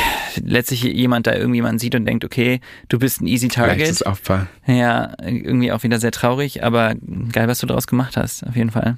letztlich 0.43 0.83
jemand 0.83 1.25
da 1.27 1.33
irgendjemand 1.33 1.79
sieht 1.79 1.95
und 1.95 2.05
denkt, 2.05 2.23
okay, 2.23 2.59
du 2.89 2.99
bist 2.99 3.21
ein 3.21 3.27
easy 3.27 3.47
Target. 3.47 3.79
Leichtes 3.79 4.05
Opfer. 4.05 4.47
Ja, 4.67 5.13
irgendwie 5.19 5.71
auch 5.71 5.83
wieder 5.83 5.99
sehr 5.99 6.11
traurig, 6.11 6.63
aber 6.63 6.93
geil, 7.31 7.47
was 7.47 7.59
du 7.59 7.65
daraus 7.67 7.87
gemacht 7.87 8.17
hast, 8.17 8.45
auf 8.45 8.55
jeden 8.55 8.71
Fall. 8.71 8.97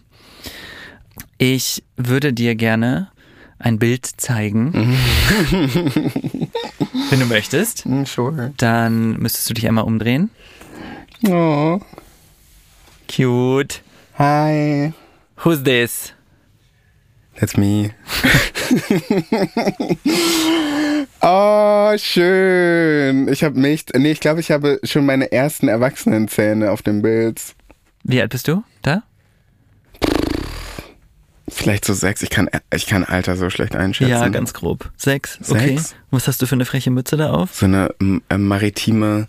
Ich 1.38 1.84
würde 1.96 2.34
dir 2.34 2.56
gerne 2.56 3.10
ein 3.58 3.80
Bild 3.80 4.06
zeigen. 4.06 4.98
Wenn 7.10 7.20
du 7.20 7.26
möchtest, 7.26 7.86
Mm, 7.86 8.04
sure. 8.06 8.54
dann 8.58 9.18
müsstest 9.20 9.50
du 9.50 9.54
dich 9.54 9.68
einmal 9.68 9.84
umdrehen. 9.86 10.30
Oh. 11.28 11.80
Cute. 13.14 13.82
Hi. 14.18 14.94
Who's 15.44 15.64
this? 15.64 16.14
That's 17.40 17.58
me. 17.58 17.92
oh, 21.22 21.94
schön. 21.98 23.28
Ich 23.28 23.44
habe 23.44 23.60
mich, 23.60 23.86
nee, 23.94 24.12
ich 24.12 24.20
glaube, 24.20 24.40
ich 24.40 24.52
habe 24.52 24.80
schon 24.84 25.06
meine 25.06 25.32
ersten 25.32 25.68
Erwachsenenzähne 25.68 26.72
auf 26.72 26.82
dem 26.82 27.02
Bild. 27.02 27.42
Wie 28.04 28.22
alt 28.22 28.32
bist 28.32 28.48
du? 28.48 28.64
Da? 28.82 29.04
Vielleicht 31.66 31.86
so 31.86 31.94
sechs. 31.94 32.22
Ich 32.22 32.30
kann, 32.30 32.48
ich 32.74 32.86
kann 32.86 33.04
Alter 33.04 33.36
so 33.36 33.50
schlecht 33.50 33.76
einschätzen. 33.76 34.12
Ja, 34.12 34.28
ganz 34.30 34.54
grob. 34.54 34.92
Sechs. 34.98 35.40
Okay. 35.50 35.70
Sechs? 35.76 35.96
Was 36.12 36.28
hast 36.28 36.40
du 36.42 36.46
für 36.46 36.54
eine 36.54 36.66
freche 36.66 36.92
Mütze 36.92 37.18
da 37.18 37.32
auf? 37.32 37.56
So 37.56 37.66
eine 37.66 37.90
m- 38.00 38.22
äh, 38.30 38.38
maritime 38.38 39.28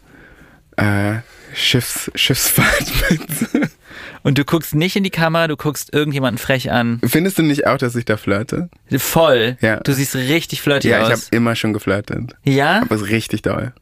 äh, 0.77 1.15
Schiffs, 1.55 2.11
Schiffsfahrt 2.15 2.93
mit. 3.11 3.71
Und 4.23 4.37
du 4.37 4.45
guckst 4.45 4.75
nicht 4.75 4.97
in 4.97 5.03
die 5.05 5.11
Kamera, 5.11 5.49
du 5.49 5.57
guckst 5.57 5.95
irgendjemanden 5.95 6.37
frech 6.37 6.71
an. 6.71 7.01
Findest 7.07 7.39
du 7.39 7.43
nicht 7.43 7.67
auch, 7.67 7.79
dass 7.79 7.97
ich 7.97 8.05
da 8.05 8.19
flirte? 8.19 8.69
Voll. 8.99 9.57
Ja. 9.63 9.81
Du 9.81 9.95
siehst 9.95 10.15
richtig 10.15 10.61
flirty 10.61 10.89
Ja, 10.91 10.99
ich 10.99 11.05
habe 11.05 11.15
aus. 11.15 11.29
immer 11.31 11.57
schon 11.57 11.73
geflirtet. 11.73 12.35
ja? 12.45 12.83
Aber 12.83 12.95
es 12.97 13.03
ist 13.03 13.09
richtig 13.09 13.41
doll. 13.43 13.73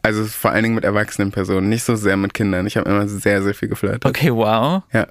Also 0.00 0.24
vor 0.24 0.52
allen 0.52 0.62
Dingen 0.62 0.74
mit 0.74 0.84
erwachsenen 0.84 1.32
Personen, 1.32 1.68
nicht 1.68 1.82
so 1.84 1.96
sehr 1.96 2.16
mit 2.16 2.32
Kindern. 2.34 2.66
Ich 2.66 2.76
habe 2.78 2.88
immer 2.88 3.06
sehr, 3.08 3.42
sehr 3.42 3.54
viel 3.54 3.68
geflirtet. 3.68 4.06
Okay, 4.06 4.30
wow. 4.32 4.82
Ja. 4.92 5.06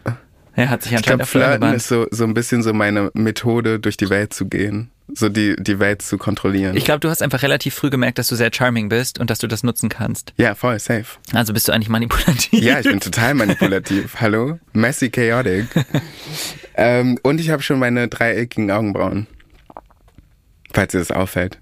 Er 0.56 0.70
hat 0.70 0.84
sich 0.84 0.92
Ich 0.92 0.98
anscheinend 0.98 1.06
glaube, 1.06 1.40
dafür 1.42 1.58
Flirten 1.58 1.74
ist 1.76 1.88
so, 1.88 2.06
so 2.12 2.24
ein 2.26 2.34
bisschen 2.34 2.62
so 2.62 2.74
meine 2.74 3.10
Methode, 3.14 3.80
durch 3.80 3.98
die 3.98 4.10
Welt 4.10 4.34
zu 4.34 4.46
gehen. 4.48 4.92
So 5.16 5.28
die, 5.30 5.56
die 5.60 5.80
Welt 5.80 6.02
zu 6.02 6.18
kontrollieren. 6.18 6.78
Ich 6.78 6.86
glaube, 6.86 7.00
du 7.02 7.10
hast 7.10 7.22
einfach 7.22 7.42
relativ 7.44 7.74
früh 7.76 7.90
gemerkt, 7.90 8.18
dass 8.20 8.28
du 8.30 8.36
sehr 8.36 8.52
charming 8.54 8.88
bist 8.90 9.20
und 9.20 9.30
dass 9.30 9.40
du 9.40 9.48
das 9.48 9.64
nutzen 9.64 9.90
kannst. 9.90 10.34
ja, 10.38 10.56
voll, 10.56 10.80
safe. 10.80 11.06
Also 11.34 11.54
bist 11.54 11.68
du 11.68 11.72
eigentlich 11.74 11.90
manipulativ. 11.90 12.62
Ja, 12.64 12.80
ich 12.80 12.86
bin 12.88 13.00
total 13.00 13.34
manipulativ. 13.34 14.16
Hallo? 14.22 14.60
Messy 14.72 15.10
chaotic. 15.10 15.66
ähm, 16.76 17.20
und 17.24 17.40
ich 17.42 17.50
habe 17.50 17.62
schon 17.62 17.80
meine 17.80 18.08
dreieckigen 18.08 18.72
Augenbrauen. 18.72 19.28
Falls 20.72 20.92
dir 20.94 21.00
das 21.00 21.12
auffällt. 21.12 21.60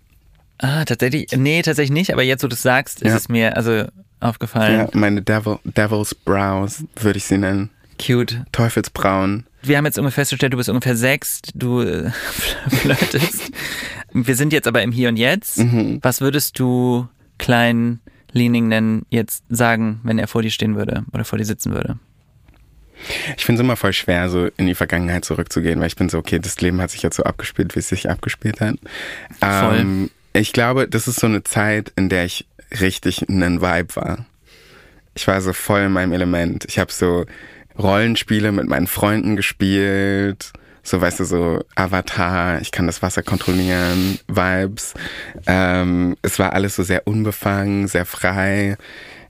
Ah, 0.59 0.85
tatsächlich. 0.85 1.27
Nee, 1.35 1.61
tatsächlich 1.63 1.91
nicht, 1.93 2.13
aber 2.13 2.23
jetzt, 2.23 2.43
wo 2.43 2.47
du 2.47 2.53
es 2.53 2.61
sagst, 2.61 3.01
ist 3.01 3.09
Ja. 3.09 3.17
es 3.17 3.27
mir 3.29 3.57
also 3.57 3.85
aufgefallen. 4.19 4.79
Ja, 4.81 4.87
meine 4.93 5.21
Devil, 5.23 5.57
Devil's 5.63 6.13
Brows, 6.13 6.83
würde 6.95 7.17
ich 7.17 7.23
sie 7.25 7.37
nennen. 7.39 7.71
Cute. 8.05 8.45
Teufelsbrauen. 8.51 9.45
Wir 9.61 9.77
haben 9.77 9.85
jetzt 9.85 9.99
ungefähr 9.99 10.21
festgestellt, 10.21 10.53
du 10.53 10.57
bist 10.57 10.69
ungefähr 10.69 10.95
sechs, 10.95 11.41
du 11.53 11.81
äh, 11.81 12.11
flirtest. 12.69 13.51
Wir 14.13 14.35
sind 14.35 14.53
jetzt 14.53 14.67
aber 14.67 14.81
im 14.81 14.91
Hier 14.91 15.09
und 15.09 15.17
Jetzt. 15.17 15.59
Mhm. 15.59 15.99
Was 16.01 16.21
würdest 16.21 16.57
du 16.59 17.07
klein 17.37 17.99
Leaning 18.31 18.67
nennen 18.67 19.05
jetzt 19.09 19.43
sagen, 19.49 19.99
wenn 20.03 20.17
er 20.17 20.27
vor 20.27 20.41
dir 20.41 20.51
stehen 20.51 20.75
würde 20.75 21.05
oder 21.13 21.25
vor 21.25 21.37
dir 21.37 21.45
sitzen 21.45 21.73
würde? 21.73 21.99
Ich 23.35 23.45
finde 23.45 23.61
es 23.61 23.65
immer 23.65 23.77
voll 23.77 23.93
schwer, 23.93 24.29
so 24.29 24.47
in 24.57 24.67
die 24.67 24.75
Vergangenheit 24.75 25.25
zurückzugehen, 25.25 25.79
weil 25.79 25.87
ich 25.87 25.95
bin 25.95 26.09
so, 26.09 26.19
okay, 26.19 26.39
das 26.39 26.61
Leben 26.61 26.81
hat 26.81 26.91
sich 26.91 27.01
jetzt 27.01 27.15
so 27.15 27.23
abgespielt, 27.23 27.75
wie 27.75 27.79
es 27.79 27.89
sich 27.89 28.09
abgespielt 28.09 28.61
hat. 28.61 28.75
Voll. 29.39 29.79
Ähm, 29.79 30.11
ich 30.33 30.53
glaube, 30.53 30.87
das 30.87 31.07
ist 31.07 31.19
so 31.19 31.27
eine 31.27 31.43
Zeit, 31.43 31.91
in 31.95 32.09
der 32.09 32.25
ich 32.25 32.47
richtig 32.79 33.27
einen 33.27 33.61
Vibe 33.61 33.95
war. 33.95 34.25
Ich 35.15 35.27
war 35.27 35.41
so 35.41 35.51
voll 35.51 35.81
in 35.81 35.91
meinem 35.91 36.13
Element. 36.13 36.65
Ich 36.65 36.79
habe 36.79 36.91
so 36.91 37.25
Rollenspiele 37.77 38.51
mit 38.51 38.67
meinen 38.67 38.87
Freunden 38.87 39.35
gespielt. 39.35 40.51
So, 40.83 40.99
weißt 40.99 41.19
du, 41.19 41.25
so 41.25 41.63
Avatar, 41.75 42.59
ich 42.61 42.71
kann 42.71 42.87
das 42.87 43.01
Wasser 43.01 43.21
kontrollieren, 43.21 44.19
Vibes. 44.27 44.95
Ähm, 45.45 46.15
es 46.23 46.39
war 46.39 46.53
alles 46.53 46.75
so 46.75 46.83
sehr 46.83 47.05
unbefangen, 47.07 47.87
sehr 47.87 48.05
frei. 48.05 48.77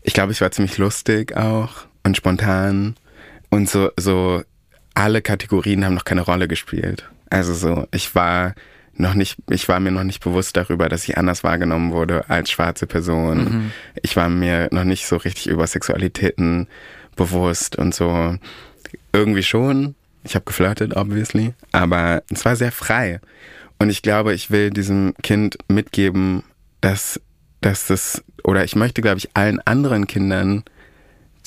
Ich 0.01 0.13
glaube, 0.13 0.31
ich 0.31 0.41
war 0.41 0.51
ziemlich 0.51 0.77
lustig 0.77 1.35
auch 1.35 1.85
und 2.03 2.15
spontan. 2.15 2.95
Und 3.49 3.69
so, 3.69 3.91
so 3.97 4.43
alle 4.93 5.21
Kategorien 5.21 5.83
haben 5.83 5.93
noch 5.93 6.05
keine 6.05 6.21
Rolle 6.21 6.47
gespielt. 6.47 7.09
Also 7.29 7.53
so, 7.53 7.87
ich 7.91 8.15
war 8.15 8.55
noch 8.93 9.13
nicht, 9.13 9.37
ich 9.49 9.67
war 9.67 9.79
mir 9.79 9.91
noch 9.91 10.03
nicht 10.03 10.23
bewusst 10.23 10.55
darüber, 10.55 10.87
dass 10.87 11.07
ich 11.07 11.17
anders 11.17 11.43
wahrgenommen 11.43 11.91
wurde 11.91 12.29
als 12.29 12.51
schwarze 12.51 12.87
Person. 12.87 13.71
Ich 14.01 14.15
war 14.15 14.29
mir 14.29 14.69
noch 14.71 14.83
nicht 14.83 15.05
so 15.07 15.17
richtig 15.17 15.47
über 15.47 15.65
Sexualitäten 15.67 16.67
bewusst 17.15 17.75
und 17.75 17.93
so. 17.93 18.37
Irgendwie 19.13 19.43
schon. 19.43 19.95
Ich 20.23 20.35
habe 20.35 20.45
geflirtet, 20.45 20.95
obviously. 20.95 21.53
Aber 21.71 22.23
es 22.29 22.45
war 22.45 22.55
sehr 22.55 22.71
frei. 22.71 23.19
Und 23.79 23.89
ich 23.89 24.01
glaube, 24.01 24.33
ich 24.33 24.51
will 24.51 24.69
diesem 24.69 25.13
Kind 25.23 25.57
mitgeben, 25.67 26.43
dass, 26.81 27.19
dass 27.61 27.87
das, 27.87 28.23
oder 28.43 28.63
ich 28.63 28.75
möchte, 28.75 29.01
glaube 29.01 29.17
ich, 29.17 29.29
allen 29.33 29.59
anderen 29.61 30.07
Kindern, 30.07 30.63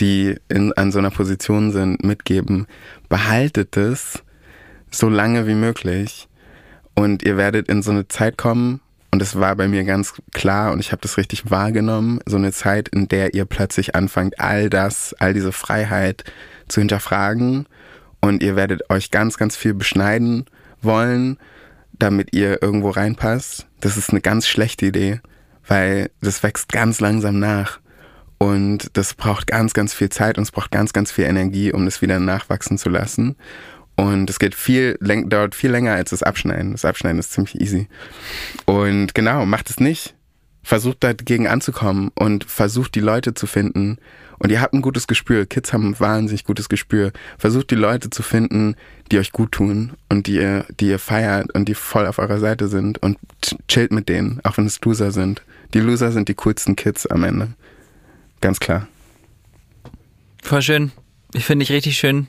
die 0.00 0.36
in, 0.48 0.72
an 0.72 0.90
so 0.90 0.98
einer 0.98 1.10
Position 1.10 1.70
sind, 1.70 2.02
mitgeben, 2.02 2.66
behaltet 3.08 3.76
es 3.76 4.22
so 4.90 5.08
lange 5.08 5.46
wie 5.46 5.54
möglich. 5.54 6.28
Und 6.96 7.22
ihr 7.22 7.36
werdet 7.36 7.68
in 7.68 7.82
so 7.82 7.90
eine 7.90 8.08
Zeit 8.08 8.36
kommen, 8.36 8.80
und 9.14 9.22
es 9.22 9.38
war 9.38 9.54
bei 9.54 9.68
mir 9.68 9.84
ganz 9.84 10.14
klar 10.32 10.72
und 10.72 10.80
ich 10.80 10.90
habe 10.90 11.00
das 11.00 11.18
richtig 11.18 11.48
wahrgenommen, 11.48 12.18
so 12.26 12.36
eine 12.36 12.50
Zeit, 12.50 12.88
in 12.88 13.06
der 13.06 13.32
ihr 13.32 13.44
plötzlich 13.44 13.94
anfangt, 13.94 14.40
all 14.40 14.68
das, 14.68 15.14
all 15.20 15.32
diese 15.32 15.52
Freiheit 15.52 16.24
zu 16.66 16.80
hinterfragen 16.80 17.68
und 18.20 18.42
ihr 18.42 18.56
werdet 18.56 18.90
euch 18.90 19.12
ganz, 19.12 19.36
ganz 19.36 19.54
viel 19.54 19.72
beschneiden 19.72 20.46
wollen, 20.82 21.38
damit 21.92 22.34
ihr 22.34 22.60
irgendwo 22.60 22.90
reinpasst. 22.90 23.68
Das 23.78 23.96
ist 23.96 24.10
eine 24.10 24.20
ganz 24.20 24.48
schlechte 24.48 24.86
Idee, 24.86 25.20
weil 25.64 26.10
das 26.20 26.42
wächst 26.42 26.72
ganz 26.72 26.98
langsam 26.98 27.38
nach. 27.38 27.78
Und 28.38 28.90
das 28.94 29.14
braucht 29.14 29.46
ganz, 29.46 29.74
ganz 29.74 29.94
viel 29.94 30.08
Zeit 30.08 30.38
und 30.38 30.42
es 30.42 30.50
braucht 30.50 30.72
ganz, 30.72 30.92
ganz 30.92 31.12
viel 31.12 31.26
Energie, 31.26 31.72
um 31.72 31.84
das 31.84 32.02
wieder 32.02 32.18
nachwachsen 32.18 32.78
zu 32.78 32.88
lassen. 32.88 33.36
Und 33.96 34.28
es 34.28 34.38
geht 34.38 34.54
viel, 34.54 34.98
dauert 35.00 35.54
viel 35.54 35.70
länger 35.70 35.92
als 35.92 36.10
das 36.10 36.22
Abschneiden. 36.22 36.72
Das 36.72 36.84
Abschneiden 36.84 37.18
ist 37.20 37.32
ziemlich 37.32 37.60
easy. 37.60 37.88
Und 38.66 39.14
genau, 39.14 39.46
macht 39.46 39.70
es 39.70 39.78
nicht. 39.78 40.14
Versucht 40.62 41.04
dagegen 41.04 41.46
anzukommen 41.46 42.10
und 42.14 42.44
versucht 42.44 42.94
die 42.94 43.00
Leute 43.00 43.34
zu 43.34 43.46
finden. 43.46 43.98
Und 44.38 44.50
ihr 44.50 44.60
habt 44.60 44.74
ein 44.74 44.82
gutes 44.82 45.06
Gespür. 45.06 45.46
Kids 45.46 45.72
haben 45.72 45.90
ein 45.90 46.00
wahnsinnig 46.00 46.44
gutes 46.44 46.68
Gespür. 46.68 47.12
Versucht 47.38 47.70
die 47.70 47.76
Leute 47.76 48.10
zu 48.10 48.22
finden, 48.22 48.74
die 49.12 49.18
euch 49.18 49.30
gut 49.30 49.52
tun 49.52 49.92
und 50.08 50.26
die 50.26 50.36
ihr, 50.36 50.64
die 50.80 50.88
ihr 50.88 50.98
feiert 50.98 51.54
und 51.54 51.68
die 51.68 51.74
voll 51.74 52.06
auf 52.06 52.18
eurer 52.18 52.38
Seite 52.40 52.66
sind 52.68 52.98
und 52.98 53.18
ch- 53.44 53.56
chillt 53.68 53.92
mit 53.92 54.08
denen, 54.08 54.40
auch 54.42 54.56
wenn 54.56 54.66
es 54.66 54.80
Loser 54.80 55.12
sind. 55.12 55.42
Die 55.72 55.80
Loser 55.80 56.10
sind 56.10 56.28
die 56.28 56.34
coolsten 56.34 56.76
Kids 56.76 57.06
am 57.06 57.22
Ende. 57.24 57.52
Ganz 58.40 58.58
klar. 58.58 58.88
Voll 60.42 60.62
schön. 60.62 60.92
Ich 61.32 61.44
finde 61.44 61.62
ich 61.62 61.70
richtig 61.72 61.96
schön. 61.98 62.28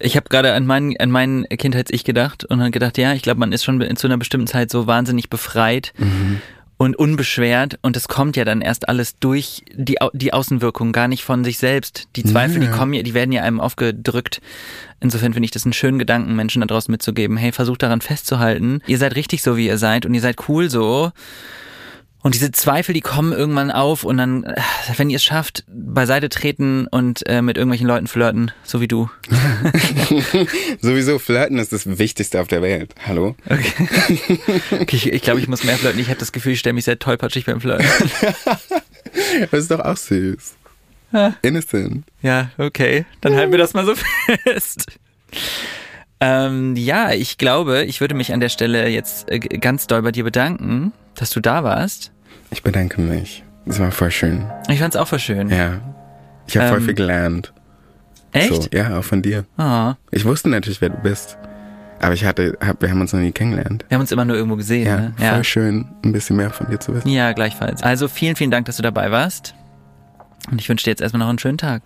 Ich 0.00 0.16
habe 0.16 0.28
gerade 0.28 0.52
an 0.54 0.66
mein, 0.66 0.94
an 0.98 1.10
mein 1.10 1.46
Kindheits-Ich 1.48 2.04
gedacht 2.04 2.44
und 2.44 2.58
dann 2.58 2.70
gedacht, 2.70 2.98
ja, 2.98 3.12
ich 3.14 3.22
glaube, 3.22 3.40
man 3.40 3.52
ist 3.52 3.64
schon 3.64 3.80
zu 3.96 4.06
einer 4.06 4.16
bestimmten 4.18 4.46
Zeit 4.46 4.70
so 4.70 4.86
wahnsinnig 4.86 5.28
befreit 5.30 5.92
und 6.76 6.96
unbeschwert 6.96 7.78
und 7.82 7.96
es 7.96 8.06
kommt 8.06 8.36
ja 8.36 8.44
dann 8.44 8.60
erst 8.60 8.88
alles 8.88 9.18
durch 9.18 9.64
die, 9.74 9.96
die 10.12 10.32
Außenwirkung, 10.32 10.92
gar 10.92 11.08
nicht 11.08 11.24
von 11.24 11.42
sich 11.44 11.58
selbst. 11.58 12.06
Die 12.14 12.22
Zweifel, 12.22 12.60
die 12.60 12.66
Ja. 12.66 12.72
kommen 12.72 12.92
ja, 12.94 13.02
die 13.02 13.14
werden 13.14 13.32
ja 13.32 13.42
einem 13.42 13.60
aufgedrückt. 13.60 14.40
Insofern 15.00 15.32
finde 15.32 15.46
ich 15.46 15.50
das 15.50 15.64
einen 15.64 15.72
schönen 15.72 15.98
Gedanken, 15.98 16.36
Menschen 16.36 16.60
da 16.60 16.66
draußen 16.66 16.92
mitzugeben. 16.92 17.36
Hey, 17.36 17.50
versucht 17.52 17.82
daran 17.82 18.00
festzuhalten. 18.00 18.80
Ihr 18.86 18.98
seid 18.98 19.16
richtig 19.16 19.42
so, 19.42 19.56
wie 19.56 19.66
ihr 19.66 19.78
seid 19.78 20.06
und 20.06 20.14
ihr 20.14 20.20
seid 20.20 20.48
cool 20.48 20.70
so. 20.70 21.10
Und 22.28 22.34
diese 22.34 22.52
Zweifel, 22.52 22.92
die 22.92 23.00
kommen 23.00 23.32
irgendwann 23.32 23.70
auf 23.70 24.04
und 24.04 24.18
dann, 24.18 24.44
äh, 24.44 24.54
wenn 24.98 25.08
ihr 25.08 25.16
es 25.16 25.24
schafft, 25.24 25.64
beiseite 25.66 26.28
treten 26.28 26.86
und 26.86 27.26
äh, 27.26 27.40
mit 27.40 27.56
irgendwelchen 27.56 27.86
Leuten 27.86 28.06
flirten, 28.06 28.50
so 28.64 28.82
wie 28.82 28.86
du. 28.86 29.08
Sowieso 30.82 31.18
flirten 31.18 31.56
ist 31.56 31.72
das 31.72 31.98
Wichtigste 31.98 32.42
auf 32.42 32.46
der 32.46 32.60
Welt. 32.60 32.94
Hallo? 33.06 33.34
Okay, 33.48 34.38
ich, 34.90 35.10
ich 35.10 35.22
glaube, 35.22 35.40
ich 35.40 35.48
muss 35.48 35.64
mehr 35.64 35.78
flirten. 35.78 35.98
Ich 35.98 36.08
habe 36.08 36.18
das 36.18 36.32
Gefühl, 36.32 36.52
ich 36.52 36.58
stelle 36.58 36.74
mich 36.74 36.84
sehr 36.84 36.98
tollpatschig 36.98 37.46
beim 37.46 37.62
Flirten. 37.62 37.86
Das 39.50 39.60
ist 39.60 39.70
doch 39.70 39.80
auch 39.80 39.96
süß. 39.96 40.54
Innocent. 41.40 42.04
Ja, 42.20 42.50
okay. 42.58 43.06
Dann 43.22 43.34
halten 43.36 43.52
wir 43.52 43.58
das 43.58 43.72
mal 43.72 43.86
so 43.86 43.94
fest. 43.94 44.84
Ähm, 46.20 46.76
ja, 46.76 47.12
ich 47.12 47.38
glaube, 47.38 47.84
ich 47.84 48.02
würde 48.02 48.14
mich 48.14 48.34
an 48.34 48.40
der 48.40 48.50
Stelle 48.50 48.88
jetzt 48.88 49.30
äh, 49.30 49.38
ganz 49.38 49.86
doll 49.86 50.02
bei 50.02 50.12
dir 50.12 50.24
bedanken, 50.24 50.92
dass 51.14 51.30
du 51.30 51.40
da 51.40 51.64
warst. 51.64 52.12
Ich 52.50 52.62
bedanke 52.62 53.00
mich. 53.00 53.44
Das 53.66 53.78
war 53.78 53.90
voll 53.90 54.10
schön. 54.10 54.46
Ich 54.68 54.78
fand's 54.78 54.96
auch 54.96 55.08
voll 55.08 55.18
schön. 55.18 55.48
Ja. 55.50 55.80
Ich 56.46 56.56
habe 56.56 56.68
voll 56.68 56.78
Ähm, 56.78 56.84
viel 56.84 56.94
gelernt. 56.94 57.52
Echt? 58.32 58.62
So, 58.62 58.68
ja, 58.72 58.98
auch 58.98 59.04
von 59.04 59.22
dir. 59.22 59.44
Ah, 59.56 59.94
Ich 60.10 60.24
wusste 60.24 60.48
natürlich, 60.48 60.80
wer 60.80 60.90
du 60.90 60.96
bist. 60.98 61.36
Aber 62.00 62.14
ich 62.14 62.24
hatte, 62.24 62.56
hab, 62.64 62.80
wir 62.80 62.90
haben 62.90 63.00
uns 63.00 63.12
noch 63.12 63.20
nie 63.20 63.32
kennengelernt. 63.32 63.84
wir 63.88 63.96
haben 63.96 64.02
uns 64.02 64.12
immer 64.12 64.24
nur 64.24 64.36
irgendwo 64.36 64.56
gesehen. 64.56 64.86
Ja, 64.86 65.00
ne? 65.00 65.12
voll 65.34 65.44
schön, 65.44 65.88
ein 66.04 66.12
bisschen 66.12 66.36
mehr 66.36 66.50
von 66.50 66.70
dir 66.70 66.78
zu 66.78 66.94
wissen. 66.94 67.08
Ja, 67.08 67.32
gleichfalls. 67.32 67.82
Also 67.82 68.06
vielen, 68.08 68.36
vielen 68.36 68.50
Dank, 68.52 68.66
dass 68.66 68.76
du 68.76 68.82
dabei 68.82 69.10
warst. 69.10 69.54
Und 70.50 70.60
ich 70.60 70.68
wünsche 70.68 70.84
dir 70.84 70.90
jetzt 70.90 71.00
erstmal 71.00 71.18
noch 71.20 71.28
einen 71.28 71.38
schönen 71.40 71.58
Tag. 71.58 71.82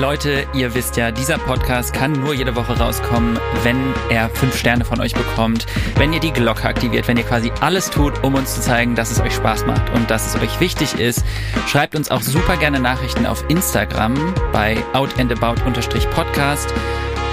Leute, 0.00 0.46
ihr 0.52 0.74
wisst 0.74 0.98
ja, 0.98 1.10
dieser 1.10 1.38
Podcast 1.38 1.94
kann 1.94 2.12
nur 2.12 2.34
jede 2.34 2.54
Woche 2.54 2.78
rauskommen, 2.78 3.38
wenn 3.62 3.94
er 4.10 4.28
fünf 4.28 4.56
Sterne 4.56 4.84
von 4.84 5.00
euch 5.00 5.14
bekommt, 5.14 5.66
wenn 5.96 6.12
ihr 6.12 6.20
die 6.20 6.32
Glocke 6.32 6.64
aktiviert, 6.64 7.08
wenn 7.08 7.16
ihr 7.16 7.24
quasi 7.24 7.50
alles 7.60 7.88
tut, 7.88 8.22
um 8.22 8.34
uns 8.34 8.54
zu 8.54 8.60
zeigen, 8.60 8.94
dass 8.94 9.10
es 9.10 9.20
euch 9.20 9.34
Spaß 9.34 9.64
macht 9.64 9.90
und 9.94 10.10
dass 10.10 10.26
es 10.26 10.42
euch 10.42 10.60
wichtig 10.60 11.00
ist. 11.00 11.24
Schreibt 11.66 11.94
uns 11.94 12.10
auch 12.10 12.20
super 12.20 12.58
gerne 12.58 12.78
Nachrichten 12.78 13.24
auf 13.24 13.42
Instagram 13.48 14.34
bei 14.52 14.76
outandabout-podcast. 14.92 16.74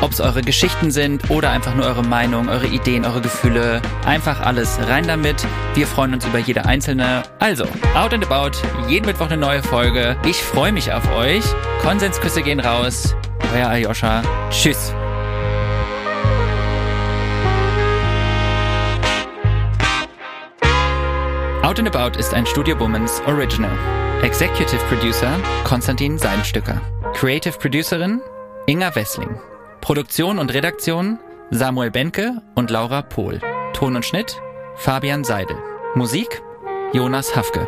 Ob 0.04 0.12
es 0.12 0.20
eure 0.20 0.42
Geschichten 0.42 0.92
sind 0.92 1.30
oder 1.30 1.52
einfach 1.52 1.76
nur 1.76 1.86
eure 1.86 2.04
Meinung, 2.04 2.50
eure 2.50 2.68
Ideen, 2.68 3.06
eure 3.06 3.22
Gefühle. 3.22 3.82
Einfach 4.06 4.42
alles 4.42 4.78
rein 4.90 5.08
damit. 5.08 5.48
Wir 5.76 5.88
freuen 5.88 6.14
uns 6.14 6.26
über 6.26 6.40
jede 6.40 6.66
einzelne. 6.66 7.24
Also, 7.40 7.64
Out 7.96 8.14
and 8.14 8.30
About, 8.30 8.52
jeden 8.90 9.06
Mittwoch 9.06 9.28
eine 9.28 9.38
neue 9.38 9.64
Folge. 9.64 10.18
Ich 10.26 10.36
freue 10.36 10.74
mich 10.74 10.92
auf 10.92 11.10
euch. 11.16 11.46
Konsensküsse 11.82 12.42
gehen 12.42 12.60
raus. 12.60 13.16
Euer 13.56 13.70
Aljoscha. 13.70 14.24
Tschüss. 14.50 14.94
Out 21.62 21.80
and 21.80 21.96
About 21.96 22.20
ist 22.20 22.34
ein 22.34 22.46
Studio 22.46 22.78
Womans 22.78 23.22
Original. 23.26 23.72
Executive 24.22 24.84
Producer 24.90 25.40
Konstantin 25.64 26.18
Seidenstücker. 26.18 26.82
Creative 27.14 27.58
Producerin 27.58 28.20
Inga 28.68 28.94
Wessling. 28.96 29.40
Produktion 29.84 30.40
und 30.40 30.54
Redaktion 30.54 31.20
Samuel 31.52 31.92
Benke 31.92 32.42
und 32.56 32.70
Laura 32.70 33.02
Pohl. 33.02 33.42
Ton 33.74 33.98
und 33.98 34.06
Schnitt 34.06 34.42
Fabian 34.78 35.26
Seidel. 35.26 35.58
Musik 35.94 36.42
Jonas 36.94 37.36
Hafke. 37.36 37.68